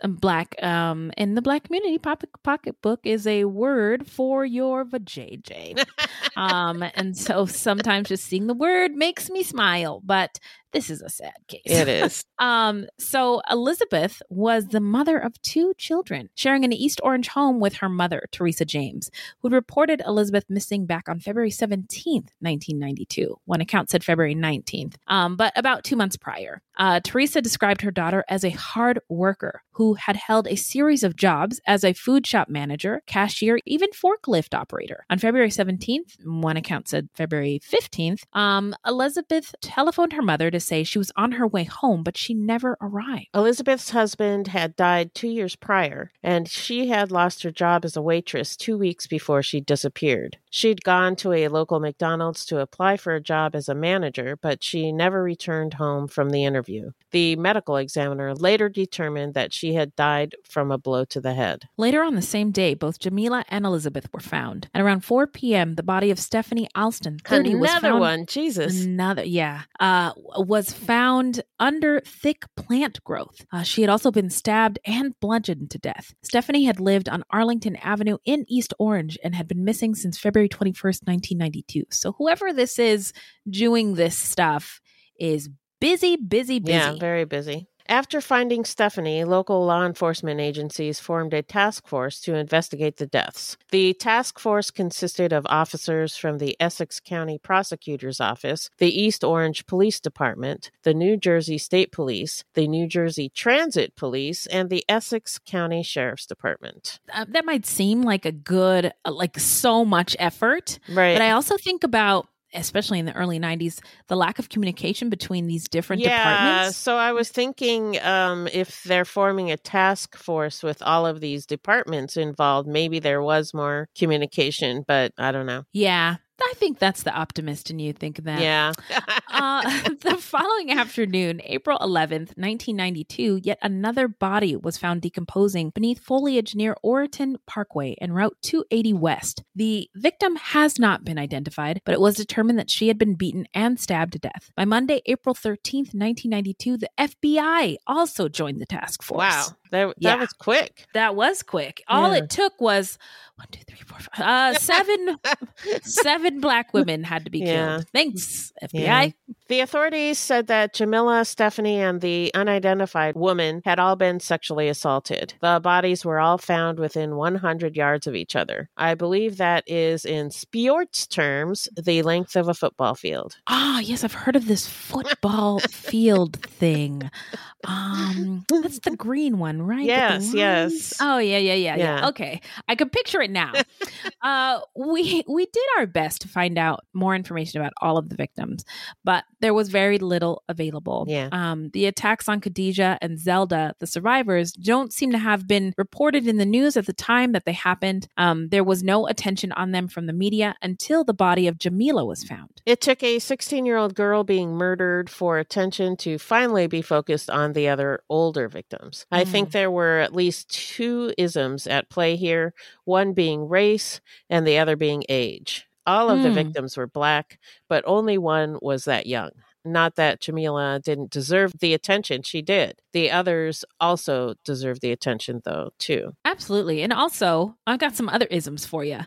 black. 0.05 0.55
Um, 0.63 1.13
in 1.17 1.35
the 1.35 1.43
black 1.43 1.65
community, 1.65 1.99
pocket 1.99 2.31
pocketbook 2.43 3.01
is 3.05 3.27
a 3.27 3.45
word 3.45 4.07
for 4.07 4.45
your 4.45 4.85
vajayjay. 4.85 5.85
um, 6.37 6.85
and 6.95 7.17
so 7.17 7.47
sometimes 7.47 8.09
just 8.09 8.25
seeing 8.25 8.47
the 8.47 8.55
word 8.55 8.93
makes 8.93 9.29
me 9.31 9.43
smile, 9.43 10.01
but 10.05 10.39
this 10.77 10.91
is 10.91 11.01
a 11.01 11.09
sad 11.09 11.37
case. 11.49 11.63
It 11.65 11.89
is. 11.89 12.25
Um, 12.39 12.85
so 12.99 13.41
Elizabeth 13.51 14.21
was 14.29 14.67
the 14.67 14.79
mother 14.79 15.17
of 15.17 15.41
two 15.41 15.73
children, 15.79 16.29
sharing 16.35 16.67
an 16.67 16.73
East 16.75 17.01
Orange 17.03 17.29
home 17.29 17.61
with 17.61 17.77
her 17.77 17.89
mother, 17.89 18.27
Teresa 18.31 18.67
James, 18.67 19.11
who 19.41 19.49
reported 19.49 20.03
Elizabeth 20.07 20.45
missing 20.51 20.85
back 20.85 21.09
on 21.09 21.19
February 21.19 21.51
17th, 21.51 22.29
1992. 22.41 23.39
One 23.47 23.63
account 23.63 23.89
said 23.89 24.05
February 24.05 24.35
19th, 24.35 24.97
um, 25.07 25.37
but 25.37 25.55
about 25.57 25.83
two 25.83 25.97
months 25.97 26.19
prior. 26.19 26.61
Uh, 26.77 27.01
Teresa 27.03 27.41
described 27.41 27.81
her 27.81 27.91
daughter 27.91 28.23
as 28.29 28.36
a 28.45 28.51
hard 28.51 29.01
worker 29.09 29.63
who 29.73 29.95
had 29.95 30.17
held 30.17 30.47
a 30.47 30.57
series 30.57 31.03
of 31.03 31.17
jobs 31.17 31.61
as 31.67 31.85
a 31.85 31.93
food 31.93 32.27
shop 32.27 32.49
manager, 32.49 33.03
cashier, 33.07 33.59
even 33.67 33.91
forklift 33.91 34.55
operator. 34.55 35.05
On 35.11 35.19
February 35.19 35.51
17th, 35.51 36.25
one 36.25 36.57
account 36.57 36.89
said 36.89 37.09
February 37.15 37.61
15th, 37.63 38.23
um, 38.33 38.75
Elizabeth 38.87 39.55
telephoned 39.61 40.15
her 40.15 40.23
mother 40.23 40.51
to 40.51 40.61
say 40.61 40.83
she 40.83 40.99
was 40.99 41.13
on 41.17 41.33
her 41.33 41.47
way 41.47 41.65
home, 41.65 42.03
but 42.03 42.17
she 42.17 42.33
never 42.33 42.77
arrived. 42.81 43.27
Elizabeth's 43.35 43.91
husband 43.91 44.49
had 44.49 44.77
died 44.77 45.15
two 45.15 45.29
years 45.29 45.57
prior, 45.57 46.11
and 46.23 46.49
she 46.49 46.89
had 46.89 47.13
lost 47.13 47.43
her 47.43 47.51
job 47.51 47.85
as 47.85 47.97
a 47.97 48.03
waitress 48.03 48.57
two 48.57 48.79
weeks 48.79 49.07
before 49.07 49.43
she 49.43 49.61
disappeared. 49.61 50.39
She'd 50.51 50.85
gone 50.85 51.17
to 51.17 51.33
a 51.33 51.49
local 51.49 51.81
McDonald's 51.81 52.47
to 52.47 52.61
apply 52.61 52.97
for 52.97 53.15
a 53.15 53.21
job 53.21 53.55
as 53.55 53.69
a 53.69 53.75
manager, 53.75 54.39
but 54.41 54.65
she 54.65 54.91
never 54.91 55.23
returned 55.23 55.75
home 55.75 56.09
from 56.09 56.31
the 56.31 56.45
interview. 56.45 56.93
The 57.11 57.37
medical 57.37 57.77
examiner 57.77 58.16
later 58.35 58.69
determined 58.69 59.35
that 59.35 59.53
she 59.53 59.75
had 59.75 59.95
died 59.97 60.35
from 60.45 60.71
a 60.71 60.79
blow 60.79 61.05
to 61.07 61.21
the 61.21 61.35
head. 61.35 61.69
Later 61.77 62.03
on 62.03 62.15
the 62.15 62.23
same 62.23 62.51
day, 62.51 62.75
both 62.75 62.99
Jamila 62.99 63.45
and 63.49 63.65
Elizabeth 63.65 64.13
were 64.13 64.21
found. 64.21 64.69
At 64.75 64.83
around 64.83 65.01
4 65.05 65.27
p.m., 65.27 65.75
the 65.75 65.83
body 65.83 66.11
of 66.11 66.19
Stephanie 66.19 66.69
Alston, 66.75 67.19
30, 67.25 67.55
was 67.55 67.71
Another 67.71 67.89
found. 67.89 68.01
one, 68.01 68.27
Jesus. 68.27 68.85
Another, 68.85 69.25
yeah, 69.25 69.63
uh, 69.81 70.13
was 70.17 70.73
found 70.73 71.43
under 71.59 72.01
thick 72.01 72.45
plant 72.57 73.03
growth. 73.05 73.45
Uh, 73.53 73.63
she 73.63 73.81
had 73.83 73.91
also 73.91 74.11
been 74.11 74.31
stabbed 74.31 74.79
and 74.85 75.19
bludgeoned 75.21 75.71
to 75.71 75.79
death. 75.79 76.15
Stephanie 76.23 76.65
had 76.65 76.81
lived 76.81 77.09
on 77.09 77.25
Arlington 77.31 77.77
Avenue 77.77 78.19
in 78.25 78.45
East 78.49 78.75
Orange 78.79 79.19
and 79.23 79.35
had 79.35 79.49
been 79.49 79.65
missing 79.65 79.95
since 79.95 80.19
February 80.19 80.49
21st, 80.49 81.07
1992. 81.07 81.85
So 81.91 82.13
whoever 82.13 82.53
this 82.53 82.79
is 82.79 83.13
doing 83.49 83.95
this 83.95 84.17
stuff 84.17 84.81
is 85.19 85.49
busy, 85.81 86.17
busy, 86.17 86.59
busy. 86.59 86.73
Yeah, 86.73 86.97
very 86.99 87.25
busy. 87.25 87.69
After 87.89 88.21
finding 88.21 88.65
Stephanie, 88.65 89.25
local 89.25 89.65
law 89.65 89.87
enforcement 89.87 90.41
agencies 90.41 90.99
formed 90.99 91.33
a 91.35 91.43
task 91.43 91.87
force 91.87 92.21
to 92.23 92.35
investigate 92.35 92.97
the 92.97 93.07
deaths. 93.07 93.57
The 93.71 93.95
task 93.95 94.39
force 94.39 94.71
consisted 94.71 95.33
of 95.33 95.47
officers 95.49 96.17
from 96.17 96.39
the 96.39 96.57
Essex 96.61 97.01
County 97.01 97.39
Prosecutor's 97.39 98.21
Office, 98.21 98.71
the 98.79 98.91
East 98.91 99.23
Orange 99.23 99.67
Police 99.67 100.01
Department, 100.01 100.71
the 100.83 100.95
New 100.95 101.17
Jersey 101.17 101.59
State 101.59 101.93
Police, 101.93 102.45
the 102.55 102.67
New 102.67 102.87
Jersey 102.87 103.29
Transit 103.29 103.95
Police, 103.97 104.47
and 104.47 104.69
the 104.71 104.85
Essex 104.89 105.39
County 105.39 105.83
Sheriff's 105.83 106.27
Department. 106.27 107.01
uh, 107.13 107.25
that 107.29 107.45
might 107.45 107.67
seem 107.67 108.03
like 108.03 108.25
a 108.25 108.33
good, 108.33 108.93
uh, 109.05 109.13
like 109.13 109.39
so 109.39 109.85
much 109.85 110.17
effort. 110.19 110.79
Right. 110.89 111.15
But 111.15 111.23
I 111.23 111.31
also 111.31 111.57
think 111.57 111.85
about, 111.85 112.29
especially 112.57 112.99
in 112.99 113.07
the 113.07 113.15
early 113.15 113.39
90s, 113.39 113.81
the 114.09 114.17
lack 114.17 114.39
of 114.39 114.49
communication 114.49 115.09
between 115.09 115.47
these 115.47 115.69
different 115.69 116.03
departments. 116.03 116.33
yeah, 116.33 116.43
departments. 116.47 116.77
so 116.79 116.97
I 116.97 117.13
was 117.13 117.29
thinking 117.29 118.01
um, 118.03 118.49
if 118.53 118.83
they're 118.85 119.05
forming 119.05 119.51
a 119.51 119.57
task 119.57 120.17
force 120.17 120.63
with 120.63 120.83
all 120.83 121.07
of 121.07 121.21
these 121.21 121.47
departments 121.47 122.17
involved, 122.17 122.69
maybe 122.69 122.99
there 122.99 123.23
was 123.23 123.55
more 123.55 123.89
communication, 123.97 124.85
but 124.87 125.13
I 125.19 125.33
don't 125.33 125.47
know. 125.47 125.65
Yeah. 125.73 126.17
I 126.41 126.53
think 126.57 126.79
that's 126.79 127.03
the 127.03 127.13
optimist 127.13 127.71
in 127.71 127.79
you 127.79 127.93
think 127.93 128.25
that. 128.25 128.41
Yeah. 128.41 128.73
uh, 129.31 129.63
the 130.01 130.17
following 130.19 130.71
afternoon, 130.71 131.41
April 131.45 131.79
11th, 131.79 132.37
1992, 132.37 133.41
yet 133.43 133.59
another 133.63 134.09
body 134.09 134.57
was 134.57 134.77
found 134.77 135.03
decomposing 135.03 135.71
beneath 135.71 136.01
foliage 136.01 136.55
near 136.55 136.77
Oraton 136.85 137.37
Parkway 137.47 137.97
and 138.01 138.15
Route 138.15 138.37
280 138.43 138.93
West. 138.95 139.43
The 139.55 139.89
victim 139.95 140.37
has 140.37 140.79
not 140.79 141.05
been 141.05 141.19
identified, 141.19 141.81
but 141.85 141.93
it 141.93 142.01
was 142.01 142.17
determined 142.17 142.59
that 142.59 142.71
she 142.71 142.89
had 142.89 142.99
been 142.99 143.15
beaten 143.15 143.47
and 143.55 143.81
stabbed 143.81 144.13
to 144.13 144.19
death. 144.19 144.51
By 144.57 144.65
Monday, 144.65 145.03
April 145.07 145.35
13th, 145.35 145.95
1992, 145.95 146.77
the 146.77 146.91
FBI 146.99 147.77
also 147.87 148.29
joined 148.29 148.61
the 148.61 148.67
task 148.67 149.03
force. 149.03 149.19
Wow. 149.19 149.47
That, 149.71 149.87
that 149.89 149.95
Yeah. 149.99 150.17
was 150.17 150.33
quick. 150.33 150.87
That 150.95 151.15
was 151.17 151.43
quick. 151.43 151.83
All 151.89 152.13
Yeah. 152.13 152.19
it 152.25 152.31
took 152.31 152.61
was 152.61 152.99
one, 153.37 153.49
two, 153.51 153.61
three, 153.67 153.77
four, 153.87 153.99
five. 153.99 154.55
Uh, 154.55 154.59
seven, 154.59 155.19
seven 155.83 156.41
black 156.41 156.73
women 156.73 157.05
had 157.05 157.25
to 157.25 157.31
be 157.31 157.41
Yeah. 157.41 157.45
killed. 157.79 157.87
Thanks, 157.93 158.53
FBI. 158.63 159.15
The 159.49 159.61
authorities 159.61 160.19
said 160.19 160.47
that 160.49 160.73
Jamila, 160.75 161.25
Stephanie, 161.25 161.77
and 161.81 162.01
the 162.01 162.33
unidentified 162.35 163.15
woman 163.15 163.63
had 163.65 163.79
all 163.79 163.95
been 163.95 164.19
sexually 164.21 164.69
assaulted. 164.69 165.35
The 165.41 165.61
bodies 165.63 166.05
were 166.05 166.19
all 166.19 166.39
found 166.39 166.79
within 166.81 167.17
100 167.17 167.77
yards 167.77 168.07
of 168.07 168.15
each 168.17 168.35
other. 168.35 168.71
I 168.77 168.95
believe 168.95 169.37
that 169.37 169.63
is, 169.67 170.05
in 170.07 170.31
sports 170.31 171.07
terms, 171.07 171.69
the 171.77 172.03
length 172.03 172.35
of 172.37 172.49
a 172.49 172.55
football 172.55 172.95
field. 172.95 173.37
Ah, 173.47 173.81
yes, 173.81 174.03
I've 174.03 174.15
heard 174.15 174.35
of 174.37 174.47
this 174.49 174.67
football 174.67 175.59
field 175.61 176.37
thing. 176.41 177.11
Um, 177.69 178.45
that's 178.49 178.79
the 178.81 178.95
green 178.95 179.39
one, 179.39 179.61
right? 179.67 179.85
Yes, 179.85 180.33
yes. 180.33 180.95
Oh, 181.01 181.19
yeah, 181.19 181.39
yeah, 181.39 181.55
yeah, 181.55 181.77
yeah, 181.77 182.01
Yeah. 182.01 182.09
Okay, 182.09 182.41
I 182.69 182.75
can 182.75 182.89
picture 182.89 183.21
it 183.21 183.31
now. 183.31 183.53
uh, 184.23 184.61
we 184.77 185.25
we 185.29 185.47
did 185.47 185.65
our 185.79 185.87
best 185.87 186.23
to 186.23 186.29
find 186.29 186.59
out 186.59 186.85
more 186.93 187.15
information 187.15 187.61
about 187.61 187.73
all 187.81 187.99
of 187.99 188.09
the 188.09 188.17
victims, 188.17 188.65
but 189.05 189.25
there 189.41 189.55
was 189.55 189.69
very 189.69 189.99
little 189.99 190.43
available. 190.49 191.05
Yeah. 191.09 191.29
Um, 191.33 191.71
the 191.73 191.87
attacks 191.87 192.29
on 192.29 192.41
Khadijah 192.41 192.99
and 193.01 193.19
Zelda, 193.19 193.75
the 193.79 193.87
survivors, 193.87 194.53
don't 194.53 194.93
seem 194.93 195.13
to 195.13 195.19
have 195.19 195.47
been 195.47 195.75
reported 195.77 196.27
in 196.27 196.37
the 196.37 196.47
news 196.47 196.77
at 196.77 196.87
the 196.87 196.93
time 196.93 197.33
that 197.33 197.45
they 197.45 197.53
happened. 197.53 198.09
Um, 198.17 198.49
there 198.49 198.65
was 198.65 198.83
no 198.83 199.07
attention 199.07 199.53
on 199.53 199.73
them 199.73 199.89
from 199.89 200.07
the 200.07 200.13
media 200.13 200.55
until 200.63 201.05
the 201.05 201.15
body 201.15 201.47
of 201.47 201.59
Jamila 201.59 202.05
was 202.05 202.25
found. 202.25 202.51
It 202.65 202.81
took 202.81 203.03
a 203.03 203.19
16 203.19 203.67
year 203.67 203.77
old 203.77 203.95
girl 203.95 204.25
being 204.25 204.55
murdered 204.55 205.11
for 205.11 205.39
attention 205.39 205.97
to 205.99 206.19
finally 206.19 206.67
be 206.67 206.83
focused 206.83 207.31
on 207.31 207.53
the 207.53 207.69
other 207.69 208.01
older 208.09 208.49
victims. 208.49 209.07
I 209.11 209.25
think 209.25 209.46
there 209.53 209.71
were 209.71 209.99
at 209.99 210.15
least 210.15 210.49
two 210.51 211.13
isms 211.19 211.67
at 211.67 211.91
play 211.91 212.17
here 212.17 212.55
one 212.85 213.13
being 213.13 213.49
race 213.49 214.01
and 214.31 214.47
the 214.47 214.59
other 214.59 214.77
being 214.77 215.05
age. 215.09 215.67
All 215.87 216.11
of 216.11 216.23
the 216.23 216.31
Mm. 216.31 216.35
victims 216.35 216.77
were 216.77 216.87
black, 216.89 217.39
but 217.69 217.85
only 217.87 218.19
one 218.19 218.59
was 218.61 218.85
that 218.87 219.07
young. 219.07 219.31
Not 219.65 219.97
that 219.97 220.21
Jamila 220.21 220.81
didn't 220.85 221.11
deserve 221.11 221.53
the 221.61 221.75
attention, 221.75 222.23
she 222.23 222.41
did. 222.43 222.81
The 222.93 223.11
others 223.11 223.65
also 223.81 224.35
deserve 224.45 224.81
the 224.81 224.93
attention, 224.93 225.43
though, 225.45 225.71
too. 225.79 226.13
Absolutely. 226.25 226.83
And 226.83 226.93
also, 226.93 227.57
I've 227.67 227.79
got 227.81 227.95
some 227.97 228.09
other 228.09 228.27
isms 228.31 228.65
for 228.67 228.85
you. 228.85 229.01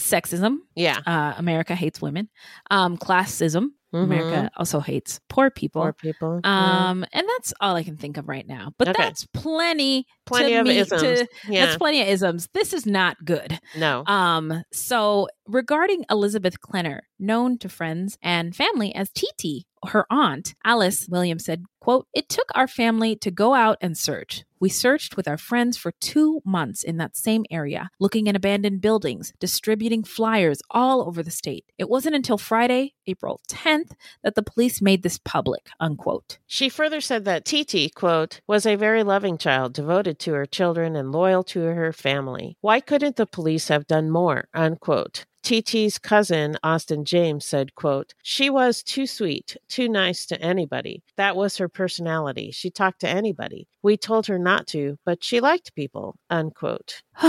Sexism. 0.00 0.58
Yeah. 0.74 1.00
Uh, 1.06 1.34
America 1.36 1.74
hates 1.74 2.00
women. 2.00 2.28
Um, 2.70 2.96
classism. 2.96 3.68
Mhm. 3.92 4.02
America 4.04 4.50
also 4.56 4.80
hates 4.80 5.20
poor 5.28 5.50
people. 5.50 5.82
Poor 5.82 5.92
people. 5.92 6.40
yeah. 6.44 6.88
Um, 6.90 7.04
and 7.12 7.26
that's 7.28 7.52
all 7.60 7.76
I 7.76 7.82
can 7.82 7.96
think 7.96 8.16
of 8.16 8.28
right 8.28 8.46
now. 8.46 8.72
But 8.78 8.88
Okay. 8.88 9.02
that's 9.02 9.26
plenty, 9.34 10.06
Plenty 10.26 10.52
to 10.52 10.58
of 10.60 10.66
me- 10.66 10.78
isms. 10.78 11.02
To, 11.02 11.26
Yeah. 11.48 11.66
That's 11.66 11.76
plenty 11.78 12.00
of 12.02 12.08
isms. 12.08 12.48
This 12.54 12.72
is 12.72 12.86
not 12.86 13.16
good. 13.24 13.58
no. 13.76 14.04
Um, 14.06 14.62
so 14.72 15.28
regarding 15.46 16.04
Elizabeth 16.10 16.60
Klenner, 16.60 17.00
known 17.18 17.58
to 17.58 17.68
friends 17.68 18.16
and 18.22 18.54
family 18.56 18.94
as 18.94 19.10
Titi, 19.10 19.66
her 19.88 20.06
aunt, 20.10 20.54
Alice 20.64 21.06
Williams 21.10 21.44
said, 21.44 21.64
quote, 21.82 22.06
It 22.14 22.28
took 22.28 22.48
our 22.54 22.68
family 22.68 23.16
to 23.16 23.30
go 23.32 23.54
out 23.54 23.76
and 23.80 23.98
search. 23.98 24.44
We 24.60 24.68
searched 24.68 25.16
with 25.16 25.26
our 25.26 25.36
friends 25.36 25.76
for 25.76 25.90
two 25.90 26.40
months 26.44 26.84
in 26.84 26.96
that 26.98 27.16
same 27.16 27.44
area, 27.50 27.90
looking 27.98 28.28
in 28.28 28.36
abandoned 28.36 28.80
buildings, 28.80 29.32
distributing 29.40 30.04
flyers 30.04 30.62
all 30.70 31.02
over 31.02 31.24
the 31.24 31.32
state. 31.32 31.64
It 31.78 31.88
wasn't 31.88 32.14
until 32.14 32.38
Friday, 32.38 32.94
April 33.08 33.40
10th, 33.48 33.94
that 34.22 34.36
the 34.36 34.44
police 34.44 34.80
made 34.80 35.02
this 35.02 35.18
public, 35.18 35.70
unquote. 35.80 36.38
She 36.46 36.68
further 36.68 37.00
said 37.00 37.24
that 37.24 37.44
Titi, 37.44 37.90
quote, 37.90 38.40
was 38.46 38.64
a 38.64 38.76
very 38.76 39.02
loving 39.02 39.36
child, 39.36 39.72
devoted 39.72 40.20
to 40.20 40.34
her 40.34 40.46
children 40.46 40.94
and 40.94 41.10
loyal 41.10 41.42
to 41.42 41.62
her 41.62 41.92
family. 41.92 42.56
Why 42.60 42.78
couldn't 42.78 43.16
the 43.16 43.26
police 43.26 43.66
have 43.66 43.88
done 43.88 44.08
more, 44.08 44.46
unquote. 44.54 45.24
Titi's 45.42 45.98
cousin, 45.98 46.56
Austin 46.62 47.04
James, 47.04 47.44
said, 47.44 47.74
quote, 47.74 48.14
She 48.22 48.48
was 48.48 48.82
too 48.82 49.06
sweet, 49.06 49.56
too 49.68 49.88
nice 49.88 50.24
to 50.26 50.40
anybody. 50.40 51.02
That 51.16 51.34
was 51.34 51.56
her 51.56 51.68
personality. 51.72 52.50
She 52.52 52.70
talked 52.70 53.00
to 53.00 53.08
anybody. 53.08 53.68
We 53.82 53.96
told 53.96 54.26
her 54.26 54.38
not 54.38 54.66
to, 54.68 54.98
but 55.04 55.22
she 55.24 55.40
liked 55.40 55.74
people, 55.74 56.16
unquote. 56.30 57.02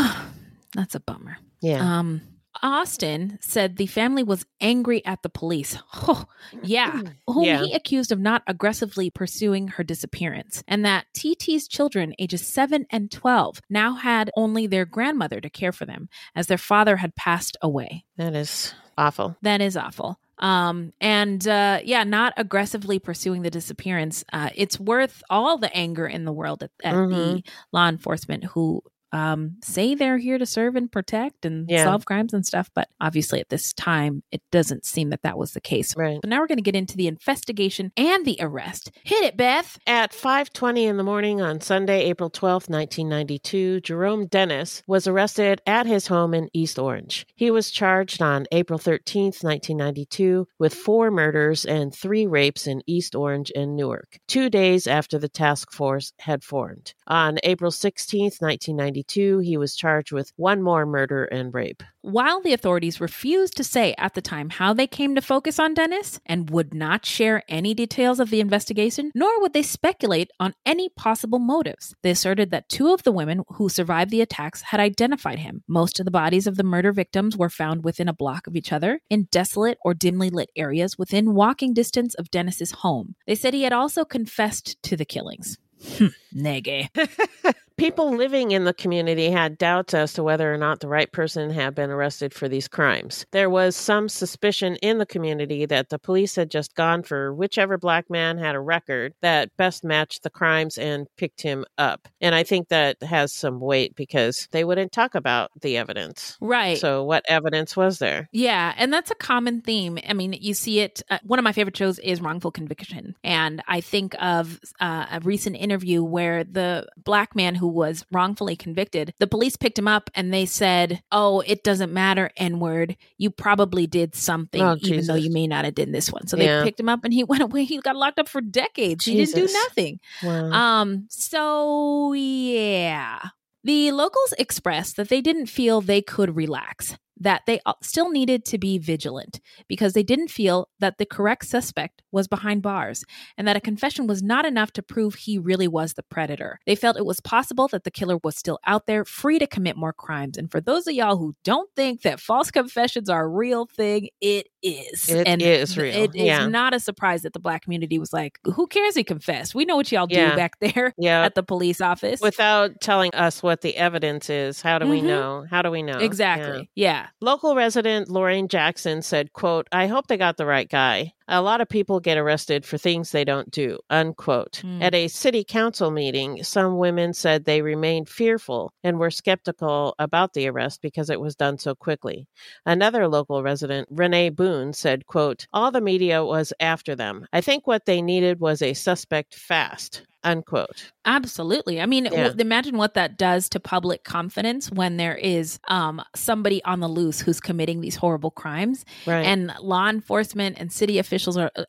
That's 0.76 0.96
a 0.96 1.00
bummer. 1.00 1.38
Yeah. 1.62 2.00
Um, 2.00 2.22
Austin 2.62 3.40
said 3.42 3.78
the 3.78 3.88
family 3.88 4.22
was 4.22 4.46
angry 4.62 5.04
at 5.06 5.24
the 5.24 5.30
police. 5.30 5.76
Oh, 5.96 6.26
yeah. 6.64 7.02
Whom 7.28 7.44
Yeah. 7.46 7.64
he 7.64 7.74
accused 7.74 8.12
of 8.12 8.20
not 8.20 8.44
aggressively 8.48 9.10
pursuing 9.10 9.70
her 9.70 9.84
disappearance. 9.84 10.64
And 10.68 10.86
that 10.86 11.06
Titi's 11.16 11.68
children, 11.68 12.14
ages 12.20 12.46
7 12.48 12.86
and 12.92 13.12
12, 13.12 13.60
now 13.70 13.96
had 13.96 14.30
only 14.36 14.68
their 14.68 14.86
grandmother 14.86 15.42
to 15.42 15.50
care 15.50 15.72
for 15.72 15.86
them 15.86 16.10
as 16.36 16.48
their 16.48 16.58
father 16.60 16.98
had 16.98 17.16
passed 17.16 17.58
away. 17.62 18.06
that 18.18 18.36
is 18.36 18.74
awful. 18.98 19.36
That 19.42 19.62
is 19.62 19.76
awful. 19.76 20.20
Um, 20.44 20.94
and 21.02 21.48
uh, 21.48 21.82
yeah, 21.84 22.04
not 22.04 22.34
aggressively 22.38 23.00
pursuing 23.00 23.44
the 23.44 23.50
disappearance. 23.52 24.24
Uh, 24.34 24.52
it's 24.56 24.80
worth 24.80 25.24
all 25.30 25.58
the 25.58 25.76
anger 25.76 26.08
in 26.08 26.26
the 26.26 26.34
world 26.34 26.64
at, 26.64 26.72
at 26.84 27.00
the 27.10 27.42
Mhm. 27.42 27.48
law 27.74 27.90
enforcement 27.90 28.44
who 28.46 28.84
um, 29.14 29.58
say 29.64 29.96
they're 29.96 30.18
here 30.18 30.38
to 30.38 30.46
serve 30.46 30.76
and 30.76 30.92
protect 30.92 31.46
and 31.46 31.70
Yeah. 31.70 31.86
solve 31.86 32.04
crimes 32.06 32.34
and 32.34 32.46
stuff. 32.46 32.70
But 32.74 32.90
obviously, 33.00 33.40
at 33.40 33.50
this 33.50 33.72
time, 33.74 34.24
it 34.32 34.42
doesn't 34.52 34.86
seem 34.86 35.10
that 35.12 35.22
that 35.22 35.38
was 35.38 35.54
the 35.54 35.62
case. 35.62 35.96
Right. 35.96 36.20
So 36.24 36.28
now 36.30 36.40
we're 36.42 36.48
going 36.48 36.58
to 36.58 36.64
get 36.64 36.76
into 36.76 36.98
the 36.98 37.08
investigation 37.08 37.92
and 37.96 38.26
the 38.26 38.38
arrest. 38.42 38.92
Hit 39.06 39.24
it, 39.24 39.38
Beth. 39.38 39.78
At 39.88 40.12
5:20 40.14 40.84
in 40.86 40.98
the 40.98 41.04
morning 41.04 41.42
on 41.42 41.62
Sunday, 41.62 42.06
April 42.06 42.30
12, 42.30 42.68
1992, 42.70 43.80
Jerome 43.82 44.26
Dennis 44.26 44.82
was 44.88 45.08
arrested 45.08 45.62
at 45.68 45.86
his 45.86 46.08
home 46.08 46.34
in 46.34 46.50
East 46.54 46.80
Orange. 46.80 47.26
He 47.36 47.52
was 47.52 47.70
charged 47.72 48.22
on 48.22 48.48
April 48.52 48.80
13, 48.80 49.32
1992 49.42 50.48
with 50.58 50.74
four 50.74 51.12
murders 51.12 51.66
and 51.66 51.94
3 51.94 52.26
rapes 52.26 52.66
in 52.68 52.82
East 52.88 53.14
Orange 53.16 53.52
and 53.56 53.76
Newark, 53.76 54.18
2 54.28 54.50
days 54.50 54.88
after 54.88 55.20
the 55.20 55.30
task 55.30 55.72
force 55.72 56.14
had 56.20 56.44
formed. 56.44 56.94
On 57.08 57.38
April 57.44 57.70
16, 57.72 58.32
1992, 58.40 59.03
he 59.12 59.58
was 59.58 59.76
charged 59.76 60.12
with 60.12 60.32
one 60.36 60.62
more 60.62 60.86
murder 60.86 61.26
and 61.26 61.54
rape. 61.54 61.84
While 62.02 62.42
the 62.42 62.52
authorities 62.52 63.00
refused 63.00 63.56
to 63.58 63.64
say 63.64 63.96
at 63.98 64.14
the 64.14 64.22
time 64.22 64.50
how 64.50 64.74
they 64.74 64.88
came 64.88 65.16
to 65.16 65.22
focus 65.22 65.58
on 65.58 65.74
Dennis 65.74 66.20
and 66.26 66.50
would 66.50 66.74
not 66.74 67.06
share 67.06 67.44
any 67.48 67.74
details 67.74 68.20
of 68.20 68.30
the 68.30 68.42
investigation, 68.42 69.12
nor 69.16 69.40
would 69.40 69.54
they 69.54 69.62
speculate 69.62 70.30
on 70.40 70.54
any 70.66 70.90
possible 70.90 71.40
motives, 71.40 71.96
they 72.02 72.12
asserted 72.12 72.52
that 72.52 72.68
two 72.68 72.94
of 72.94 73.04
the 73.04 73.12
women 73.12 73.44
who 73.54 73.70
survived 73.70 74.12
the 74.12 74.20
attacks 74.20 74.62
had 74.64 74.82
identified 74.82 75.40
him. 75.40 75.64
Most 75.68 76.00
of 76.00 76.06
the 76.06 76.12
bodies 76.12 76.46
of 76.46 76.58
the 76.58 76.64
murder 76.64 76.92
victims 76.92 77.38
were 77.38 77.50
found 77.50 77.86
within 77.86 78.10
a 78.10 78.14
block 78.14 78.48
of 78.48 78.56
each 78.56 78.74
other 78.74 79.00
in 79.10 79.30
desolate 79.32 79.78
or 79.86 79.94
dimly 79.94 80.30
lit 80.30 80.50
areas 80.58 80.98
within 80.98 81.34
walking 81.34 81.74
distance 81.74 82.16
of 82.16 82.30
Dennis's 82.32 82.72
home. 82.72 83.16
They 83.26 83.36
said 83.36 83.54
he 83.54 83.64
had 83.64 83.74
also 83.74 84.04
confessed 84.04 84.82
to 84.84 84.98
the 84.98 85.06
killings. 85.06 85.58
Hmm, 85.98 86.08
Nege. 86.36 86.90
People 87.78 88.16
living 88.16 88.52
in 88.52 88.66
the 88.66 88.74
community 88.74 89.32
had 89.32 89.58
doubts 89.58 89.94
as 89.94 90.14
to 90.14 90.24
whether 90.24 90.54
or 90.54 90.58
not 90.58 90.80
the 90.80 90.88
right 90.88 91.12
person 91.12 91.50
had 91.50 91.74
been 91.74 91.90
arrested 91.90 92.34
for 92.34 92.48
these 92.48 92.68
crimes. 92.68 93.26
There 93.32 93.50
was 93.50 93.76
some 93.76 94.10
suspicion 94.10 94.76
in 94.78 95.00
the 95.00 95.06
community 95.08 95.66
that 95.66 95.90
the 95.90 95.98
police 95.98 96.36
had 96.36 96.52
just 96.52 96.76
gone 96.76 97.02
for 97.02 97.34
whichever 97.34 97.78
black 97.78 98.10
man 98.10 98.38
had 98.38 98.54
a 98.56 98.60
record 98.60 99.14
that 99.22 99.56
best 99.58 99.84
matched 99.84 100.22
the 100.22 100.30
crimes 100.30 100.78
and 100.78 101.08
picked 101.18 101.42
him 101.42 101.66
up. 101.78 102.08
And 102.22 102.36
I 102.36 102.44
think 102.44 102.70
that 102.70 103.02
has 103.02 103.34
some 103.34 103.60
weight 103.60 103.96
because 103.96 104.48
they 104.52 104.64
wouldn't 104.64 104.92
talk 104.92 105.16
about 105.16 105.50
the 105.62 105.78
evidence. 105.78 106.38
Right. 106.40 106.78
So, 106.78 107.04
what 107.04 107.26
evidence 107.28 107.76
was 107.76 107.98
there? 107.98 108.30
Yeah, 108.32 108.74
and 108.78 108.94
that's 108.94 109.12
a 109.12 109.16
common 109.16 109.62
theme. 109.62 109.98
I 110.08 110.14
mean, 110.14 110.34
you 110.34 110.54
see 110.54 110.80
it. 110.80 111.02
Uh, 111.10 111.20
one 111.24 111.40
of 111.40 111.44
my 111.44 111.54
favorite 111.54 111.76
shows 111.76 111.98
is 112.00 112.22
Wrongful 112.22 112.52
Conviction, 112.52 113.16
and 113.24 113.64
I 113.68 113.82
think 113.82 114.16
of 114.20 114.60
uh, 114.80 115.08
a 115.12 115.20
recent 115.22 115.56
interview 115.56 116.04
where 116.04 116.44
the 116.44 116.88
black 117.04 117.36
man 117.36 117.56
who 117.56 117.63
was 117.68 118.06
wrongfully 118.12 118.56
convicted, 118.56 119.14
the 119.20 119.28
police 119.28 119.56
picked 119.56 119.78
him 119.80 119.88
up 119.88 120.10
and 120.16 120.34
they 120.34 120.46
said, 120.46 121.02
"Oh, 121.12 121.42
it 121.42 121.64
doesn't 121.64 121.92
matter, 121.94 122.30
N 122.38 122.60
word. 122.60 122.96
You 123.18 123.30
probably 123.30 123.88
did 123.88 124.16
something, 124.16 124.62
Oh, 124.62 124.78
even 124.82 125.06
though 125.06 125.16
you 125.16 125.32
may 125.32 125.48
not 125.48 125.66
have 125.66 125.76
done 125.76 125.92
this 125.92 126.12
one." 126.12 126.28
So 126.28 126.38
they 126.38 126.46
Yeah. 126.46 126.64
picked 126.64 126.80
him 126.80 126.90
up 126.90 127.04
and 127.04 127.14
he 127.14 127.24
went 127.34 127.44
away. 127.44 127.64
He 127.66 127.80
got 127.80 127.96
locked 127.96 128.20
up 128.20 128.28
for 128.30 128.42
decades. 128.42 129.06
He 129.06 129.16
didn't 129.16 129.36
do 129.36 129.48
nothing. 129.52 130.00
Wow. 130.24 130.52
Um, 130.52 131.06
so 131.10 132.14
yeah. 132.14 133.20
The 133.66 133.92
locals 133.92 134.34
expressed 134.38 134.98
that 134.98 135.08
they 135.10 135.22
didn't 135.22 135.46
feel 135.46 135.80
they 135.80 136.02
could 136.02 136.36
relax. 136.36 136.98
That 137.24 137.44
they 137.48 137.60
still 137.82 138.12
needed 138.12 138.46
to 138.46 138.58
be 138.58 138.78
vigilant 138.78 139.40
because 139.68 139.94
they 139.94 140.04
didn't 140.04 140.28
feel 140.28 140.70
that 140.80 140.98
the 140.98 141.06
correct 141.06 141.46
suspect 141.46 142.04
was 142.12 142.28
behind 142.28 142.62
bars 142.62 143.04
and 143.38 143.48
that 143.48 143.56
a 143.56 143.62
confession 143.62 144.08
was 144.08 144.22
not 144.22 144.46
enough 144.46 144.72
to 144.74 144.84
prove 144.84 145.16
he 145.16 145.38
really 145.38 145.68
was 145.68 145.94
the 145.94 146.04
predator. 146.04 146.60
They 146.66 146.76
felt 146.76 146.98
it 146.98 147.06
was 147.06 147.22
possible 147.22 147.68
that 147.70 147.86
the 147.86 147.92
killer 147.92 148.20
was 148.24 148.38
still 148.38 148.60
out 148.66 148.88
there, 148.88 149.06
free 149.06 149.40
to 149.40 149.48
commit 149.48 149.78
more 149.78 149.94
crimes. 149.94 150.38
And 150.38 150.52
for 150.52 150.60
those 150.60 150.86
of 150.86 150.94
y'all 150.94 151.18
who 151.18 151.36
don't 151.44 151.70
think 151.76 152.02
that 152.02 152.20
false 152.20 152.52
confessions 152.52 153.10
are 153.10 153.24
a 153.24 153.28
real 153.28 153.66
thing, 153.66 154.10
it 154.20 154.48
is. 154.64 155.10
It 155.10 155.28
and 155.28 155.42
is 155.42 155.78
real. 155.78 155.94
It 155.96 156.16
is 156.16 156.24
Yeah. 156.24 156.48
not 156.48 156.74
a 156.74 156.80
surprise 156.80 157.22
that 157.24 157.34
the 157.34 157.40
black 157.40 157.64
community 157.64 158.00
was 158.00 158.14
like, 158.14 158.40
who 158.46 158.68
cares 158.68 158.96
he 158.96 159.04
confessed? 159.04 159.54
We 159.54 159.66
know 159.66 159.76
what 159.76 159.92
y'all 159.92 160.08
do 160.08 160.16
Yeah. 160.16 160.36
back 160.36 160.60
there 160.60 160.94
Yeah. 160.98 161.24
at 161.24 161.36
the 161.36 161.44
police 161.44 161.82
office. 161.82 162.22
Without 162.22 162.80
telling 162.82 163.14
us 163.14 163.44
what 163.44 163.62
the 163.62 163.76
evidence 163.78 164.30
is, 164.30 164.62
how 164.62 164.80
do 164.80 164.88
we 164.88 165.02
Mhm. 165.02 165.06
know? 165.06 165.46
How 165.50 165.62
do 165.62 165.70
we 165.72 165.82
know? 165.84 165.98
Exactly. 166.00 166.70
Yeah. 166.76 166.84
Yeah. 166.94 167.08
Local 167.22 167.56
resident 167.56 168.10
Lorraine 168.10 168.48
Jackson 168.48 169.02
said, 169.02 169.34
quote, 169.34 169.68
I 169.72 169.88
hope 169.88 170.08
they 170.08 170.18
got 170.18 170.38
the 170.38 170.46
right 170.46 170.70
guy. 170.70 171.14
A 171.28 171.42
lot 171.42 171.62
of 171.62 171.70
people 171.70 172.00
get 172.00 172.18
arrested 172.18 172.66
for 172.66 172.78
things 172.78 173.12
they 173.12 173.24
don't 173.24 173.50
do, 173.50 173.80
unquote. 173.90 174.62
Mm. 174.64 174.82
At 174.82 174.94
a 174.94 175.08
city 175.08 175.44
council 175.44 175.92
meeting, 175.92 176.44
some 176.44 176.78
women 176.78 177.14
said 177.14 177.46
they 177.46 177.62
remained 177.62 178.10
fearful 178.10 178.74
and 178.84 179.00
were 179.00 179.12
skeptical 179.12 179.96
about 180.00 180.34
the 180.34 180.48
arrest 180.48 180.82
because 180.82 181.10
it 181.10 181.22
was 181.22 181.36
done 181.36 181.58
so 181.58 181.76
quickly. 181.76 182.28
Another 182.66 183.08
local 183.08 183.42
resident, 183.42 183.88
Renee 183.90 184.30
Boone, 184.30 184.74
said, 184.74 185.06
quote, 185.06 185.48
All 185.54 185.72
the 185.72 185.82
media 185.82 186.26
was 186.26 186.52
after 186.60 186.96
them. 186.96 187.26
I 187.32 187.42
think 187.42 187.68
what 187.68 187.86
they 187.86 188.02
needed 188.02 188.40
was 188.40 188.62
a 188.62 188.74
suspect 188.74 189.36
fast, 189.36 190.04
unquote. 190.24 190.92
Absolutely. 191.06 191.82
I 191.82 191.86
mean, 191.86 192.06
Yeah. 192.06 192.24
w- 192.30 192.36
imagine 192.42 192.78
what 192.78 192.94
that 192.96 193.18
does 193.18 193.50
to 193.50 193.60
public 193.60 194.04
confidence 194.04 194.72
when 194.72 194.98
there 194.98 195.16
is 195.16 195.60
um, 195.68 196.02
somebody 196.16 196.64
on 196.64 196.80
the 196.80 196.88
loose 196.88 197.20
who's 197.22 197.40
committing 197.40 197.82
these 197.82 197.96
horrible 197.96 198.32
crimes. 198.32 198.86
Right. 199.06 199.26
And 199.26 199.52
law 199.62 199.90
enforcement 199.90 200.58
and 200.60 200.72
city 200.72 200.98
officials 201.00 201.38
are 201.38 201.52
uh, 201.56 201.64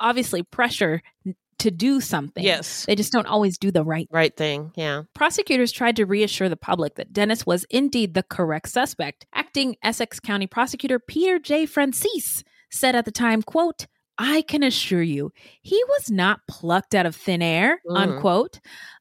obviously 0.00 0.42
pressure 0.42 1.02
to 1.58 1.70
do 1.70 2.00
something. 2.00 2.42
Yes. 2.42 2.86
They 2.86 2.96
just 2.96 3.12
don't 3.12 3.26
always 3.26 3.56
do 3.56 3.70
the 3.70 3.84
right 3.84 4.08
Right 4.10 4.36
thing. 4.36 4.72
Yeah. 4.74 5.02
Prosecutors 5.14 5.70
tried 5.70 5.94
to 5.96 6.04
reassure 6.06 6.48
the 6.48 6.56
public 6.56 6.96
that 6.96 7.12
Dennis 7.12 7.46
was 7.46 7.64
indeed 7.70 8.14
the 8.14 8.24
correct 8.24 8.68
suspect. 8.70 9.26
Acting 9.32 9.76
Essex 9.82 10.18
County 10.18 10.48
prosecutor 10.48 10.98
Peter 10.98 11.38
J. 11.38 11.66
Francis 11.66 12.42
said 12.70 12.96
at 12.96 13.04
the 13.04 13.12
time, 13.12 13.42
quote, 13.42 13.86
I 14.24 14.42
can 14.42 14.62
assure 14.62 15.02
you, 15.02 15.32
he 15.62 15.82
was 15.88 16.08
not 16.10 16.40
plucked 16.48 16.94
out 16.94 17.06
of 17.06 17.16
thin 17.16 17.42
air, 17.42 17.80
Mm. 17.88 17.96
unquote. 17.98 18.60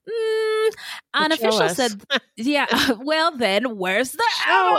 Mm, 0.09 0.69
an 1.13 1.31
official 1.31 1.61
us. 1.61 1.75
said, 1.75 2.01
yeah, 2.35 2.65
well 3.03 3.37
then, 3.37 3.77
where's 3.77 4.13
the 4.13 4.23
Show 4.45 4.77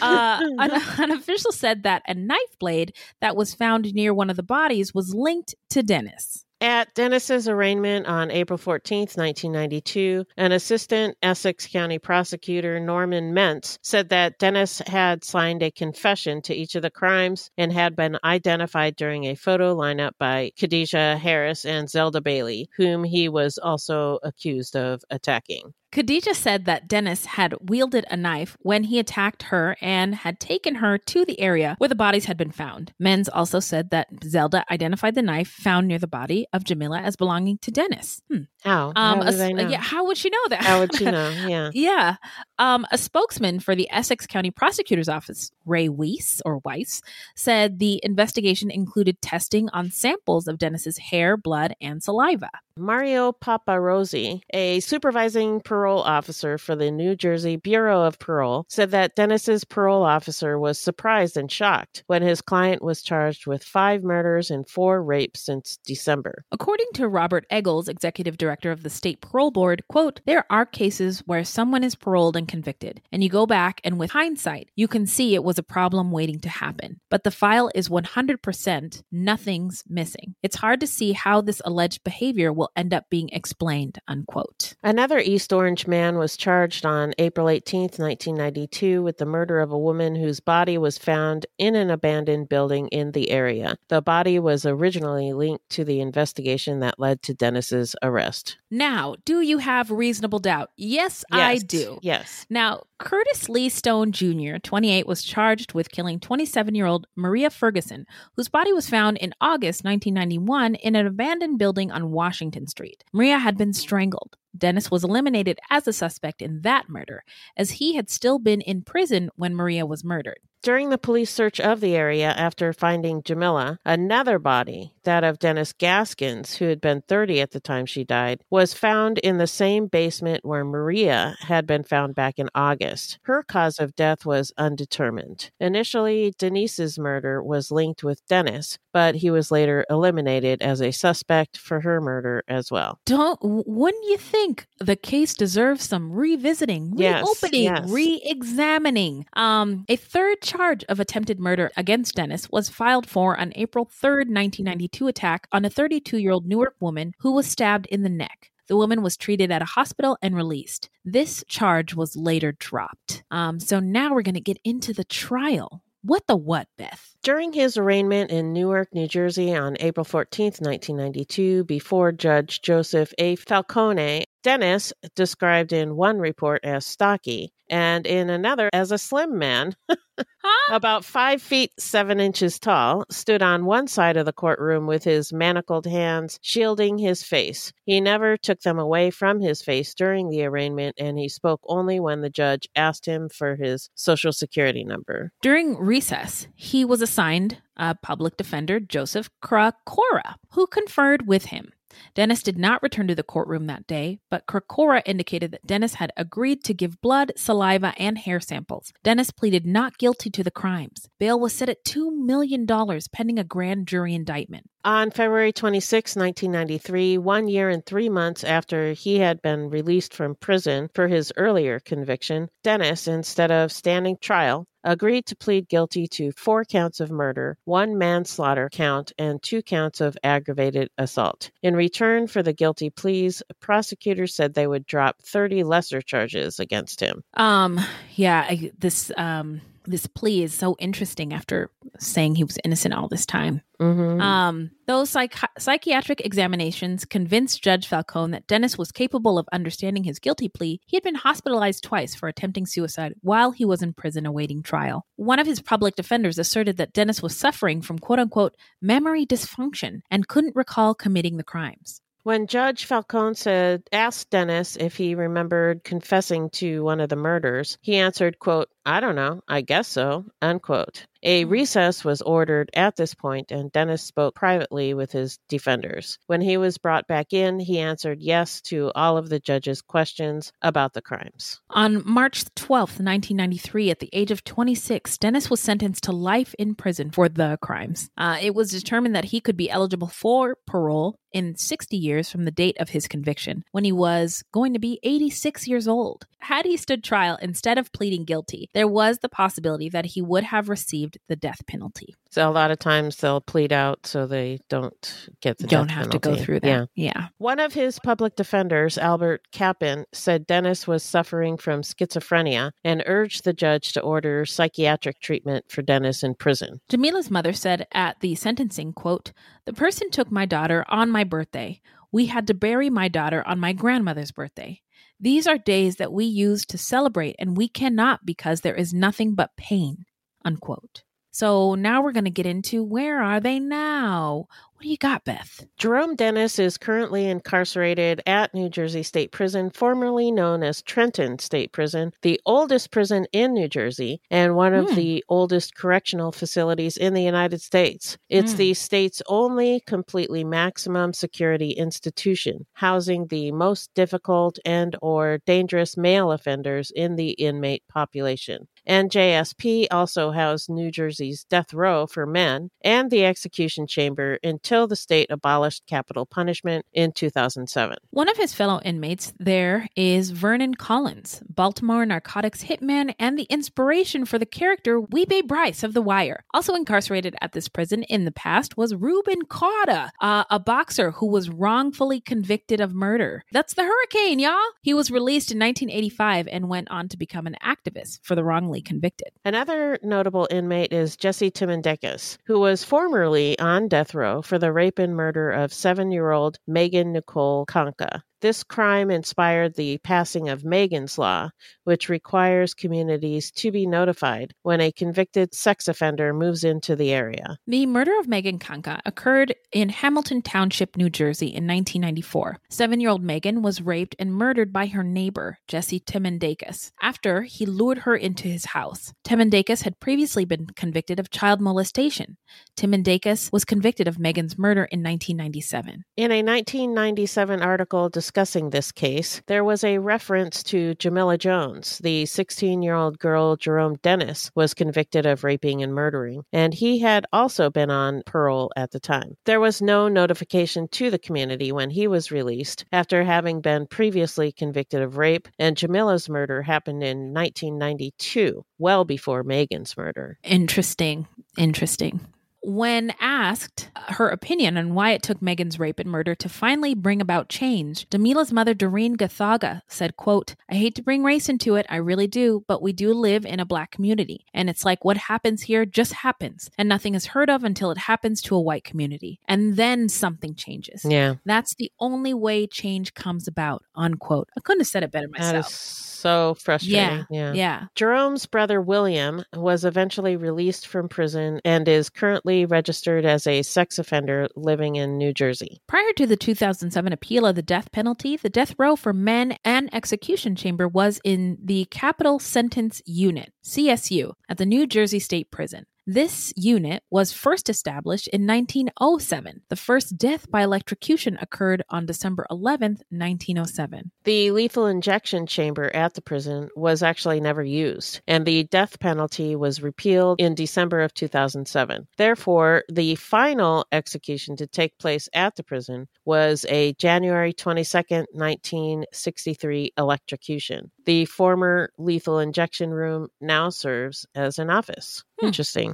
uh, 0.00 0.40
an, 0.58 0.70
an 0.98 1.10
official 1.10 1.52
said 1.52 1.82
that 1.82 2.02
a 2.08 2.14
knife 2.14 2.58
blade 2.58 2.94
that 3.20 3.36
was 3.36 3.54
found 3.54 3.92
near 3.92 4.14
one 4.14 4.30
of 4.30 4.36
the 4.36 4.42
bodies 4.42 4.94
was 4.94 5.14
linked 5.14 5.54
to 5.70 5.82
Dennis. 5.82 6.43
At 6.64 6.94
Dennis's 6.94 7.46
arraignment 7.46 8.06
on 8.06 8.30
April 8.30 8.56
14, 8.56 9.00
1992, 9.00 10.24
an 10.38 10.50
assistant 10.50 11.14
Essex 11.22 11.66
County 11.66 11.98
prosecutor, 11.98 12.80
Norman 12.80 13.34
Mentz, 13.34 13.76
said 13.82 14.08
that 14.08 14.38
Dennis 14.38 14.78
had 14.86 15.24
signed 15.24 15.62
a 15.62 15.70
confession 15.70 16.40
to 16.40 16.54
each 16.54 16.74
of 16.74 16.80
the 16.80 16.88
crimes 16.88 17.50
and 17.58 17.70
had 17.70 17.94
been 17.94 18.16
identified 18.24 18.96
during 18.96 19.24
a 19.24 19.34
photo 19.34 19.76
lineup 19.76 20.12
by 20.18 20.52
Khadijah 20.58 21.18
Harris 21.18 21.66
and 21.66 21.90
Zelda 21.90 22.22
Bailey, 22.22 22.70
whom 22.78 23.04
he 23.04 23.28
was 23.28 23.58
also 23.58 24.18
accused 24.22 24.74
of 24.74 25.02
attacking. 25.10 25.74
Khadijah 25.94 26.34
said 26.34 26.64
that 26.64 26.88
Dennis 26.88 27.24
had 27.24 27.54
wielded 27.60 28.04
a 28.10 28.16
knife 28.16 28.56
when 28.60 28.84
he 28.84 28.98
attacked 28.98 29.44
her 29.44 29.76
and 29.80 30.14
had 30.14 30.40
taken 30.40 30.74
her 30.76 30.98
to 30.98 31.24
the 31.24 31.40
area 31.40 31.76
where 31.78 31.88
the 31.88 31.94
bodies 31.94 32.24
had 32.24 32.36
been 32.36 32.50
found. 32.50 32.92
Menz 33.00 33.28
also 33.32 33.60
said 33.60 33.90
that 33.90 34.08
Zelda 34.24 34.64
identified 34.70 35.14
the 35.14 35.22
knife 35.22 35.48
found 35.48 35.86
near 35.86 35.98
the 36.00 36.08
body 36.08 36.46
of 36.52 36.64
Jamila 36.64 37.00
as 37.00 37.14
belonging 37.14 37.58
to 37.58 37.70
Dennis. 37.70 38.20
Hmm. 38.28 38.42
How? 38.64 38.88
Um, 38.88 38.94
How 38.96 39.20
a 39.20 39.24
did 39.26 39.34
s- 39.34 39.38
they 39.38 39.52
know? 39.52 39.68
Yeah, 39.68 39.80
how 39.80 40.04
would 40.06 40.16
she 40.16 40.30
know 40.30 40.48
that? 40.50 40.62
How 40.62 40.80
would 40.80 40.94
she 40.96 41.04
know? 41.04 41.30
Yeah. 41.46 41.70
Yeah. 41.72 42.16
Um, 42.58 42.86
a 42.90 42.98
spokesman 42.98 43.60
for 43.60 43.76
the 43.76 43.88
Essex 43.90 44.26
County 44.26 44.50
Prosecutor's 44.50 45.08
Office, 45.08 45.52
Ray 45.64 45.88
Weiss 45.88 46.40
or 46.44 46.58
Weiss, 46.64 47.02
said 47.36 47.78
the 47.78 48.00
investigation 48.02 48.70
included 48.70 49.20
testing 49.22 49.68
on 49.70 49.90
samples 49.90 50.48
of 50.48 50.58
Dennis's 50.58 50.98
hair, 50.98 51.36
blood, 51.36 51.74
and 51.80 52.02
saliva. 52.02 52.48
Mario 52.76 53.30
Paparosi, 53.32 54.40
a 54.52 54.80
supervising 54.80 55.60
parole 55.60 55.83
officer 55.92 56.58
for 56.58 56.74
the 56.74 56.90
New 56.90 57.14
Jersey 57.14 57.56
Bureau 57.56 58.02
of 58.02 58.18
Parole, 58.18 58.66
said 58.68 58.90
that 58.92 59.16
Dennis's 59.16 59.64
parole 59.64 60.02
officer 60.02 60.58
was 60.58 60.78
surprised 60.78 61.36
and 61.36 61.50
shocked 61.50 62.04
when 62.06 62.22
his 62.22 62.40
client 62.40 62.82
was 62.82 63.02
charged 63.02 63.46
with 63.46 63.62
five 63.62 64.02
murders 64.02 64.50
and 64.50 64.68
four 64.68 65.02
rapes 65.02 65.40
since 65.40 65.78
December. 65.84 66.44
According 66.52 66.86
to 66.94 67.08
Robert 67.08 67.46
Eggles, 67.50 67.88
executive 67.88 68.38
director 68.38 68.70
of 68.70 68.82
the 68.82 68.90
state 68.90 69.20
parole 69.20 69.50
board, 69.50 69.82
quote, 69.88 70.20
there 70.26 70.46
are 70.50 70.66
cases 70.66 71.22
where 71.26 71.44
someone 71.44 71.84
is 71.84 71.94
paroled 71.94 72.36
and 72.36 72.48
convicted, 72.48 73.00
and 73.12 73.22
you 73.22 73.28
go 73.28 73.46
back 73.46 73.80
and 73.84 73.98
with 73.98 74.10
hindsight, 74.10 74.70
you 74.76 74.88
can 74.88 75.06
see 75.06 75.34
it 75.34 75.44
was 75.44 75.58
a 75.58 75.62
problem 75.62 76.10
waiting 76.10 76.40
to 76.40 76.48
happen. 76.48 77.00
But 77.10 77.24
the 77.24 77.30
file 77.30 77.70
is 77.74 77.88
100%, 77.88 79.02
nothing's 79.12 79.84
missing. 79.88 80.34
It's 80.42 80.56
hard 80.56 80.80
to 80.80 80.86
see 80.86 81.12
how 81.12 81.40
this 81.40 81.60
alleged 81.64 82.04
behavior 82.04 82.52
will 82.52 82.70
end 82.76 82.94
up 82.94 83.04
being 83.10 83.28
explained, 83.30 83.98
unquote. 84.08 84.74
Another 84.82 85.18
East 85.18 85.52
Orange 85.52 85.73
man 85.86 86.16
was 86.16 86.36
charged 86.36 86.86
on 86.86 87.14
April 87.18 87.48
18, 87.48 87.80
1992, 87.96 89.02
with 89.02 89.18
the 89.18 89.26
murder 89.26 89.60
of 89.60 89.72
a 89.72 89.78
woman 89.78 90.14
whose 90.14 90.40
body 90.40 90.78
was 90.78 90.96
found 90.96 91.46
in 91.58 91.74
an 91.74 91.90
abandoned 91.90 92.48
building 92.48 92.88
in 92.88 93.12
the 93.12 93.30
area. 93.30 93.76
The 93.88 94.00
body 94.00 94.38
was 94.38 94.64
originally 94.64 95.32
linked 95.32 95.68
to 95.70 95.84
the 95.84 96.00
investigation 96.00 96.80
that 96.80 96.98
led 96.98 97.22
to 97.22 97.34
Dennis's 97.34 97.96
arrest. 98.02 98.56
Now, 98.70 99.16
do 99.24 99.40
you 99.40 99.58
have 99.58 99.90
reasonable 99.90 100.38
doubt? 100.38 100.70
Yes, 100.76 101.24
I 101.30 101.58
do. 101.58 101.98
Yes. 102.02 102.46
Now, 102.48 102.84
Curtis 103.04 103.50
Lee 103.50 103.68
Stone 103.68 104.12
Jr., 104.12 104.56
28, 104.62 105.06
was 105.06 105.22
charged 105.22 105.74
with 105.74 105.90
killing 105.90 106.18
27 106.18 106.74
year 106.74 106.86
old 106.86 107.06
Maria 107.14 107.50
Ferguson, 107.50 108.06
whose 108.34 108.48
body 108.48 108.72
was 108.72 108.88
found 108.88 109.18
in 109.18 109.34
August 109.42 109.84
1991 109.84 110.76
in 110.76 110.96
an 110.96 111.06
abandoned 111.06 111.58
building 111.58 111.92
on 111.92 112.12
Washington 112.12 112.66
Street. 112.66 113.04
Maria 113.12 113.36
had 113.36 113.58
been 113.58 113.74
strangled. 113.74 114.38
Dennis 114.56 114.90
was 114.90 115.04
eliminated 115.04 115.58
as 115.68 115.86
a 115.86 115.92
suspect 115.92 116.40
in 116.40 116.62
that 116.62 116.88
murder, 116.88 117.24
as 117.58 117.72
he 117.72 117.94
had 117.94 118.08
still 118.08 118.38
been 118.38 118.62
in 118.62 118.80
prison 118.80 119.28
when 119.36 119.54
Maria 119.54 119.84
was 119.84 120.02
murdered. 120.02 120.38
During 120.64 120.88
the 120.88 120.96
police 120.96 121.30
search 121.30 121.60
of 121.60 121.82
the 121.82 121.94
area 121.94 122.30
after 122.30 122.72
finding 122.72 123.22
Jamila, 123.22 123.78
another 123.84 124.38
body, 124.38 124.94
that 125.02 125.22
of 125.22 125.38
Denise 125.38 125.74
Gaskins, 125.74 126.56
who 126.56 126.68
had 126.68 126.80
been 126.80 127.02
30 127.02 127.42
at 127.42 127.50
the 127.50 127.60
time 127.60 127.84
she 127.84 128.02
died, 128.02 128.40
was 128.48 128.72
found 128.72 129.18
in 129.18 129.36
the 129.36 129.46
same 129.46 129.88
basement 129.88 130.42
where 130.42 130.64
Maria 130.64 131.36
had 131.40 131.66
been 131.66 131.82
found 131.82 132.14
back 132.14 132.38
in 132.38 132.48
August. 132.54 133.18
Her 133.24 133.42
cause 133.42 133.78
of 133.78 133.94
death 133.94 134.24
was 134.24 134.54
undetermined. 134.56 135.50
Initially, 135.60 136.32
Denise's 136.38 136.98
murder 136.98 137.42
was 137.42 137.70
linked 137.70 138.02
with 138.02 138.26
Dennis, 138.26 138.78
but 138.94 139.16
he 139.16 139.28
was 139.30 139.50
later 139.50 139.84
eliminated 139.90 140.62
as 140.62 140.80
a 140.80 140.90
suspect 140.92 141.58
for 141.58 141.80
her 141.80 142.00
murder 142.00 142.42
as 142.48 142.70
well. 142.70 142.98
Don't 143.04 143.38
wouldn't 143.42 144.04
you 144.08 144.16
think 144.16 144.66
the 144.78 144.96
case 144.96 145.34
deserves 145.34 145.84
some 145.86 146.10
revisiting, 146.12 146.92
Yes, 146.96 147.26
reopening, 147.42 147.64
yes. 147.64 147.90
re-examining? 147.90 149.26
Um, 149.34 149.84
a 149.88 149.96
third 149.96 150.40
charge 150.40 150.84
of 150.84 151.00
attempted 151.00 151.38
murder 151.40 151.70
against 151.76 152.14
Dennis 152.14 152.48
was 152.50 152.68
filed 152.68 153.06
for 153.06 153.34
an 153.34 153.52
April 153.56 153.84
3rd, 153.84 154.30
1992 154.32 155.08
attack 155.08 155.46
on 155.52 155.64
a 155.64 155.70
32-year-old 155.70 156.46
Newark 156.46 156.76
woman 156.80 157.12
who 157.18 157.32
was 157.32 157.46
stabbed 157.46 157.86
in 157.86 158.02
the 158.02 158.08
neck. 158.08 158.50
The 158.68 158.76
woman 158.76 159.02
was 159.02 159.16
treated 159.16 159.50
at 159.50 159.60
a 159.60 159.66
hospital 159.66 160.16
and 160.22 160.34
released. 160.34 160.88
This 161.04 161.44
charge 161.48 161.94
was 161.94 162.16
later 162.16 162.52
dropped. 162.52 163.22
Um, 163.30 163.60
so 163.60 163.78
now 163.80 164.14
we're 164.14 164.22
going 164.22 164.34
to 164.36 164.40
get 164.40 164.58
into 164.64 164.94
the 164.94 165.04
trial. 165.04 165.82
What 166.06 166.26
the 166.26 166.36
what, 166.36 166.68
Beth? 166.76 167.16
During 167.22 167.54
his 167.54 167.78
arraignment 167.78 168.30
in 168.30 168.52
Newark, 168.52 168.92
New 168.92 169.08
Jersey 169.08 169.54
on 169.54 169.78
April 169.80 170.04
14th, 170.04 170.60
1992, 170.60 171.64
before 171.64 172.12
Judge 172.12 172.60
Joseph 172.60 173.14
A. 173.16 173.36
Falcone, 173.36 174.26
Dennis, 174.42 174.92
described 175.16 175.72
in 175.72 175.96
one 175.96 176.18
report 176.18 176.62
as 176.62 176.84
stocky 176.84 177.53
and 177.68 178.06
in 178.06 178.30
another 178.30 178.70
as 178.72 178.90
a 178.90 178.98
slim 178.98 179.38
man, 179.38 179.74
about 180.70 181.04
five 181.04 181.42
feet 181.42 181.72
seven 181.78 182.20
inches 182.20 182.58
tall, 182.58 183.04
stood 183.10 183.42
on 183.42 183.64
one 183.64 183.86
side 183.86 184.16
of 184.16 184.26
the 184.26 184.32
courtroom 184.32 184.86
with 184.86 185.04
his 185.04 185.32
manacled 185.32 185.86
hands 185.86 186.38
shielding 186.42 186.98
his 186.98 187.22
face. 187.22 187.72
He 187.84 188.00
never 188.00 188.36
took 188.36 188.60
them 188.60 188.78
away 188.78 189.10
from 189.10 189.40
his 189.40 189.62
face 189.62 189.94
during 189.94 190.28
the 190.28 190.44
arraignment, 190.44 190.96
and 190.98 191.18
he 191.18 191.28
spoke 191.28 191.60
only 191.64 192.00
when 192.00 192.20
the 192.20 192.30
judge 192.30 192.68
asked 192.76 193.06
him 193.06 193.28
for 193.28 193.56
his 193.56 193.90
social 193.94 194.32
security 194.32 194.84
number. 194.84 195.32
During 195.42 195.76
recess, 195.76 196.48
he 196.54 196.84
was 196.84 197.02
assigned 197.02 197.58
a 197.76 197.94
public 197.94 198.36
defender, 198.36 198.78
Joseph 198.80 199.28
Krakora, 199.42 200.34
who 200.52 200.66
conferred 200.66 201.26
with 201.26 201.46
him. 201.46 201.72
Dennis 202.14 202.42
did 202.42 202.58
not 202.58 202.82
return 202.82 203.08
to 203.08 203.14
the 203.14 203.22
courtroom 203.22 203.66
that 203.66 203.86
day, 203.86 204.18
but 204.30 204.46
Krakora 204.46 205.02
indicated 205.06 205.50
that 205.52 205.66
Dennis 205.66 205.94
had 205.94 206.12
agreed 206.16 206.64
to 206.64 206.74
give 206.74 207.00
blood, 207.00 207.32
saliva, 207.36 207.94
and 207.98 208.18
hair 208.18 208.40
samples. 208.40 208.92
Dennis 209.02 209.30
pleaded 209.30 209.66
not 209.66 209.98
guilty 209.98 210.30
to 210.30 210.44
the 210.44 210.50
crimes. 210.50 211.08
Bail 211.18 211.38
was 211.38 211.52
set 211.52 211.68
at 211.68 211.84
$2 211.84 212.16
million 212.16 212.66
pending 213.12 213.38
a 213.38 213.44
grand 213.44 213.86
jury 213.86 214.14
indictment. 214.14 214.68
On 214.84 215.10
February 215.10 215.50
26, 215.50 216.14
1993, 216.14 217.16
one 217.16 217.48
year 217.48 217.70
and 217.70 217.86
three 217.86 218.10
months 218.10 218.44
after 218.44 218.92
he 218.92 219.18
had 219.18 219.40
been 219.40 219.70
released 219.70 220.12
from 220.12 220.34
prison 220.34 220.90
for 220.92 221.08
his 221.08 221.32
earlier 221.38 221.80
conviction, 221.80 222.50
Dennis, 222.62 223.08
instead 223.08 223.50
of 223.50 223.72
standing 223.72 224.18
trial, 224.20 224.66
agreed 224.84 225.24
to 225.24 225.36
plead 225.36 225.70
guilty 225.70 226.06
to 226.08 226.32
four 226.32 226.66
counts 226.66 227.00
of 227.00 227.10
murder, 227.10 227.56
one 227.64 227.96
manslaughter 227.96 228.68
count, 228.70 229.10
and 229.18 229.42
two 229.42 229.62
counts 229.62 230.02
of 230.02 230.18
aggravated 230.22 230.90
assault. 230.98 231.50
In 231.62 231.74
return 231.74 232.26
for 232.26 232.42
the 232.42 232.52
guilty 232.52 232.90
pleas, 232.90 233.42
prosecutors 233.60 234.34
said 234.34 234.52
they 234.52 234.66
would 234.66 234.84
drop 234.84 235.22
30 235.22 235.64
lesser 235.64 236.02
charges 236.02 236.60
against 236.60 237.00
him. 237.00 237.22
Um, 237.32 237.80
yeah, 238.16 238.46
I, 238.46 238.70
this 238.78 239.10
um 239.16 239.62
this 239.86 240.06
plea 240.06 240.42
is 240.42 240.54
so 240.54 240.76
interesting 240.78 241.32
after 241.32 241.70
saying 241.98 242.34
he 242.34 242.44
was 242.44 242.58
innocent 242.64 242.94
all 242.94 243.08
this 243.08 243.26
time. 243.26 243.62
Mm-hmm. 243.80 244.20
Um, 244.20 244.70
those 244.86 245.10
psych- 245.10 245.34
psychiatric 245.58 246.20
examinations 246.20 247.04
convinced 247.04 247.62
Judge 247.62 247.86
Falcone 247.86 248.32
that 248.32 248.46
Dennis 248.46 248.78
was 248.78 248.92
capable 248.92 249.38
of 249.38 249.48
understanding 249.52 250.04
his 250.04 250.18
guilty 250.18 250.48
plea. 250.48 250.80
He 250.86 250.96
had 250.96 251.02
been 251.02 251.14
hospitalized 251.14 251.84
twice 251.84 252.14
for 252.14 252.28
attempting 252.28 252.66
suicide 252.66 253.14
while 253.20 253.50
he 253.50 253.64
was 253.64 253.82
in 253.82 253.92
prison 253.92 254.26
awaiting 254.26 254.62
trial. 254.62 255.06
One 255.16 255.38
of 255.38 255.46
his 255.46 255.60
public 255.60 255.96
defenders 255.96 256.38
asserted 256.38 256.76
that 256.78 256.92
Dennis 256.92 257.22
was 257.22 257.36
suffering 257.36 257.82
from 257.82 257.98
quote 257.98 258.18
unquote 258.18 258.56
memory 258.80 259.26
dysfunction 259.26 260.00
and 260.10 260.28
couldn't 260.28 260.56
recall 260.56 260.94
committing 260.94 261.36
the 261.36 261.44
crimes. 261.44 262.00
When 262.24 262.46
Judge 262.46 262.86
Falcone 262.86 263.34
said 263.34 263.82
asked 263.92 264.30
Dennis 264.30 264.76
if 264.76 264.96
he 264.96 265.14
remembered 265.14 265.84
confessing 265.84 266.48
to 266.50 266.82
one 266.82 267.00
of 267.00 267.10
the 267.10 267.16
murders, 267.16 267.76
he 267.82 267.96
answered, 267.96 268.38
quote, 268.38 268.70
I 268.86 269.00
don't 269.00 269.16
know, 269.16 269.40
I 269.48 269.62
guess 269.62 269.88
so, 269.88 270.24
unquote. 270.42 271.06
A 271.26 271.46
recess 271.46 272.04
was 272.04 272.20
ordered 272.20 272.70
at 272.74 272.96
this 272.96 273.14
point, 273.14 273.50
and 273.50 273.72
Dennis 273.72 274.02
spoke 274.02 274.34
privately 274.34 274.92
with 274.92 275.10
his 275.10 275.38
defenders. 275.48 276.18
When 276.26 276.42
he 276.42 276.58
was 276.58 276.76
brought 276.76 277.08
back 277.08 277.32
in, 277.32 277.58
he 277.58 277.78
answered 277.78 278.20
yes 278.20 278.60
to 278.62 278.92
all 278.94 279.16
of 279.16 279.30
the 279.30 279.40
judge's 279.40 279.80
questions 279.80 280.52
about 280.60 280.92
the 280.92 281.00
crimes. 281.00 281.62
On 281.70 282.02
March 282.06 282.44
12th, 282.56 283.00
1993, 283.00 283.90
at 283.90 284.00
the 284.00 284.10
age 284.12 284.30
of 284.30 284.44
26, 284.44 285.16
Dennis 285.16 285.48
was 285.48 285.60
sentenced 285.60 286.04
to 286.04 286.12
life 286.12 286.54
in 286.58 286.74
prison 286.74 287.10
for 287.10 287.30
the 287.30 287.58
crimes. 287.62 288.10
Uh, 288.18 288.36
it 288.42 288.54
was 288.54 288.70
determined 288.70 289.16
that 289.16 289.24
he 289.24 289.40
could 289.40 289.56
be 289.56 289.70
eligible 289.70 290.08
for 290.08 290.58
parole 290.66 291.16
in 291.32 291.56
60 291.56 291.96
years 291.96 292.30
from 292.30 292.44
the 292.44 292.50
date 292.50 292.76
of 292.78 292.90
his 292.90 293.08
conviction, 293.08 293.64
when 293.72 293.84
he 293.84 293.92
was 293.92 294.44
going 294.52 294.74
to 294.74 294.78
be 294.78 295.00
86 295.02 295.66
years 295.66 295.88
old. 295.88 296.26
Had 296.44 296.66
he 296.66 296.76
stood 296.76 297.02
trial 297.02 297.38
instead 297.40 297.78
of 297.78 297.90
pleading 297.92 298.26
guilty, 298.26 298.68
there 298.74 298.86
was 298.86 299.20
the 299.20 299.30
possibility 299.30 299.88
that 299.88 300.04
he 300.04 300.20
would 300.20 300.44
have 300.44 300.68
received 300.68 301.16
the 301.26 301.36
death 301.36 301.66
penalty. 301.66 302.14
So 302.30 302.46
a 302.46 302.52
lot 302.52 302.70
of 302.70 302.78
times 302.78 303.16
they'll 303.16 303.40
plead 303.40 303.72
out 303.72 304.06
so 304.06 304.26
they 304.26 304.58
don't 304.68 305.28
get 305.40 305.56
the 305.56 305.66
Don't 305.66 305.86
death 305.86 305.96
have 305.96 306.10
to 306.10 306.18
go 306.18 306.30
penalty. 306.32 306.44
through 306.44 306.60
that. 306.60 306.88
Yeah. 306.94 307.12
yeah. 307.14 307.26
One 307.38 307.60
of 307.60 307.72
his 307.72 307.98
public 307.98 308.36
defenders, 308.36 308.98
Albert 308.98 309.40
Kaplan, 309.52 310.04
said 310.12 310.46
Dennis 310.46 310.86
was 310.86 311.02
suffering 311.02 311.56
from 311.56 311.80
schizophrenia 311.80 312.72
and 312.84 313.02
urged 313.06 313.44
the 313.44 313.54
judge 313.54 313.94
to 313.94 314.02
order 314.02 314.44
psychiatric 314.44 315.20
treatment 315.20 315.70
for 315.70 315.80
Dennis 315.80 316.22
in 316.22 316.34
prison. 316.34 316.82
Jamila's 316.90 317.30
mother 317.30 317.54
said 317.54 317.86
at 317.92 318.20
the 318.20 318.34
sentencing, 318.34 318.92
quote, 318.92 319.32
The 319.64 319.72
person 319.72 320.10
took 320.10 320.30
my 320.30 320.44
daughter 320.44 320.84
on 320.88 321.10
my 321.10 321.24
birthday. 321.24 321.80
We 322.12 322.26
had 322.26 322.46
to 322.48 322.54
bury 322.54 322.90
my 322.90 323.08
daughter 323.08 323.42
on 323.46 323.58
my 323.58 323.72
grandmother's 323.72 324.30
birthday. 324.30 324.82
These 325.24 325.46
are 325.46 325.56
days 325.56 325.96
that 325.96 326.12
we 326.12 326.26
use 326.26 326.66
to 326.66 326.76
celebrate, 326.76 327.36
and 327.38 327.56
we 327.56 327.66
cannot 327.66 328.26
because 328.26 328.60
there 328.60 328.74
is 328.74 328.92
nothing 328.92 329.34
but 329.34 329.56
pain. 329.56 330.04
Unquote. 330.44 331.02
So 331.30 331.74
now 331.74 332.02
we're 332.02 332.12
going 332.12 332.26
to 332.26 332.30
get 332.30 332.44
into 332.44 332.84
where 332.84 333.22
are 333.22 333.40
they 333.40 333.58
now? 333.58 334.48
What 334.84 334.88
do 334.88 334.90
you 334.92 334.98
got, 334.98 335.24
Beth? 335.24 335.64
Jerome 335.78 336.14
Dennis 336.14 336.58
is 336.58 336.76
currently 336.76 337.24
incarcerated 337.24 338.20
at 338.26 338.52
New 338.52 338.68
Jersey 338.68 339.02
State 339.02 339.32
Prison, 339.32 339.70
formerly 339.70 340.30
known 340.30 340.62
as 340.62 340.82
Trenton 340.82 341.38
State 341.38 341.72
Prison, 341.72 342.12
the 342.20 342.38
oldest 342.44 342.90
prison 342.90 343.26
in 343.32 343.54
New 343.54 343.66
Jersey 343.66 344.20
and 344.30 344.56
one 344.56 344.74
of 344.74 344.90
Hmm. 344.90 344.94
the 344.94 345.24
oldest 345.30 345.74
correctional 345.74 346.32
facilities 346.32 346.98
in 346.98 347.14
the 347.14 347.22
United 347.22 347.62
States. 347.62 348.18
It's 348.28 348.52
Hmm. 348.52 348.58
the 348.58 348.74
state's 348.74 349.22
only 349.26 349.80
completely 349.86 350.44
maximum 350.44 351.14
security 351.14 351.70
institution, 351.70 352.66
housing 352.74 353.28
the 353.28 353.52
most 353.52 353.88
difficult 353.94 354.58
and 354.66 354.96
or 355.00 355.38
dangerous 355.46 355.96
male 355.96 356.30
offenders 356.30 356.90
in 356.90 357.16
the 357.16 357.30
inmate 357.30 357.84
population. 357.88 358.68
NJSP 358.88 359.86
also 359.90 360.30
housed 360.30 360.68
New 360.68 360.90
Jersey's 360.90 361.44
death 361.44 361.72
row 361.72 362.06
for 362.06 362.26
men 362.26 362.70
and 362.82 363.10
the 363.10 363.24
execution 363.24 363.86
chamber 363.86 364.38
until 364.42 364.86
the 364.86 364.96
state 364.96 365.30
abolished 365.30 365.86
capital 365.86 366.26
punishment 366.26 366.84
in 366.92 367.12
2007. 367.12 367.96
One 368.10 368.28
of 368.28 368.36
his 368.36 368.54
fellow 368.54 368.80
inmates 368.84 369.32
there 369.38 369.88
is 369.96 370.30
Vernon 370.30 370.74
Collins, 370.74 371.42
Baltimore 371.48 372.04
narcotics 372.04 372.64
hitman 372.64 373.14
and 373.18 373.38
the 373.38 373.44
inspiration 373.44 374.24
for 374.24 374.38
the 374.38 374.46
character 374.46 375.00
Wee-Bey 375.00 375.42
Brice 375.42 375.82
of 375.82 375.94
The 375.94 376.02
Wire. 376.02 376.44
Also 376.52 376.74
incarcerated 376.74 377.34
at 377.40 377.52
this 377.52 377.68
prison 377.68 378.02
in 378.04 378.24
the 378.24 378.32
past 378.32 378.76
was 378.76 378.94
Rubin 378.94 379.42
Carter, 379.48 380.10
uh, 380.20 380.44
a 380.50 380.58
boxer 380.58 381.12
who 381.12 381.26
was 381.26 381.48
wrongfully 381.48 382.20
convicted 382.20 382.80
of 382.80 382.94
murder. 382.94 383.44
That's 383.52 383.74
the 383.74 383.84
hurricane, 383.84 384.38
y'all. 384.38 384.58
He 384.82 384.94
was 384.94 385.10
released 385.10 385.50
in 385.50 385.58
1985 385.58 386.48
and 386.48 386.68
went 386.68 386.90
on 386.90 387.08
to 387.08 387.16
become 387.16 387.46
an 387.46 387.56
activist 387.62 388.20
for 388.22 388.34
the 388.34 388.44
wrongly 388.44 388.73
convicted. 388.80 389.28
Another 389.44 389.98
notable 390.02 390.48
inmate 390.50 390.92
is 390.92 391.16
Jesse 391.16 391.50
Timmendequas, 391.50 392.38
who 392.46 392.58
was 392.58 392.84
formerly 392.84 393.58
on 393.58 393.88
death 393.88 394.14
row 394.14 394.42
for 394.42 394.58
the 394.58 394.72
rape 394.72 394.98
and 394.98 395.16
murder 395.16 395.50
of 395.50 395.72
seven 395.72 396.10
year 396.10 396.30
old 396.30 396.58
Megan 396.66 397.12
Nicole 397.12 397.66
Kanka. 397.66 398.22
This 398.44 398.62
crime 398.62 399.10
inspired 399.10 399.74
the 399.74 399.96
passing 399.96 400.50
of 400.50 400.66
Megan's 400.66 401.16
Law, 401.16 401.48
which 401.84 402.10
requires 402.10 402.74
communities 402.74 403.50
to 403.52 403.72
be 403.72 403.86
notified 403.86 404.52
when 404.64 404.82
a 404.82 404.92
convicted 404.92 405.54
sex 405.54 405.88
offender 405.88 406.34
moves 406.34 406.62
into 406.62 406.94
the 406.94 407.10
area. 407.10 407.56
The 407.66 407.86
murder 407.86 408.12
of 408.20 408.28
Megan 408.28 408.58
Kanka 408.58 409.00
occurred 409.06 409.54
in 409.72 409.88
Hamilton 409.88 410.42
Township, 410.42 410.94
New 410.94 411.08
Jersey 411.08 411.46
in 411.46 411.66
1994. 411.66 412.58
Seven 412.68 413.00
year 413.00 413.08
old 413.08 413.22
Megan 413.22 413.62
was 413.62 413.80
raped 413.80 414.14
and 414.18 414.34
murdered 414.34 414.74
by 414.74 414.88
her 414.88 415.02
neighbor, 415.02 415.56
Jesse 415.66 416.00
Timmendequas, 416.00 416.92
after 417.00 417.44
he 417.44 417.64
lured 417.64 418.00
her 418.00 418.14
into 418.14 418.48
his 418.48 418.66
house. 418.66 419.14
Timmendequas 419.24 419.84
had 419.84 420.00
previously 420.00 420.44
been 420.44 420.66
convicted 420.76 421.18
of 421.18 421.30
child 421.30 421.62
molestation. 421.62 422.36
Timmendequas 422.76 423.50
was 423.52 423.64
convicted 423.64 424.06
of 424.06 424.18
Megan's 424.18 424.58
murder 424.58 424.84
in 424.84 425.02
1997. 425.02 426.04
In 426.18 426.30
a 426.30 426.42
1997 426.42 427.62
article 427.62 428.10
discussing 428.34 428.70
this 428.70 428.90
case, 428.90 429.40
there 429.46 429.62
was 429.62 429.84
a 429.84 429.98
reference 429.98 430.64
to 430.64 430.96
Jamila 430.96 431.38
Jones, 431.38 431.98
the 431.98 432.26
16 432.26 432.82
year 432.82 432.96
old 432.96 433.16
girl 433.20 433.54
Jerome 433.54 433.94
Dennis 434.02 434.50
was 434.56 434.74
convicted 434.74 435.24
of 435.24 435.44
raping 435.44 435.84
and 435.84 435.94
murdering, 435.94 436.42
and 436.52 436.74
he 436.74 436.98
had 436.98 437.26
also 437.32 437.70
been 437.70 437.92
on 437.92 438.24
parole 438.26 438.72
at 438.76 438.90
the 438.90 438.98
time. 438.98 439.36
There 439.44 439.60
was 439.60 439.80
no 439.80 440.08
notification 440.08 440.88
to 440.88 441.12
the 441.12 441.18
community 441.18 441.70
when 441.70 441.90
he 441.90 442.08
was 442.08 442.32
released 442.32 442.84
after 442.90 443.22
having 443.22 443.60
been 443.60 443.86
previously 443.86 444.50
convicted 444.50 445.00
of 445.00 445.16
rape, 445.16 445.46
and 445.60 445.76
Jamila's 445.76 446.28
murder 446.28 446.60
happened 446.60 447.04
in 447.04 447.32
1992, 447.32 448.64
well 448.78 449.04
before 449.04 449.44
Megan's 449.44 449.96
murder. 449.96 450.40
Interesting. 450.42 451.28
Interesting. 451.56 452.18
When 452.66 453.12
asked 453.20 453.90
her 454.08 454.30
opinion 454.30 454.78
on 454.78 454.94
why 454.94 455.10
it 455.10 455.22
took 455.22 455.42
Megan's 455.42 455.78
rape 455.78 455.98
and 455.98 456.10
murder 456.10 456.34
to 456.36 456.48
finally 456.48 456.94
bring 456.94 457.20
about 457.20 457.50
change, 457.50 458.08
Jamila's 458.08 458.52
mother, 458.52 458.72
Doreen 458.72 459.16
Gathaga, 459.16 459.82
said, 459.86 460.16
quote, 460.16 460.54
I 460.70 460.76
hate 460.76 460.94
to 460.94 461.02
bring 461.02 461.22
race 461.22 461.50
into 461.50 461.74
it, 461.74 461.84
I 461.90 461.96
really 461.96 462.26
do, 462.26 462.64
but 462.66 462.80
we 462.80 462.94
do 462.94 463.12
live 463.12 463.44
in 463.44 463.60
a 463.60 463.66
black 463.66 463.90
community. 463.90 464.46
And 464.54 464.70
it's 464.70 464.82
like 464.82 465.04
what 465.04 465.18
happens 465.18 465.60
here 465.62 465.84
just 465.84 466.14
happens, 466.14 466.70
and 466.78 466.88
nothing 466.88 467.14
is 467.14 467.26
heard 467.26 467.50
of 467.50 467.64
until 467.64 467.90
it 467.90 467.98
happens 467.98 468.40
to 468.42 468.56
a 468.56 468.60
white 468.60 468.84
community. 468.84 469.40
And 469.46 469.76
then 469.76 470.08
something 470.08 470.54
changes. 470.54 471.04
Yeah. 471.04 471.34
That's 471.44 471.74
the 471.74 471.92
only 472.00 472.32
way 472.32 472.66
change 472.66 473.12
comes 473.12 473.46
about, 473.46 473.84
unquote. 473.94 474.48
I 474.56 474.60
couldn't 474.60 474.80
have 474.80 474.86
said 474.86 475.02
it 475.02 475.12
better 475.12 475.28
That 475.34 475.38
myself. 475.38 475.66
is 475.66 475.74
so 475.74 476.54
frustrating. 476.54 477.26
Yeah, 477.28 477.52
yeah. 477.52 477.84
Jerome's 477.94 478.46
brother 478.46 478.80
William 478.80 479.44
was 479.54 479.84
eventually 479.84 480.36
released 480.36 480.86
from 480.86 481.10
prison 481.10 481.60
and 481.66 481.86
is 481.86 482.08
currently 482.08 482.53
registered 482.64 483.24
as 483.24 483.46
a 483.46 483.62
sex 483.62 483.98
offender 483.98 484.48
living 484.54 484.96
in 484.96 485.18
New 485.18 485.32
Jersey. 485.32 485.80
Prior 485.88 486.12
to 486.16 486.26
the 486.26 486.36
2007 486.36 487.12
appeal 487.12 487.46
of 487.46 487.56
the 487.56 487.62
death 487.62 487.90
penalty, 487.90 488.36
the 488.36 488.48
death 488.48 488.74
row 488.78 488.96
for 488.96 489.12
men 489.12 489.56
and 489.64 489.92
execution 489.94 490.54
chamber 490.54 490.86
was 490.86 491.20
in 491.24 491.58
the 491.62 491.86
Capital 491.90 492.38
Sentence 492.38 493.02
Unit, 493.06 493.52
CSU, 493.64 494.32
at 494.48 494.58
the 494.58 494.66
New 494.66 494.86
Jersey 494.86 495.18
State 495.18 495.50
Prison. 495.50 495.86
This 496.06 496.52
unit 496.54 497.02
was 497.10 497.32
first 497.32 497.70
established 497.70 498.28
in 498.28 498.46
1907. 498.46 499.62
The 499.70 499.76
first 499.76 500.18
death 500.18 500.50
by 500.50 500.62
electrocution 500.62 501.38
occurred 501.40 501.82
on 501.88 502.04
December 502.04 502.46
11, 502.50 502.98
1907. 503.08 504.10
The 504.24 504.50
lethal 504.50 504.84
injection 504.84 505.46
chamber 505.46 505.90
at 505.96 506.12
the 506.12 506.20
prison 506.20 506.68
was 506.76 507.02
actually 507.02 507.40
never 507.40 507.64
used, 507.64 508.20
and 508.28 508.44
the 508.44 508.64
death 508.64 509.00
penalty 509.00 509.56
was 509.56 509.82
repealed 509.82 510.42
in 510.42 510.54
December 510.54 511.00
of 511.00 511.14
2007. 511.14 512.06
Therefore, 512.18 512.84
the 512.92 513.14
final 513.14 513.86
execution 513.90 514.56
to 514.56 514.66
take 514.66 514.98
place 514.98 515.30
at 515.32 515.56
the 515.56 515.62
prison 515.62 516.06
was 516.26 516.66
a 516.68 516.92
January 516.94 517.54
22, 517.54 518.26
1963 518.32 519.92
electrocution. 519.96 520.90
The 521.06 521.24
former 521.24 521.90
lethal 521.96 522.40
injection 522.40 522.90
room 522.90 523.28
now 523.40 523.70
serves 523.70 524.26
as 524.34 524.58
an 524.58 524.68
office. 524.68 525.24
Hmm. 525.40 525.46
Interesting. 525.46 525.93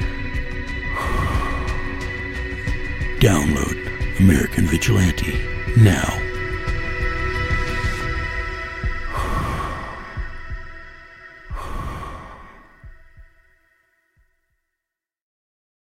American 4.21 4.67
Vigilante 4.67 5.33
now. 5.77 6.21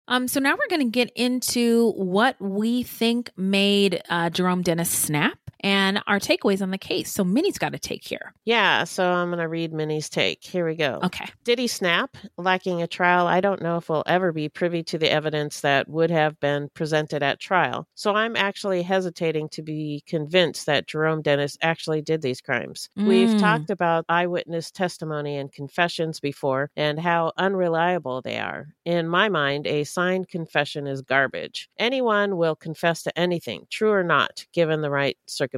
Um, 0.08 0.28
so 0.28 0.40
now 0.40 0.54
we're 0.54 0.68
going 0.70 0.86
to 0.86 0.92
get 0.92 1.12
into 1.16 1.92
what 1.94 2.36
we 2.40 2.84
think 2.84 3.32
made 3.36 4.04
uh, 4.10 4.30
Jerome 4.30 4.62
Dennis 4.62 4.92
snap 4.92 5.39
and 5.62 6.02
our 6.08 6.20
takeaways 6.20 6.62
on 6.62 6.72
the 6.72 6.78
case. 6.78 7.12
So 7.12 7.24
Minnie's 7.24 7.58
got 7.58 7.76
a 7.76 7.80
take 7.80 8.06
here. 8.08 8.34
Yeah, 8.46 8.84
so 8.84 9.10
I'm 9.12 9.30
going 9.30 9.40
to 9.40 9.48
read 9.48 9.74
Minnie's 9.74 10.10
take. 10.10 10.44
Here 10.44 10.66
we 10.66 10.76
go. 10.76 11.00
Okay. 11.04 11.26
Did 11.44 11.60
he 11.60 11.68
snap? 11.68 12.16
Lacking 12.38 12.82
a 12.82 12.88
trial, 12.88 13.28
I 13.28 13.42
don't 13.42 13.62
know 13.62 13.78
if 13.78 13.90
we'll 13.90 14.04
ever 14.06 14.32
be 14.32 14.50
privy 14.50 14.84
to 14.84 14.98
the 14.98 15.10
evidence 15.12 15.62
that 15.62 15.88
would 15.90 16.12
have 16.12 16.40
been 16.40 16.70
presented 16.74 17.24
at 17.24 17.40
trial. 17.40 17.88
So 17.96 18.14
I'm 18.16 18.36
actually 18.36 18.82
hesitating 18.84 19.50
to 19.50 19.62
be 19.62 20.04
convinced 20.08 20.66
that 20.66 20.88
Jerome 20.88 21.22
Dennis 21.22 21.58
actually 21.62 22.02
did 22.02 22.22
these 22.22 22.42
crimes. 22.42 22.90
We've 22.96 23.30
Mm. 23.30 23.40
talked 23.40 23.70
about 23.70 24.06
eyewitness 24.10 24.72
testimony 24.72 25.38
and 25.38 25.52
confessions 25.52 26.20
before 26.20 26.72
and 26.76 27.00
how 27.00 27.32
unreliable 27.38 28.22
they 28.22 28.38
are. 28.40 28.68
In 28.86 29.08
my 29.08 29.30
mind, 29.30 29.68
a 29.68 29.84
signed 29.84 30.30
confession 30.30 30.88
is 30.88 31.02
garbage. 31.02 31.70
Anyone 31.78 32.38
will 32.38 32.56
confess 32.56 33.04
to 33.04 33.20
anything, 33.20 33.66
true 33.70 33.92
or 33.92 34.04
not, 34.04 34.46
given 34.54 34.82
the 34.82 34.90
right 34.90 35.18
circumstances. 35.28 35.49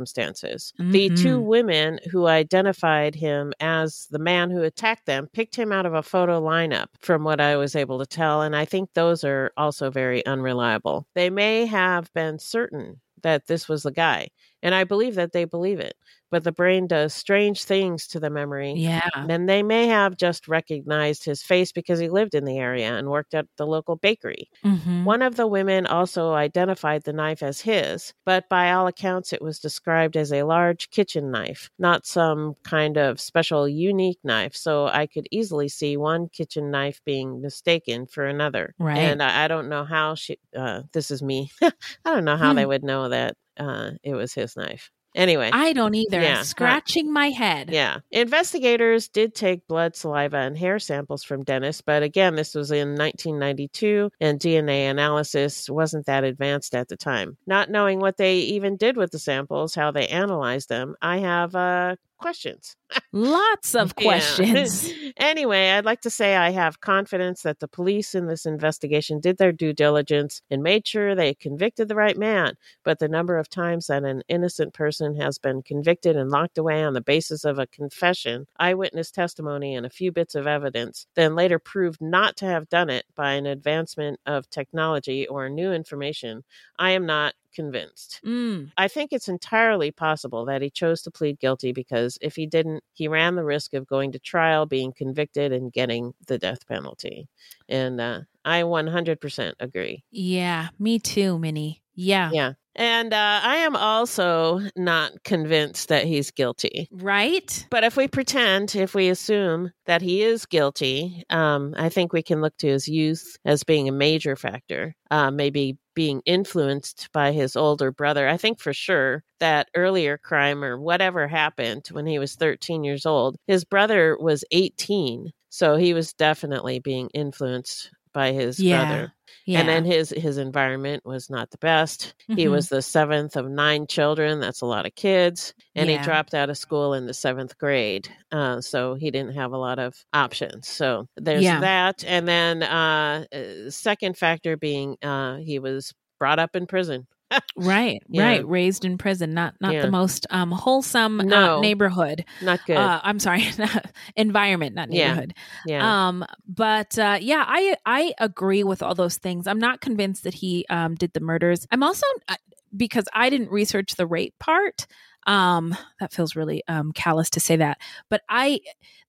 The 0.92 1.10
two 1.12 1.40
Mhm. 1.40 1.46
women 1.46 2.00
who 2.12 2.28
identified 2.28 3.16
him 3.16 3.54
as 3.60 4.08
the 4.12 4.20
man 4.20 4.50
who 4.52 4.64
attacked 4.64 5.06
them 5.06 5.28
picked 5.34 5.56
him 5.56 5.72
out 5.72 5.86
of 5.86 5.94
a 5.94 6.04
photo 6.04 6.42
lineup, 6.42 6.88
from 7.00 7.24
what 7.24 7.40
I 7.42 7.56
was 7.58 7.76
able 7.76 8.00
to 8.00 8.06
tell, 8.06 8.42
and 8.42 8.56
I 8.56 8.66
think 8.66 8.94
those 8.94 9.24
are 9.24 9.52
also 9.58 9.90
very 9.92 10.26
unreliable. 10.26 11.08
They 11.16 11.30
may 11.30 11.66
have 11.66 12.12
been 12.14 12.40
certain 12.40 13.02
that 13.24 13.48
this 13.48 13.68
was 13.70 13.84
the 13.84 13.92
guy, 13.92 14.30
and 14.64 14.74
I 14.76 14.84
believe 14.84 15.16
that 15.16 15.32
they 15.34 15.46
believe 15.46 15.80
it, 15.80 15.96
but 16.30 16.44
the 16.44 16.52
brain 16.52 16.88
does 16.88 17.14
strange 17.14 17.64
things 17.64 18.08
to 18.08 18.20
the 18.20 18.30
memory. 18.30 18.74
Yeah. 18.78 19.00
And 19.16 19.48
they 19.50 19.64
may 19.64 19.88
have 19.88 20.18
just 20.18 20.48
recognized 20.48 21.24
his 21.26 21.44
face 21.44 21.72
because 21.72 22.00
he 22.00 22.10
lived 22.10 22.36
in 22.36 22.46
the 22.46 22.58
area 22.60 22.98
and 22.98 23.10
worked 23.10 23.34
at 23.34 23.48
the 23.58 23.66
local 23.68 23.96
bakery. 23.96 24.50
Mhm. 24.66 25.04
One 25.06 25.22
of 25.24 25.36
the 25.36 25.48
women 25.48 25.86
also 25.88 26.34
identified 26.34 27.04
the 27.04 27.14
knife 27.14 27.42
as 27.44 27.62
his, 27.62 28.14
but 28.26 28.48
by 28.50 28.72
all 28.72 28.88
accounts, 28.88 29.34
it 29.34 29.42
was 29.42 29.60
described 29.60 30.16
as 30.16 30.32
a 30.32 30.44
large 30.44 30.90
kitchen 30.92 31.32
knife, 31.32 31.70
not 31.80 32.06
some 32.06 32.56
kind 32.64 32.98
of 32.98 33.20
special 33.20 33.68
unique 33.68 34.20
knife. 34.24 34.56
So 34.56 34.88
I 34.88 35.08
could 35.08 35.28
easily 35.32 35.68
see 35.70 35.98
one 35.98 36.30
kitchen 36.30 36.70
knife 36.72 37.02
being 37.04 37.42
mistaken 37.42 38.06
for 38.06 38.26
another. 38.26 38.76
Right. 38.80 38.98
And 39.00 39.24
I, 39.24 39.46
I 39.46 39.48
don't 39.48 39.70
know 39.70 39.84
how 39.86 40.16
she, 40.16 40.38
uh, 40.56 40.84
this 40.94 41.10
is 41.12 41.22
me, 41.24 41.52
I 41.62 41.72
don't 42.06 42.26
know 42.26 42.38
how 42.38 42.54
they 42.54 42.64
Hmm. 42.64 42.68
would 42.70 42.84
know 42.84 43.10
that 43.10 43.36
uh, 43.58 43.92
it 44.04 44.14
was 44.14 44.34
his 44.34 44.56
knife. 44.56 44.90
Anyway. 45.14 45.50
I 45.52 45.74
don't 45.74 45.94
either. 45.94 46.22
Yeah. 46.22 46.44
Scratching 46.44 47.12
my 47.12 47.30
head. 47.30 47.70
Yeah. 47.70 47.98
Investigators 48.12 49.10
did 49.10 49.36
take 49.36 49.68
blood, 49.68 49.96
saliva, 49.96 50.38
and 50.38 50.58
hair 50.58 50.80
samples 50.80 51.24
from 51.24 51.44
Dennis, 51.44 51.82
but 51.82 52.04
again, 52.04 52.36
this 52.36 52.56
was 52.56 52.72
in 52.72 52.96
1992 52.96 54.10
and 54.22 54.40
DNA 54.40 54.90
analysis 54.90 55.70
wasn't 55.70 56.06
that 56.06 56.24
advanced 56.24 56.76
at 56.76 56.88
the 56.88 56.98
time. 56.98 57.38
Not 57.46 57.70
knowing 57.70 58.00
what 58.00 58.18
they 58.18 58.38
even 58.38 58.78
did 58.78 58.96
with 58.96 59.12
the 59.12 59.20
samples, 59.20 59.76
how 59.76 59.92
they 59.92 60.08
analyzed 60.08 60.70
them, 60.70 60.96
I 61.02 61.18
have 61.18 61.56
uh, 61.56 61.96
questions. 62.22 62.76
Lots 63.12 63.76
of 63.76 63.96
questions. 63.98 64.90
anyway, 65.18 65.72
I'd 65.72 65.86
like 65.86 66.02
to 66.02 66.10
say 66.10 66.36
I 66.36 66.52
have 66.52 66.80
confidence 66.80 67.42
that 67.42 67.60
the 67.60 67.68
police 67.68 68.16
in 68.16 68.28
this 68.28 68.46
investigation 68.46 69.20
did 69.20 69.38
their 69.38 69.52
due 69.52 69.74
diligence 69.74 70.42
and 70.50 70.64
made 70.64 70.88
sure 70.88 71.16
they 71.16 71.34
convicted 71.34 71.88
the 71.88 71.96
right 71.96 72.18
man. 72.18 72.54
But 72.84 73.00
the 73.00 73.10
number 73.10 73.38
of 73.38 73.50
times 73.50 73.88
that 73.88 74.04
an 74.04 74.24
innocent 74.30 74.74
person 74.74 75.16
has 75.16 75.38
been 75.38 75.62
convicted 75.64 76.16
and 76.16 76.30
locked 76.30 76.58
away 76.58 76.84
on 76.84 76.94
the 76.94 77.02
basis 77.02 77.44
of 77.44 77.60
a 77.60 77.68
confession, 77.68 78.48
eyewitness 78.60 79.12
testimony, 79.12 79.76
and 79.76 79.86
a 79.86 79.90
few 79.90 80.12
bits 80.12 80.36
of 80.36 80.48
evidence, 80.48 81.08
then 81.16 81.36
later 81.36 81.60
proved 81.60 82.02
not 82.02 82.38
to 82.38 82.46
have 82.46 82.70
done 82.70 82.90
it 82.90 83.06
by 83.16 83.34
an 83.34 83.46
advancement 83.46 84.20
of 84.26 84.50
technology 84.50 85.28
or 85.28 85.50
new 85.50 85.74
information, 85.74 86.44
I 86.78 86.92
am 86.92 87.06
not 87.06 87.34
convinced. 87.54 88.20
Mm. 88.26 88.72
I 88.78 88.88
think 88.88 89.12
it's 89.12 89.28
entirely 89.28 89.92
possible 89.92 90.46
that 90.46 90.62
he 90.62 90.70
chose 90.70 91.02
to 91.04 91.12
plead 91.12 91.40
guilty 91.40 91.72
because 91.72 92.18
if 92.22 92.36
he 92.36 92.46
didn't, 92.46 92.84
he 92.94 93.08
ran 93.08 93.36
the 93.36 93.44
risk 93.44 93.74
of 93.74 93.88
going 93.88 94.12
to 94.14 94.20
trial, 94.20 94.66
being 94.66 94.94
convicted, 94.94 95.52
and 95.52 95.72
getting 95.72 96.14
the 96.28 96.38
death 96.38 96.68
penalty. 96.68 97.28
And 97.70 98.02
uh, 98.02 98.22
I 98.46 98.64
100% 98.64 99.54
agree. 99.60 100.04
Yeah, 100.12 100.70
me 100.80 101.00
too, 101.00 101.38
Minnie. 101.38 101.82
Yeah. 101.94 102.32
Yeah. 102.34 102.54
And 102.76 103.14
uh, 103.14 103.42
I 103.44 103.58
am 103.58 103.76
also 103.76 104.62
not 104.76 105.24
convinced 105.24 105.90
that 105.90 106.06
he's 106.06 106.32
guilty. 106.32 106.88
Right? 106.92 107.66
But 107.70 107.84
if 107.84 107.98
we 107.98 108.08
pretend, 108.08 108.76
if 108.76 108.96
we 108.96 109.10
assume 109.10 109.72
that 109.86 110.02
he 110.02 110.24
is 110.24 110.46
guilty, 110.46 111.24
um, 111.30 111.74
I 111.78 111.90
think 111.90 112.14
we 112.14 112.24
can 112.24 112.42
look 112.42 112.56
to 112.58 112.68
his 112.68 112.88
youth 112.88 113.38
as 113.46 113.64
being 113.64 113.90
a 113.90 113.94
major 113.94 114.36
factor. 114.36 114.96
Uh, 115.10 115.30
maybe 115.30 115.78
being 115.94 116.22
influenced 116.26 117.10
by 117.12 117.34
his 117.34 117.58
older 117.58 117.92
brother. 117.92 118.28
I 118.28 118.38
think 118.38 118.62
for 118.62 118.74
sure 118.74 119.24
that 119.42 119.68
earlier 119.76 120.18
crime 120.18 120.64
or 120.64 120.80
whatever 120.80 121.28
happened 121.28 121.88
when 121.92 122.06
he 122.06 122.18
was 122.18 122.36
13 122.36 122.86
years 122.86 123.06
old, 123.06 123.36
his 123.48 123.66
brother 123.66 124.18
was 124.18 124.46
18. 124.52 125.32
So 125.50 125.76
he 125.76 125.94
was 125.94 126.14
definitely 126.14 126.80
being 126.80 127.10
influenced 127.14 127.92
by 128.14 128.32
his 128.32 128.60
Yeah. 128.60 128.86
brother. 128.86 129.14
Yeah. 129.46 129.60
And 129.62 129.70
then 129.70 129.86
his 129.86 130.10
his 130.12 130.38
environment 130.38 131.04
was 131.06 131.30
not 131.30 131.50
the 131.52 131.58
best. 131.58 132.14
He 132.28 132.46
Mhm. 132.46 132.52
was 132.52 132.70
the 132.70 132.82
seventh 132.82 133.36
of 133.36 133.50
nine 133.50 133.88
children. 133.88 134.40
That's 134.40 134.62
a 134.62 134.66
lot 134.66 134.86
of 134.86 134.96
kids. 134.96 135.54
And 135.76 135.90
Yeah. 135.90 135.98
he 136.00 136.04
dropped 136.04 136.34
out 136.34 136.50
of 136.50 136.58
school 136.58 136.94
in 136.94 137.06
the 137.08 137.14
seventh 137.14 137.58
grade. 137.58 138.10
Uh, 138.32 138.62
so 138.62 138.96
he 138.96 139.10
didn't 139.12 139.34
have 139.36 139.52
a 139.54 139.58
lot 139.58 139.80
of 139.80 139.96
options. 140.14 140.68
So 140.68 141.08
there's 141.18 141.44
Yeah. 141.44 141.60
that. 141.62 142.04
And 142.06 142.28
then 142.28 142.64
uh, 142.64 143.26
uh, 143.34 143.70
second 143.70 144.18
factor 144.18 144.58
being 144.58 144.98
uh, 145.02 145.38
he 145.38 145.60
was 145.60 145.94
brought 146.20 146.40
up 146.40 146.56
in 146.56 146.68
prison. 146.68 147.08
Right, 147.56 148.02
Yeah. 148.10 148.26
right. 148.26 148.48
Raised 148.48 148.86
in 148.86 148.98
prison, 148.98 149.34
not 149.34 149.56
not 149.62 149.74
Yeah. 149.74 149.82
the 149.82 149.92
most 149.92 150.26
um, 150.30 150.52
wholesome 150.52 151.18
No. 151.18 151.58
uh, 151.58 151.62
neighborhood. 151.62 152.26
Not 152.42 152.66
good. 152.66 152.78
Uh, 152.78 153.00
I'm 153.04 153.20
sorry, 153.20 153.46
environment, 154.16 154.76
not 154.76 154.92
Yeah. 154.92 155.08
neighborhood. 155.10 155.34
Yeah. 155.66 156.08
Um, 156.08 156.26
but 156.48 156.98
uh, 156.98 157.18
yeah, 157.22 157.44
I 157.48 157.76
I 157.86 158.14
agree 158.20 158.64
with 158.64 158.82
all 158.84 158.96
those 158.96 159.18
things. 159.18 159.48
I'm 159.48 159.60
not 159.60 159.82
convinced 159.82 160.24
that 160.24 160.34
he 160.34 160.66
um, 160.70 160.96
did 160.96 161.14
the 161.14 161.20
murders. 161.20 161.66
I'm 161.72 161.84
also 161.84 162.06
uh, 162.28 162.36
because 162.76 163.06
I 163.14 163.30
didn't 163.30 163.52
research 163.52 163.96
the 163.96 164.08
rape 164.08 164.36
part. 164.40 164.88
Um, 165.28 165.76
that 166.00 166.12
feels 166.14 166.36
really 166.36 166.64
um, 166.68 166.92
callous 166.94 167.30
to 167.32 167.40
say 167.40 167.58
that, 167.58 167.78
but 168.10 168.22
I 168.28 168.62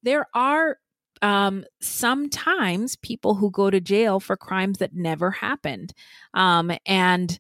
there 0.03 0.27
are 0.35 0.77
um, 1.23 1.65
sometimes 1.81 2.97
people 2.97 3.35
who 3.37 3.51
go 3.51 3.71
to 3.71 3.81
jail 3.81 4.21
for 4.21 4.37
crimes 4.37 4.79
that 4.79 4.93
never 4.95 5.31
happened, 5.31 5.95
um, 6.35 6.71
and 6.85 7.39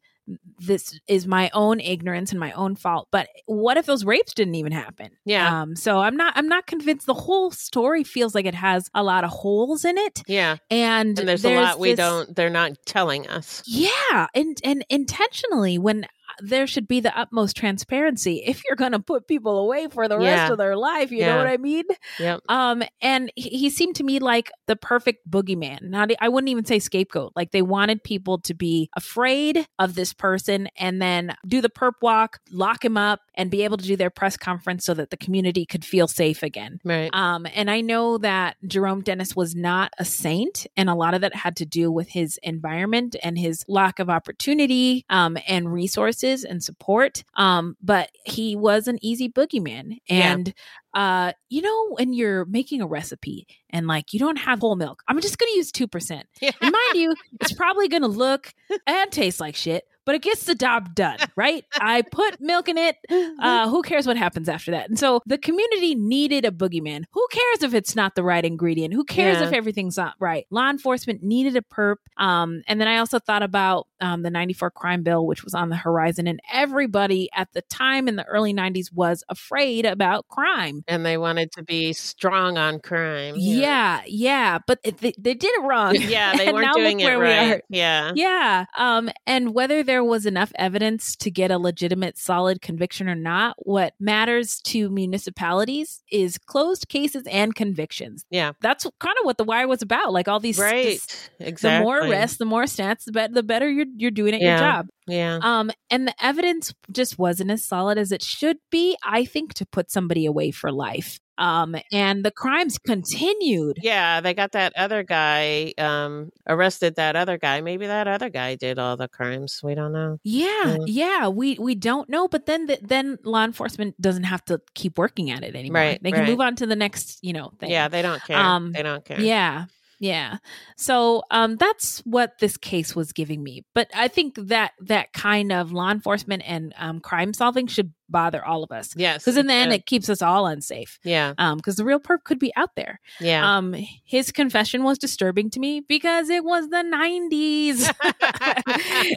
this 0.58 0.98
is 1.08 1.26
my 1.26 1.50
own 1.54 1.80
ignorance 1.80 2.30
and 2.30 2.38
my 2.40 2.52
own 2.52 2.74
fault 2.76 3.08
but 3.10 3.28
what 3.46 3.76
if 3.76 3.86
those 3.86 4.04
rapes 4.04 4.34
didn't 4.34 4.54
even 4.54 4.72
happen 4.72 5.10
Yeah. 5.24 5.62
um 5.62 5.76
so 5.76 5.98
i'm 5.98 6.16
not 6.16 6.32
i'm 6.36 6.48
not 6.48 6.66
convinced 6.66 7.06
the 7.06 7.14
whole 7.14 7.50
story 7.50 8.04
feels 8.04 8.34
like 8.34 8.46
it 8.46 8.54
has 8.54 8.88
a 8.94 9.02
lot 9.02 9.24
of 9.24 9.30
holes 9.30 9.84
in 9.84 9.98
it 9.98 10.22
Yeah. 10.26 10.56
and, 10.70 11.18
And 11.18 11.28
there's, 11.28 11.44
a 11.44 11.54
lot 11.56 11.78
we 11.78 11.90
this- 11.90 11.98
don't, 11.98 12.34
they're 12.36 12.50
not 12.50 12.72
telling 12.86 13.26
us. 13.28 13.62
yeah 13.66 14.26
and 14.34 14.56
and 14.64 14.84
intentionally 14.88 15.78
when 15.78 16.06
there 16.42 16.66
should 16.66 16.88
be 16.88 17.00
the 17.00 17.16
utmost 17.18 17.56
transparency 17.56 18.42
if 18.46 18.62
you're 18.68 18.76
going 18.76 18.92
to 18.92 18.98
put 18.98 19.26
people 19.28 19.58
away 19.58 19.86
for 19.88 20.08
the 20.08 20.18
rest 20.18 20.50
of 20.52 20.58
their 20.58 20.76
life 20.76 21.10
you 21.10 21.18
Yeah. 21.18 21.32
know 21.32 21.36
what 21.38 21.46
i 21.46 21.56
mean 21.56 21.84
Yep. 22.18 22.40
um 22.48 22.82
and 23.00 23.30
he, 23.36 23.48
he 23.50 23.70
seemed 23.70 23.96
to 23.96 24.02
me 24.04 24.18
like 24.18 24.50
the 24.66 24.76
perfect 24.76 25.28
boogeyman 25.30 25.82
not 25.82 26.10
i 26.20 26.28
wouldn't 26.28 26.48
even 26.48 26.64
say 26.64 26.78
scapegoat 26.78 27.32
like 27.36 27.52
they 27.52 27.62
wanted 27.62 28.02
people 28.02 28.38
to 28.40 28.54
be 28.54 28.90
afraid 28.96 29.66
of 29.78 29.94
this 29.94 30.12
person 30.12 30.68
and 30.76 31.00
then 31.00 31.34
do 31.46 31.60
the 31.60 31.70
perp 31.70 31.92
walk 32.02 32.38
lock 32.50 32.84
him 32.84 32.96
up 32.96 33.20
and 33.34 33.50
be 33.50 33.62
able 33.64 33.76
to 33.76 33.84
do 33.86 33.96
their 33.96 34.10
press 34.10 34.36
conference 34.36 34.84
so 34.84 34.94
that 34.94 35.10
the 35.10 35.16
community 35.16 35.64
could 35.64 35.84
feel 35.84 36.08
safe 36.08 36.42
again 36.42 36.80
Right. 36.84 37.10
um, 37.14 37.46
and 37.54 37.70
I 37.70 37.80
know 37.80 38.18
that 38.18 38.56
Jerome 38.66 39.02
Dennis 39.02 39.34
was 39.36 39.54
not 39.54 39.92
a 39.98 40.04
saint, 40.04 40.66
and 40.76 40.88
a 40.90 40.94
lot 40.94 41.14
of 41.14 41.20
that 41.22 41.34
had 41.34 41.56
to 41.56 41.66
do 41.66 41.90
with 41.90 42.08
his 42.08 42.38
environment 42.42 43.16
and 43.22 43.38
his 43.38 43.64
lack 43.68 43.98
of 43.98 44.08
opportunity 44.10 45.04
um, 45.10 45.36
and 45.46 45.72
resources 45.72 46.31
and 46.44 46.62
support. 46.62 47.24
Um, 47.36 47.76
but 47.82 48.10
he 48.24 48.56
was 48.56 48.88
an 48.88 48.98
easy 49.02 49.28
boogeyman. 49.28 49.98
Yeah. 50.08 50.32
And 50.32 50.54
uh, 50.94 51.32
you 51.48 51.62
know, 51.62 51.94
when 51.96 52.12
you're 52.12 52.44
making 52.44 52.82
a 52.82 52.86
recipe 52.86 53.46
and 53.70 53.86
like 53.86 54.12
you 54.12 54.18
don't 54.18 54.36
have 54.36 54.60
whole 54.60 54.76
milk, 54.76 55.02
I'm 55.08 55.20
just 55.20 55.38
going 55.38 55.50
to 55.52 55.56
use 55.56 55.72
2%. 55.72 56.22
And 56.42 56.54
mind 56.60 56.94
you, 56.94 57.14
it's 57.40 57.52
probably 57.52 57.88
going 57.88 58.02
to 58.02 58.08
look 58.08 58.52
and 58.86 59.10
taste 59.10 59.40
like 59.40 59.56
shit, 59.56 59.84
but 60.04 60.14
it 60.14 60.22
gets 60.22 60.44
the 60.44 60.54
job 60.54 60.94
done, 60.94 61.18
right? 61.36 61.64
I 61.80 62.02
put 62.02 62.40
milk 62.40 62.68
in 62.68 62.78
it. 62.78 62.96
Uh, 63.38 63.68
who 63.68 63.82
cares 63.82 64.06
what 64.06 64.16
happens 64.16 64.48
after 64.48 64.70
that? 64.72 64.88
And 64.88 64.98
so 64.98 65.20
the 65.26 65.38
community 65.38 65.94
needed 65.94 66.44
a 66.44 66.50
boogeyman. 66.50 67.04
Who 67.12 67.26
cares 67.32 67.62
if 67.62 67.74
it's 67.74 67.94
not 67.96 68.14
the 68.14 68.22
right 68.22 68.44
ingredient? 68.44 68.94
Who 68.94 69.04
cares 69.04 69.38
Yeah. 69.40 69.46
if 69.48 69.52
everything's 69.52 69.96
not 69.96 70.14
right? 70.18 70.46
Law 70.50 70.68
enforcement 70.70 71.22
needed 71.22 71.56
a 71.56 71.62
perp. 71.62 71.96
Um, 72.16 72.62
and 72.66 72.80
then 72.80 72.88
I 72.88 72.98
also 72.98 73.18
thought 73.18 73.42
about 73.42 73.86
um, 74.00 74.22
the 74.22 74.30
94 74.30 74.70
crime 74.72 75.02
bill, 75.02 75.26
which 75.26 75.44
was 75.44 75.54
on 75.54 75.68
the 75.68 75.76
horizon. 75.76 76.26
And 76.26 76.40
everybody 76.52 77.28
at 77.34 77.48
the 77.52 77.62
time 77.62 78.08
in 78.08 78.16
the 78.16 78.24
early 78.24 78.52
90s 78.52 78.92
was 78.92 79.22
afraid 79.28 79.86
about 79.86 80.26
crime. 80.28 80.82
And 80.88 81.06
they 81.06 81.16
wanted 81.18 81.52
to 81.52 81.62
be 81.62 81.92
strong 81.92 82.58
on 82.58 82.80
crime. 82.80 83.34
Yeah, 83.36 84.00
yeah, 84.06 84.58
but 84.66 84.82
they, 84.82 85.12
they 85.18 85.34
did 85.34 85.44
it 85.44 85.62
wrong. 85.62 85.94
Yeah, 86.12 86.36
they 86.36 86.52
weren't 86.52 86.74
doing 86.74 87.00
it 87.00 87.04
where 87.04 87.18
we 87.18 87.24
right. 87.24 87.62
Yeah. 87.68 88.12
Yeah. 88.14 88.64
Um, 88.76 89.08
and 89.26 89.54
whether 89.54 89.82
there 89.92 90.02
was 90.02 90.24
enough 90.24 90.50
evidence 90.54 91.14
to 91.16 91.30
get 91.30 91.50
a 91.50 91.58
legitimate, 91.58 92.16
solid 92.16 92.62
conviction 92.62 93.10
or 93.10 93.14
not, 93.14 93.54
what 93.58 93.92
matters 94.00 94.58
to 94.62 94.88
municipalities 94.88 96.02
is 96.10 96.38
closed 96.38 96.88
cases 96.88 97.24
and 97.30 97.54
convictions. 97.54 98.24
Yeah. 98.30 98.52
That's 98.62 98.86
kind 99.00 99.14
of 99.20 99.26
what 99.26 99.36
the 99.36 99.44
wire 99.44 99.68
was 99.68 99.82
about. 99.82 100.10
Like 100.14 100.28
all 100.28 100.40
these, 100.40 100.58
Right. 100.58 100.98
Exactly. 101.38 101.78
the 101.78 101.80
more 101.84 101.98
arrests, 102.00 102.38
the 102.38 102.46
more 102.46 102.64
stats, 102.64 103.04
the 103.04 103.12
better, 103.12 103.34
the 103.34 103.42
better 103.42 103.68
you're 103.70 103.84
you're 103.98 104.10
doing 104.10 104.32
at 104.34 104.40
Yeah. 104.40 104.48
your 104.48 104.58
job. 104.58 104.86
Yeah. 105.06 105.38
Um, 105.42 105.70
and 105.90 106.08
the 106.08 106.14
evidence 106.24 106.72
just 106.90 107.18
wasn't 107.18 107.50
as 107.50 107.62
solid 107.62 107.98
as 107.98 108.12
it 108.12 108.22
should 108.22 108.56
be. 108.70 108.96
I 109.04 109.26
think 109.26 109.52
to 109.54 109.66
put 109.66 109.90
somebody 109.90 110.24
away 110.24 110.52
for 110.52 110.72
life. 110.72 111.20
Um, 111.38 111.76
and 111.90 112.24
the 112.24 112.30
crimes 112.30 112.78
continued. 112.78 113.78
Yeah, 113.82 114.20
they 114.20 114.34
got 114.34 114.52
that 114.52 114.72
other 114.76 115.02
guy, 115.02 115.72
um, 115.78 116.30
arrested 116.46 116.96
that 116.96 117.16
other 117.16 117.38
guy. 117.38 117.60
Maybe 117.60 117.86
that 117.86 118.06
other 118.06 118.28
guy 118.28 118.54
did 118.54 118.78
all 118.78 118.96
the 118.96 119.08
crimes. 119.08 119.60
We 119.62 119.74
don't 119.74 119.92
know. 119.92 120.18
Yeah, 120.22 120.76
yeah, 120.86 121.28
we 121.28 121.56
we 121.58 121.74
don't 121.74 122.08
know, 122.08 122.28
but 122.28 122.46
then 122.46 122.66
the, 122.66 122.78
then 122.82 123.18
law 123.24 123.44
enforcement 123.44 124.00
doesn't 124.00 124.24
have 124.24 124.44
to 124.46 124.60
keep 124.74 124.98
working 124.98 125.30
at 125.30 125.42
it 125.42 125.56
anymore. 125.56 125.80
Right, 125.80 126.02
they 126.02 126.10
can 126.10 126.20
right. 126.20 126.28
move 126.28 126.40
on 126.40 126.56
to 126.56 126.66
the 126.66 126.76
next, 126.76 127.18
you 127.22 127.32
know, 127.32 127.52
thing. 127.58 127.70
Yeah, 127.70 127.88
they 127.88 128.02
don't 128.02 128.22
care. 128.22 128.36
Um, 128.36 128.72
they 128.72 128.82
don't 128.82 129.04
care. 129.04 129.20
Yeah, 129.20 129.66
yeah. 130.02 130.38
So 130.76 131.22
um, 131.30 131.56
that's 131.58 132.00
what 132.00 132.38
this 132.40 132.56
case 132.56 132.96
was 132.96 133.12
giving 133.12 133.40
me. 133.40 133.64
But 133.72 133.88
I 133.94 134.08
think 134.08 134.34
that 134.48 134.72
that 134.80 135.12
kind 135.12 135.52
of 135.52 135.70
law 135.70 135.92
enforcement 135.92 136.42
and 136.44 136.74
um, 136.76 136.98
crime 136.98 137.32
solving 137.32 137.68
should 137.68 137.92
bother 138.08 138.44
all 138.44 138.64
of 138.64 138.72
us. 138.72 138.94
Yes. 138.96 139.22
because 139.22 139.36
in 139.36 139.46
the 139.46 139.54
end, 139.54 139.72
it 139.72 139.86
keeps 139.86 140.08
us 140.08 140.20
all 140.20 140.48
unsafe. 140.48 140.98
Yeah. 141.04 141.34
Um, 141.38 141.58
because 141.58 141.76
the 141.76 141.84
real 141.84 142.00
perp 142.00 142.24
could 142.24 142.40
be 142.40 142.52
out 142.56 142.74
there. 142.74 142.98
Yeah. 143.20 143.56
Um, 143.56 143.76
his 144.04 144.32
confession 144.32 144.82
was 144.82 144.98
disturbing 144.98 145.50
to 145.50 145.60
me 145.60 145.78
because 145.78 146.28
it 146.30 146.42
was 146.42 146.68
the 146.68 146.82
'90s, 146.82 147.88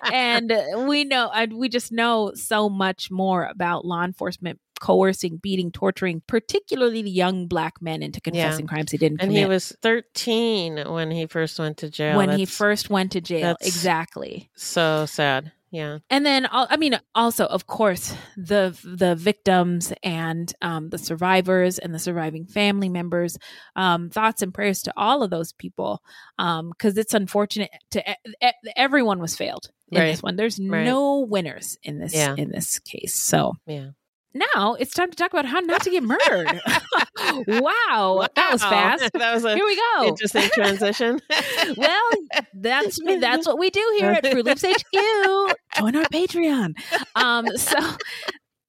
and 0.13 0.87
we 0.87 1.03
know, 1.03 1.31
we 1.51 1.67
just 1.67 1.91
know 1.91 2.31
so 2.35 2.69
much 2.69 3.09
more 3.09 3.45
about 3.45 3.85
law 3.85 4.03
enforcement 4.03 4.59
coercing, 4.85 5.37
beating, 5.37 5.71
torturing, 5.71 6.21
particularly 6.27 7.01
the 7.01 7.09
young 7.09 7.47
black 7.47 7.81
men 7.81 8.03
into 8.03 8.21
confessing 8.21 8.67
crimes 8.67 8.91
he 8.91 8.97
didn't 8.97 9.19
and 9.21 9.29
commit. 9.29 9.43
And 9.43 9.51
he 9.51 9.53
was 9.53 9.75
13 9.81 10.83
when 10.91 11.09
he 11.11 11.25
first 11.25 11.57
went 11.59 11.77
to 11.77 11.89
jail. 11.89 12.17
when 12.17 12.37
he 12.37 12.45
first 12.45 12.89
went 12.89 13.11
to 13.13 13.21
jail, 13.21 13.41
that's- 13.53 13.67
exactly. 13.67 14.49
so 14.55 15.05
sad. 15.07 15.51
Yeah. 15.71 15.97
And 16.09 16.25
then, 16.25 16.47
I 16.51 16.77
mean, 16.77 16.97
also, 17.15 17.45
of 17.47 17.67
course, 17.67 18.13
the 18.37 18.77
the 18.85 19.13
victims 19.15 19.91
and 20.03 20.53
um, 20.61 20.89
the 20.89 20.97
survivors 20.97 21.79
and 21.79 21.93
the 21.93 21.99
surviving 21.99 22.45
family 22.45 22.87
members. 22.87 23.37
Um, 23.75 24.09
thoughts 24.09 24.41
and 24.41 24.53
prayers 24.53 24.83
to 24.83 24.93
all 24.95 25.21
of 25.21 25.31
those 25.31 25.51
people, 25.51 26.01
because 26.37 26.97
it's 26.97 27.13
unfortunate 27.13 27.71
to 27.91 28.01
everyone 28.77 29.19
was 29.19 29.35
failed 29.35 29.69
in 29.91 29.99
Right. 29.99 30.11
this 30.11 30.23
one. 30.23 30.37
There's 30.37 30.59
Right. 30.61 30.85
no 30.85 31.19
winners 31.27 31.77
in 31.83 31.99
this 31.99 32.15
Yeah. 32.15 32.35
in 32.37 32.51
this 32.51 32.79
case. 32.79 33.15
So 33.15 33.55
Yeah. 33.67 33.89
Now 34.35 34.75
it's 34.75 34.93
time 34.93 35.09
to 35.09 35.15
talk 35.15 35.31
about 35.33 35.45
how 35.45 35.59
not 35.61 35.81
to 35.83 35.89
get 35.89 36.03
murdered. 36.03 36.47
wow, 37.47 38.27
that 38.35 38.49
was 38.51 38.61
fast. 38.61 39.11
that 39.13 39.33
was 39.33 39.45
a 39.45 39.55
Here 39.55 39.65
we 39.65 39.75
go. 39.75 40.07
interesting 40.07 40.49
transition. 40.53 41.19
well, 41.77 42.09
that's 42.53 43.01
me. 43.01 43.17
That's 43.17 43.47
what 43.47 43.57
we 43.57 43.69
do 43.69 43.95
here 43.99 44.11
at 44.11 44.27
Fruit 44.27 44.45
Loops 44.45 44.63
HQ. 44.63 45.55
Join 45.77 45.95
our 45.95 46.03
Patreon. 46.05 46.73
Um, 47.15 47.47
so 47.57 47.77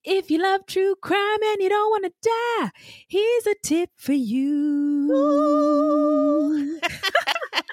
if 0.06 0.30
you 0.30 0.38
love 0.38 0.64
true 0.66 0.94
crime 1.02 1.42
and 1.42 1.60
you 1.60 1.68
don't 1.68 1.90
want 1.90 2.04
to 2.04 2.12
die, 2.22 2.70
here's 3.08 3.46
a 3.46 3.56
tip 3.62 3.90
for 3.96 4.12
you. 4.12 5.10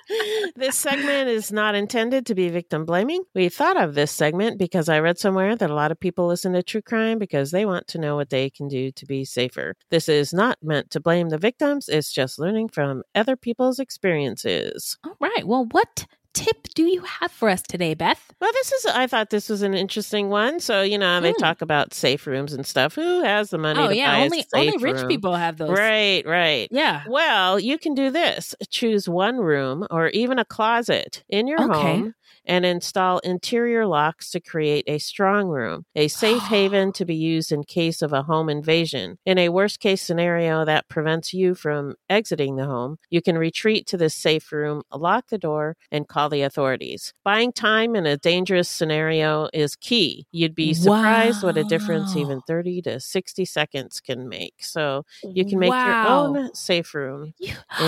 this 0.55 0.75
segment 0.75 1.29
is 1.29 1.51
not 1.51 1.75
intended 1.75 2.25
to 2.25 2.34
be 2.34 2.49
victim 2.49 2.86
blaming. 2.86 3.23
We 3.36 3.49
thought 3.49 3.81
of 3.81 3.93
this 3.93 4.11
segment 4.11 4.57
because 4.57 4.89
I 4.89 4.99
read 4.99 5.19
somewhere 5.19 5.55
that 5.55 5.69
a 5.69 5.75
lot 5.75 5.91
of 5.91 5.99
people 5.99 6.25
listen 6.25 6.53
to 6.53 6.63
true 6.63 6.81
crime 6.81 7.19
because 7.19 7.51
they 7.51 7.65
want 7.65 7.88
to 7.89 7.99
know 7.99 8.15
what 8.15 8.31
they 8.31 8.49
can 8.49 8.67
do 8.67 8.91
to 8.91 9.05
be 9.05 9.25
safer. 9.25 9.75
This 9.91 10.09
is 10.09 10.34
not 10.34 10.57
meant 10.63 10.89
to 10.91 10.99
blame 10.99 11.29
the 11.29 11.38
victims, 11.38 11.88
it's 11.88 12.11
just 12.11 12.39
learning 12.39 12.69
from 12.69 13.03
other 13.13 13.36
people's 13.36 13.77
experiences. 13.77 14.97
All 15.05 15.17
right. 15.19 15.45
Well, 15.45 15.67
what 15.69 16.07
tip 16.34 16.67
do 16.75 16.84
you 16.84 17.01
have 17.01 17.31
for 17.31 17.49
us 17.49 17.61
today, 17.61 17.93
Beth? 17.93 18.34
Well, 18.41 18.51
this 18.53 18.71
is, 18.73 18.86
I 18.88 19.07
thought 19.07 19.29
this 19.29 19.49
was 19.49 19.61
an 19.61 19.73
interesting 19.73 20.29
one. 20.29 20.59
So, 20.59 20.81
you 20.81 20.97
know, 20.97 21.21
they 21.21 21.31
Hmm. 21.31 21.39
talk 21.39 21.61
about 21.61 21.93
safe 21.93 22.27
rooms 22.27 22.53
and 22.53 22.65
stuff. 22.65 22.95
Who 22.95 23.23
has 23.23 23.49
the 23.51 23.57
money 23.57 23.79
Oh 23.79 23.89
to 23.89 23.95
yeah, 23.95 24.11
buy 24.11 24.19
only 24.25 24.45
only 24.53 24.77
rich 24.77 24.95
room? 24.95 25.07
people 25.07 25.36
have 25.36 25.57
those. 25.57 25.69
Right, 25.77 26.25
right. 26.25 26.67
Yeah. 26.71 27.03
Well, 27.05 27.59
you 27.59 27.77
can 27.77 27.93
do 27.95 28.09
this. 28.11 28.55
Choose 28.69 29.07
one 29.07 29.38
room 29.38 29.88
or 29.91 30.07
even 30.09 30.39
a 30.39 30.45
closet 30.45 31.23
in 31.29 31.47
your 31.47 31.59
Okay. 31.59 31.67
home 31.67 32.13
and 32.45 32.65
install 32.65 33.19
interior 33.19 33.86
locks 33.86 34.31
to 34.31 34.39
create 34.39 34.84
a 34.88 34.97
strong 34.97 35.47
room, 35.47 35.86
a 35.95 36.07
safe 36.07 36.41
haven 36.43 36.91
to 36.93 37.05
be 37.05 37.15
used 37.15 37.51
in 37.51 37.63
case 37.63 38.01
of 38.01 38.13
a 38.13 38.23
home 38.23 38.49
invasion. 38.49 39.17
In 39.25 39.38
a 39.38 39.49
worst 39.49 39.79
case 39.79 40.01
scenario 40.01 40.65
that 40.65 40.88
prevents 40.89 41.34
you 41.34 41.55
from 41.55 41.95
exiting 42.09 42.55
the 42.55 42.65
home, 42.65 42.97
you 43.09 43.21
can 43.21 43.38
retreat 43.38 43.88
to 43.88 43.97
this 43.97 44.13
safe 44.15 44.51
room, 44.51 44.84
lock 44.93 45.27
the 45.29 45.38
door, 45.38 45.75
and 45.91 46.07
call 46.07 46.29
the 46.29 46.41
authorities. 46.41 47.13
Buying 47.23 47.51
time 47.51 47.95
in 47.95 48.05
a 48.05 48.17
dangerous 48.17 48.69
scenario 48.69 49.49
is 49.53 49.75
key. 49.75 50.25
You'd 50.31 50.55
be 50.55 50.73
surprised 50.73 51.43
what 51.43 51.57
a 51.57 51.63
difference 51.63 52.15
even 52.15 52.41
30 52.47 52.81
to 52.84 52.99
60 52.99 53.45
seconds 53.45 54.01
can 54.01 54.27
make. 54.27 54.55
So 54.59 55.05
you 55.23 55.45
can 55.45 55.59
make 55.59 55.71
Wow. 55.71 55.86
your 55.86 56.11
own 56.11 56.53
safe 56.55 56.93
room 56.93 57.34
in 57.39 57.47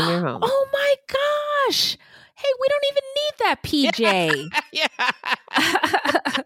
your 0.09 0.21
home. 0.27 0.41
Oh 0.43 0.67
my 0.73 0.95
gosh. 1.67 1.97
Hey, 2.38 2.49
we 2.59 2.67
don't 2.67 2.86
even 2.91 3.03
need 3.15 3.33
that 3.39 3.63
PJ. 3.63 4.49
yeah. 4.73 6.41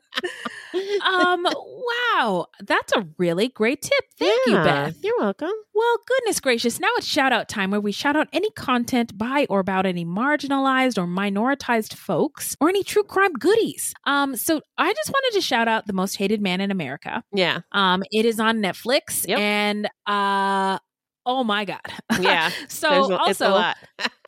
um, 1.06 1.46
wow, 1.46 2.46
that's 2.62 2.94
a 2.94 3.08
really 3.18 3.48
great 3.50 3.82
tip. 3.82 4.06
Thank 4.18 4.40
you, 4.48 4.54
Beth. 4.54 4.96
You're 5.04 5.18
welcome. 5.20 5.52
Well, 5.74 5.98
goodness 6.08 6.40
gracious. 6.40 6.80
Now 6.80 6.90
it's 6.98 7.08
shout 7.08 7.34
out 7.34 7.50
time 7.50 7.72
where 7.72 7.80
we 7.82 7.92
shout 7.92 8.16
out 8.16 8.28
any 8.34 8.52
content 8.52 9.18
by 9.18 9.48
or 9.50 9.60
about 9.60 9.86
any 9.86 10.06
marginalized 10.06 10.98
or 10.98 11.08
minoritized 11.08 11.94
folks 11.96 12.56
or 12.60 12.70
any 12.70 12.84
true 12.84 13.04
crime 13.04 13.34
goodies. 13.34 13.94
Um, 14.06 14.36
so 14.36 14.62
I 14.78 14.94
just 14.94 15.10
wanted 15.10 15.36
to 15.38 15.42
shout 15.42 15.68
out 15.68 15.88
The 15.88 15.94
Most 15.94 16.18
Hated 16.18 16.42
Man 16.42 16.62
in 16.62 16.70
America. 16.72 17.24
Yeah. 17.34 17.62
Um, 17.72 18.04
it 18.12 18.26
is 18.26 18.40
on 18.40 18.58
Netflix 18.62 19.28
Yep. 19.28 19.40
and 19.40 19.90
uh 20.06 20.78
oh 21.26 21.44
my 21.44 21.66
god. 21.66 21.82
Yeah. 22.20 22.52
so 22.68 22.90
There's 22.90 23.10
a- 23.10 23.20
it's 23.30 23.42
a 23.42 23.48
also 23.50 23.74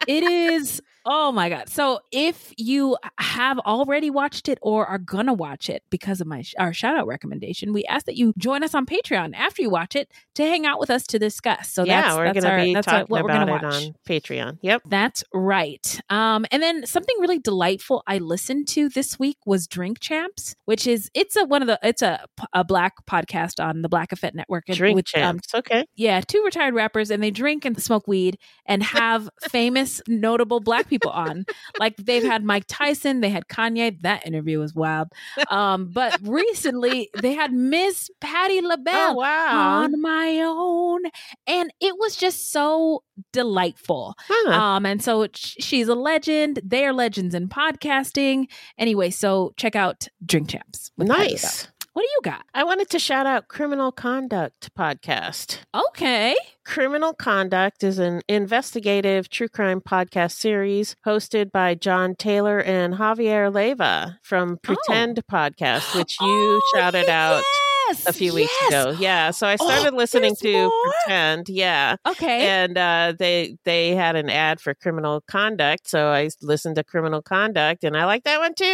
it 0.07 0.23
is 0.23 0.81
oh 1.05 1.31
my 1.31 1.49
god 1.49 1.67
so 1.69 1.99
if 2.11 2.53
you 2.57 2.97
have 3.17 3.57
already 3.59 4.09
watched 4.09 4.47
it 4.47 4.59
or 4.61 4.85
are 4.85 4.99
gonna 4.99 5.33
watch 5.33 5.69
it 5.69 5.83
because 5.89 6.21
of 6.21 6.27
my 6.27 6.43
our 6.59 6.73
shout 6.73 6.97
out 6.97 7.07
recommendation 7.07 7.73
we 7.73 7.83
ask 7.85 8.05
that 8.05 8.15
you 8.15 8.33
join 8.37 8.63
us 8.63 8.75
on 8.75 8.85
patreon 8.85 9.33
after 9.35 9.61
you 9.61 9.69
watch 9.69 9.95
it 9.95 10.11
to 10.35 10.43
hang 10.43 10.65
out 10.65 10.79
with 10.79 10.89
us 10.89 11.03
to 11.07 11.17
discuss 11.17 11.69
so 11.69 11.83
yeah, 11.83 12.01
that's, 12.01 12.15
we're 12.15 12.25
that's 12.25 12.43
gonna 12.43 12.55
our, 12.55 12.63
be 12.63 12.73
that's 12.73 12.85
talking 12.85 13.05
what 13.07 13.23
we're 13.23 13.29
about 13.29 13.47
gonna 13.47 13.57
it 13.57 13.63
watch 13.63 13.85
on 13.87 13.95
Patreon. 14.07 14.57
Yep. 14.61 14.83
that's 14.87 15.23
right. 15.33 15.99
Um, 16.09 16.45
and 16.51 16.61
then 16.61 16.85
something 16.85 17.15
really 17.19 17.39
delightful 17.39 18.03
I 18.07 18.17
listened 18.17 18.67
to 18.69 18.89
this 18.89 19.17
week 19.19 19.37
was 19.45 19.67
Drink 19.67 19.99
Champs, 19.99 20.55
which 20.65 20.87
is 20.87 21.09
it's 21.13 21.35
a 21.35 21.45
one 21.45 21.61
of 21.61 21.67
the 21.67 21.79
it's 21.83 22.01
a 22.01 22.25
a 22.53 22.63
black 22.63 23.05
podcast 23.09 23.63
on 23.63 23.81
the 23.81 23.89
Black 23.89 24.11
Effect 24.11 24.35
Network. 24.35 24.65
and 24.67 24.77
Drink 24.77 24.95
which, 24.95 25.15
um, 25.15 25.21
champs. 25.21 25.55
okay. 25.55 25.85
yeah, 25.95 26.21
two 26.21 26.43
retired 26.43 26.73
rappers, 26.73 27.11
and 27.11 27.21
they 27.21 27.31
drink 27.31 27.65
and 27.65 27.81
smoke 27.81 28.07
weed 28.07 28.37
and 28.65 28.83
have 28.83 29.29
famous, 29.49 30.01
notable 30.07 30.59
black 30.59 30.89
people 30.91 31.09
on. 31.09 31.45
Like 31.79 31.95
they've 31.97 32.21
had 32.23 32.43
Mike 32.43 32.65
Tyson, 32.67 33.21
they 33.21 33.29
had 33.29 33.47
Kanye. 33.47 33.99
That 34.01 34.27
interview 34.27 34.59
was 34.59 34.75
wild. 34.75 35.07
Um, 35.49 35.89
but 35.91 36.19
recently 36.21 37.09
they 37.19 37.33
had 37.33 37.51
Miss 37.51 38.11
Patti 38.19 38.61
LaBelle 38.61 39.11
Oh, 39.11 39.15
wow. 39.15 39.81
on 39.83 39.99
my 39.99 40.39
own, 40.43 41.01
and 41.47 41.73
it 41.81 41.95
was 41.97 42.15
just 42.15 42.51
so 42.51 43.03
delightful. 43.33 44.13
Huh. 44.27 44.51
Um, 44.51 44.85
and 44.85 45.01
so 45.03 45.27
she's 45.33 45.87
a 45.87 45.95
legend. 45.95 46.59
They 46.63 46.85
are 46.85 46.93
legends 46.93 47.33
in 47.33 47.47
podcasting. 47.49 48.45
Anyway, 48.77 49.09
so 49.09 49.53
check 49.57 49.75
out 49.75 50.07
Drink 50.25 50.49
Champs. 50.49 50.91
nice. 50.97 51.67
What 51.93 52.03
do 52.03 52.07
you 52.07 52.19
got? 52.23 52.45
I 52.53 52.63
wanted 52.63 52.89
to 52.91 52.99
shout 52.99 53.25
out 53.25 53.49
Criminal 53.49 53.91
Conduct 53.91 54.73
podcast. 54.79 55.57
Okay. 55.75 56.37
Criminal 56.63 57.13
Conduct 57.13 57.83
is 57.83 57.99
an 57.99 58.21
investigative 58.29 59.27
true 59.27 59.49
crime 59.49 59.81
podcast 59.81 60.31
series 60.31 60.95
hosted 61.05 61.51
by 61.51 61.75
John 61.75 62.15
Taylor 62.15 62.61
and 62.61 62.93
Javier 62.93 63.53
Leiva 63.53 64.19
from 64.23 64.53
oh. 64.53 64.59
Pretend 64.63 65.21
Podcast, 65.29 65.93
which 65.97 66.15
oh, 66.21 66.25
you 66.27 66.61
Oh, 66.63 66.77
shouted 66.77 67.09
out 67.09 67.43
yes, 67.87 68.05
a 68.07 68.13
few 68.13 68.33
weeks 68.33 68.51
yes. 68.61 68.71
ago. 68.71 68.97
Yeah, 68.99 69.31
so 69.31 69.47
I 69.47 69.53
Oh, 69.59 69.67
started 69.69 69.93
listening 69.93 70.35
to 70.37 70.51
more? 70.63 70.71
Pretend. 71.03 71.49
Yeah. 71.49 71.95
Okay. 72.07 72.47
And 72.47 72.77
uh, 72.77 73.13
they 73.17 73.57
they 73.65 73.95
had 73.95 74.15
an 74.15 74.29
ad 74.29 74.59
for 74.59 74.73
Criminal 74.73 75.21
Conduct, 75.27 75.89
so 75.89 76.07
I 76.09 76.29
listened 76.41 76.75
to 76.77 76.83
Criminal 76.83 77.21
Conduct, 77.21 77.83
and 77.83 77.95
I 77.97 78.05
like 78.05 78.23
that 78.23 78.39
one 78.39 78.53
too. 78.55 78.65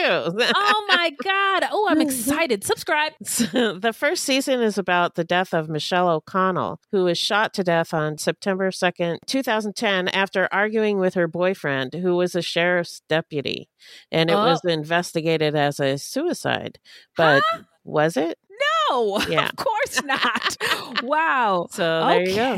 oh 0.56 0.86
my 0.90 1.12
god! 1.24 1.64
Oh, 1.72 1.88
I'm 1.90 2.02
excited. 2.02 2.64
Subscribe. 2.64 3.14
the 3.20 3.94
first 3.96 4.24
season 4.24 4.62
is 4.62 4.78
about 4.78 5.16
the 5.16 5.24
death 5.24 5.54
of 5.54 5.70
Michelle 5.70 6.10
O'Connell, 6.10 6.80
who 6.92 7.04
was 7.06 7.18
shot 7.18 7.54
to 7.56 7.64
death 7.64 7.94
on 7.94 8.18
September 8.18 8.70
2nd, 8.72 9.18
2010, 9.26 10.08
after 10.10 10.48
arguing 10.52 11.00
with 11.00 11.14
her 11.16 11.28
boyfriend, 11.28 11.94
who 11.94 12.16
was 12.16 12.36
a 12.36 12.42
sheriff's 12.42 13.02
deputy. 13.10 13.70
And 14.12 14.30
it 14.30 14.34
Oh. 14.34 14.44
was 14.46 14.62
investigated 14.66 15.56
as 15.56 15.80
a 15.80 15.98
suicide. 15.98 16.80
But 17.16 17.42
was 17.84 18.18
it? 18.18 18.38
No, 18.50 18.67
Yeah. 19.30 19.50
of 19.50 19.56
course 19.56 20.04
not. 20.04 20.58
wow. 21.04 21.68
So 21.72 21.84
there 21.84 22.22
okay. 22.22 22.30
you 22.30 22.36
go. 22.36 22.54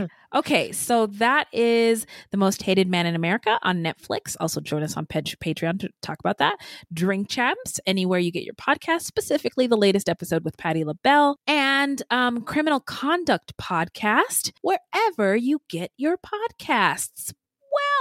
Yeah. 0.00 0.06
Okay, 0.34 0.72
so 0.72 1.06
that 1.06 1.46
is 1.52 2.06
the 2.30 2.38
most 2.38 2.62
hated 2.62 2.88
man 2.88 3.04
in 3.04 3.14
America 3.14 3.58
on 3.62 3.82
Netflix. 3.82 4.34
Also, 4.40 4.62
join 4.62 4.82
us 4.82 4.96
on 4.96 5.04
Patreon 5.04 5.78
to 5.80 5.90
talk 6.00 6.18
about 6.20 6.38
that. 6.38 6.56
Drink 6.90 7.28
Champs, 7.28 7.78
anywhere 7.86 8.18
you 8.18 8.30
get 8.30 8.44
your 8.44 8.54
podcast, 8.54 9.02
specifically 9.02 9.66
the 9.66 9.76
latest 9.76 10.08
episode 10.08 10.42
with 10.42 10.56
Patti 10.56 10.84
LaBelle, 10.84 11.36
and 11.46 12.02
um, 12.10 12.42
Criminal 12.42 12.80
Conduct 12.80 13.54
Podcast, 13.58 14.52
wherever 14.62 15.36
you 15.36 15.60
get 15.68 15.90
your 15.98 16.16
podcasts. 16.16 17.34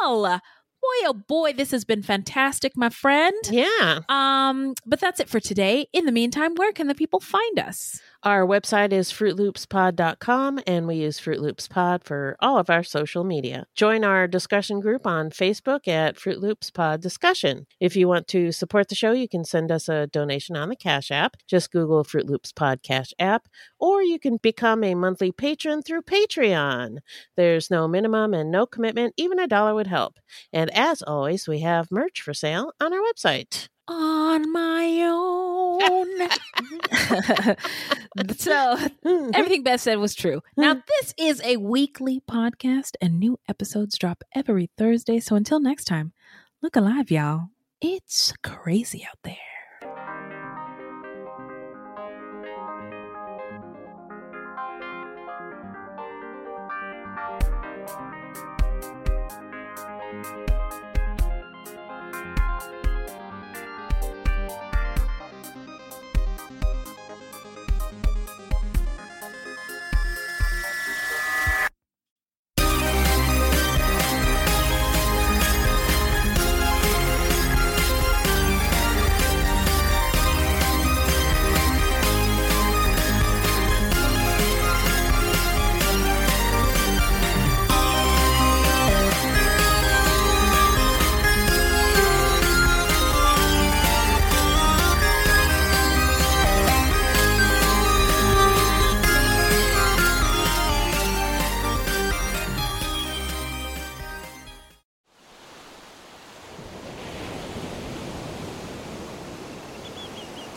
Well, 0.02 0.40
boy, 0.82 1.08
oh 1.10 1.14
boy, 1.14 1.54
this 1.54 1.72
has 1.72 1.86
been 1.86 2.02
fantastic, 2.02 2.76
my 2.76 2.90
friend. 2.90 3.36
Yeah. 3.50 4.00
Um, 4.10 4.74
but 4.86 5.00
that's 5.00 5.20
it 5.20 5.30
for 5.30 5.40
today. 5.40 5.88
In 5.94 6.06
the 6.06 6.12
meantime, 6.12 6.56
where 6.56 6.72
can 6.72 6.88
the 6.88 6.96
people 6.96 7.20
find 7.20 7.60
us? 7.60 8.02
Our 8.24 8.46
website 8.46 8.94
is 8.94 9.12
fruitloopspod.com 9.12 10.60
and 10.68 10.86
we 10.86 10.98
use 10.98 11.18
Fruit 11.18 11.42
Loops 11.42 11.68
Pod 11.68 12.04
for 12.04 12.38
all 12.40 12.60
of 12.60 12.70
our 12.70 12.84
social 12.84 13.24
media. 13.24 13.66
Join 13.74 14.04
our 14.04 14.28
discussion 14.28 14.80
group 14.80 15.08
on 15.08 15.32
Facebook 15.32 15.88
at 15.88 16.20
Fruit 16.20 16.40
Loops 16.40 16.70
Pod 16.70 17.02
Discussion. 17.02 17.66
If 17.80 17.96
you 17.96 18.08
want 18.08 18.28
to 18.28 18.52
support 18.52 18.90
the 18.90 18.96
show, 18.96 19.12
you 19.12 19.28
can 19.28 19.44
send 19.44 19.72
us 19.72 19.90
a 19.90 20.06
donation 20.06 20.56
on 20.56 20.70
the 20.70 20.76
Cash 20.76 21.10
App. 21.10 21.36
Just 21.48 21.72
Google 21.72 22.04
Fruit 22.04 22.28
Loops 22.28 22.52
Pod 22.52 22.84
Cash 22.84 23.12
App, 23.18 23.48
or 23.80 24.04
you 24.04 24.20
can 24.20 24.38
become 24.38 24.84
a 24.84 24.94
monthly 24.94 25.32
patron 25.32 25.82
through 25.82 26.04
Patreon. 26.04 27.00
There's 27.36 27.72
no 27.72 27.88
minimum 27.88 28.36
and 28.36 28.52
no 28.52 28.68
commitment, 28.68 29.16
even 29.18 29.40
a 29.40 29.48
dollar 29.48 29.74
would 29.74 29.88
help. 29.88 30.20
And 30.54 30.70
as 30.78 31.02
always, 31.02 31.48
we 31.48 31.62
have 31.62 31.90
merch 31.90 32.22
for 32.22 32.36
sale 32.36 32.72
on 32.80 32.94
our 32.94 33.02
website. 33.02 33.68
On 33.88 34.52
my 34.52 35.02
own. 35.04 36.08
so 38.38 38.78
everything 39.34 39.64
Beth 39.64 39.82
said 39.82 39.98
was 39.98 40.16
true. 40.16 40.42
Now, 40.56 40.76
this 40.88 41.14
is 41.18 41.42
a 41.44 41.58
weekly 41.58 42.22
podcast, 42.30 42.96
and 43.02 43.20
new 43.20 43.40
episodes 43.50 43.98
drop 43.98 44.24
every 44.36 44.70
Thursday. 44.78 45.20
So 45.20 45.36
until 45.36 45.60
next 45.60 45.86
time, 45.86 46.14
look 46.62 46.76
alive, 46.76 47.12
y'all. 47.12 47.50
It's 47.82 48.34
crazy 48.44 49.06
out 49.10 49.18
there. 49.24 49.51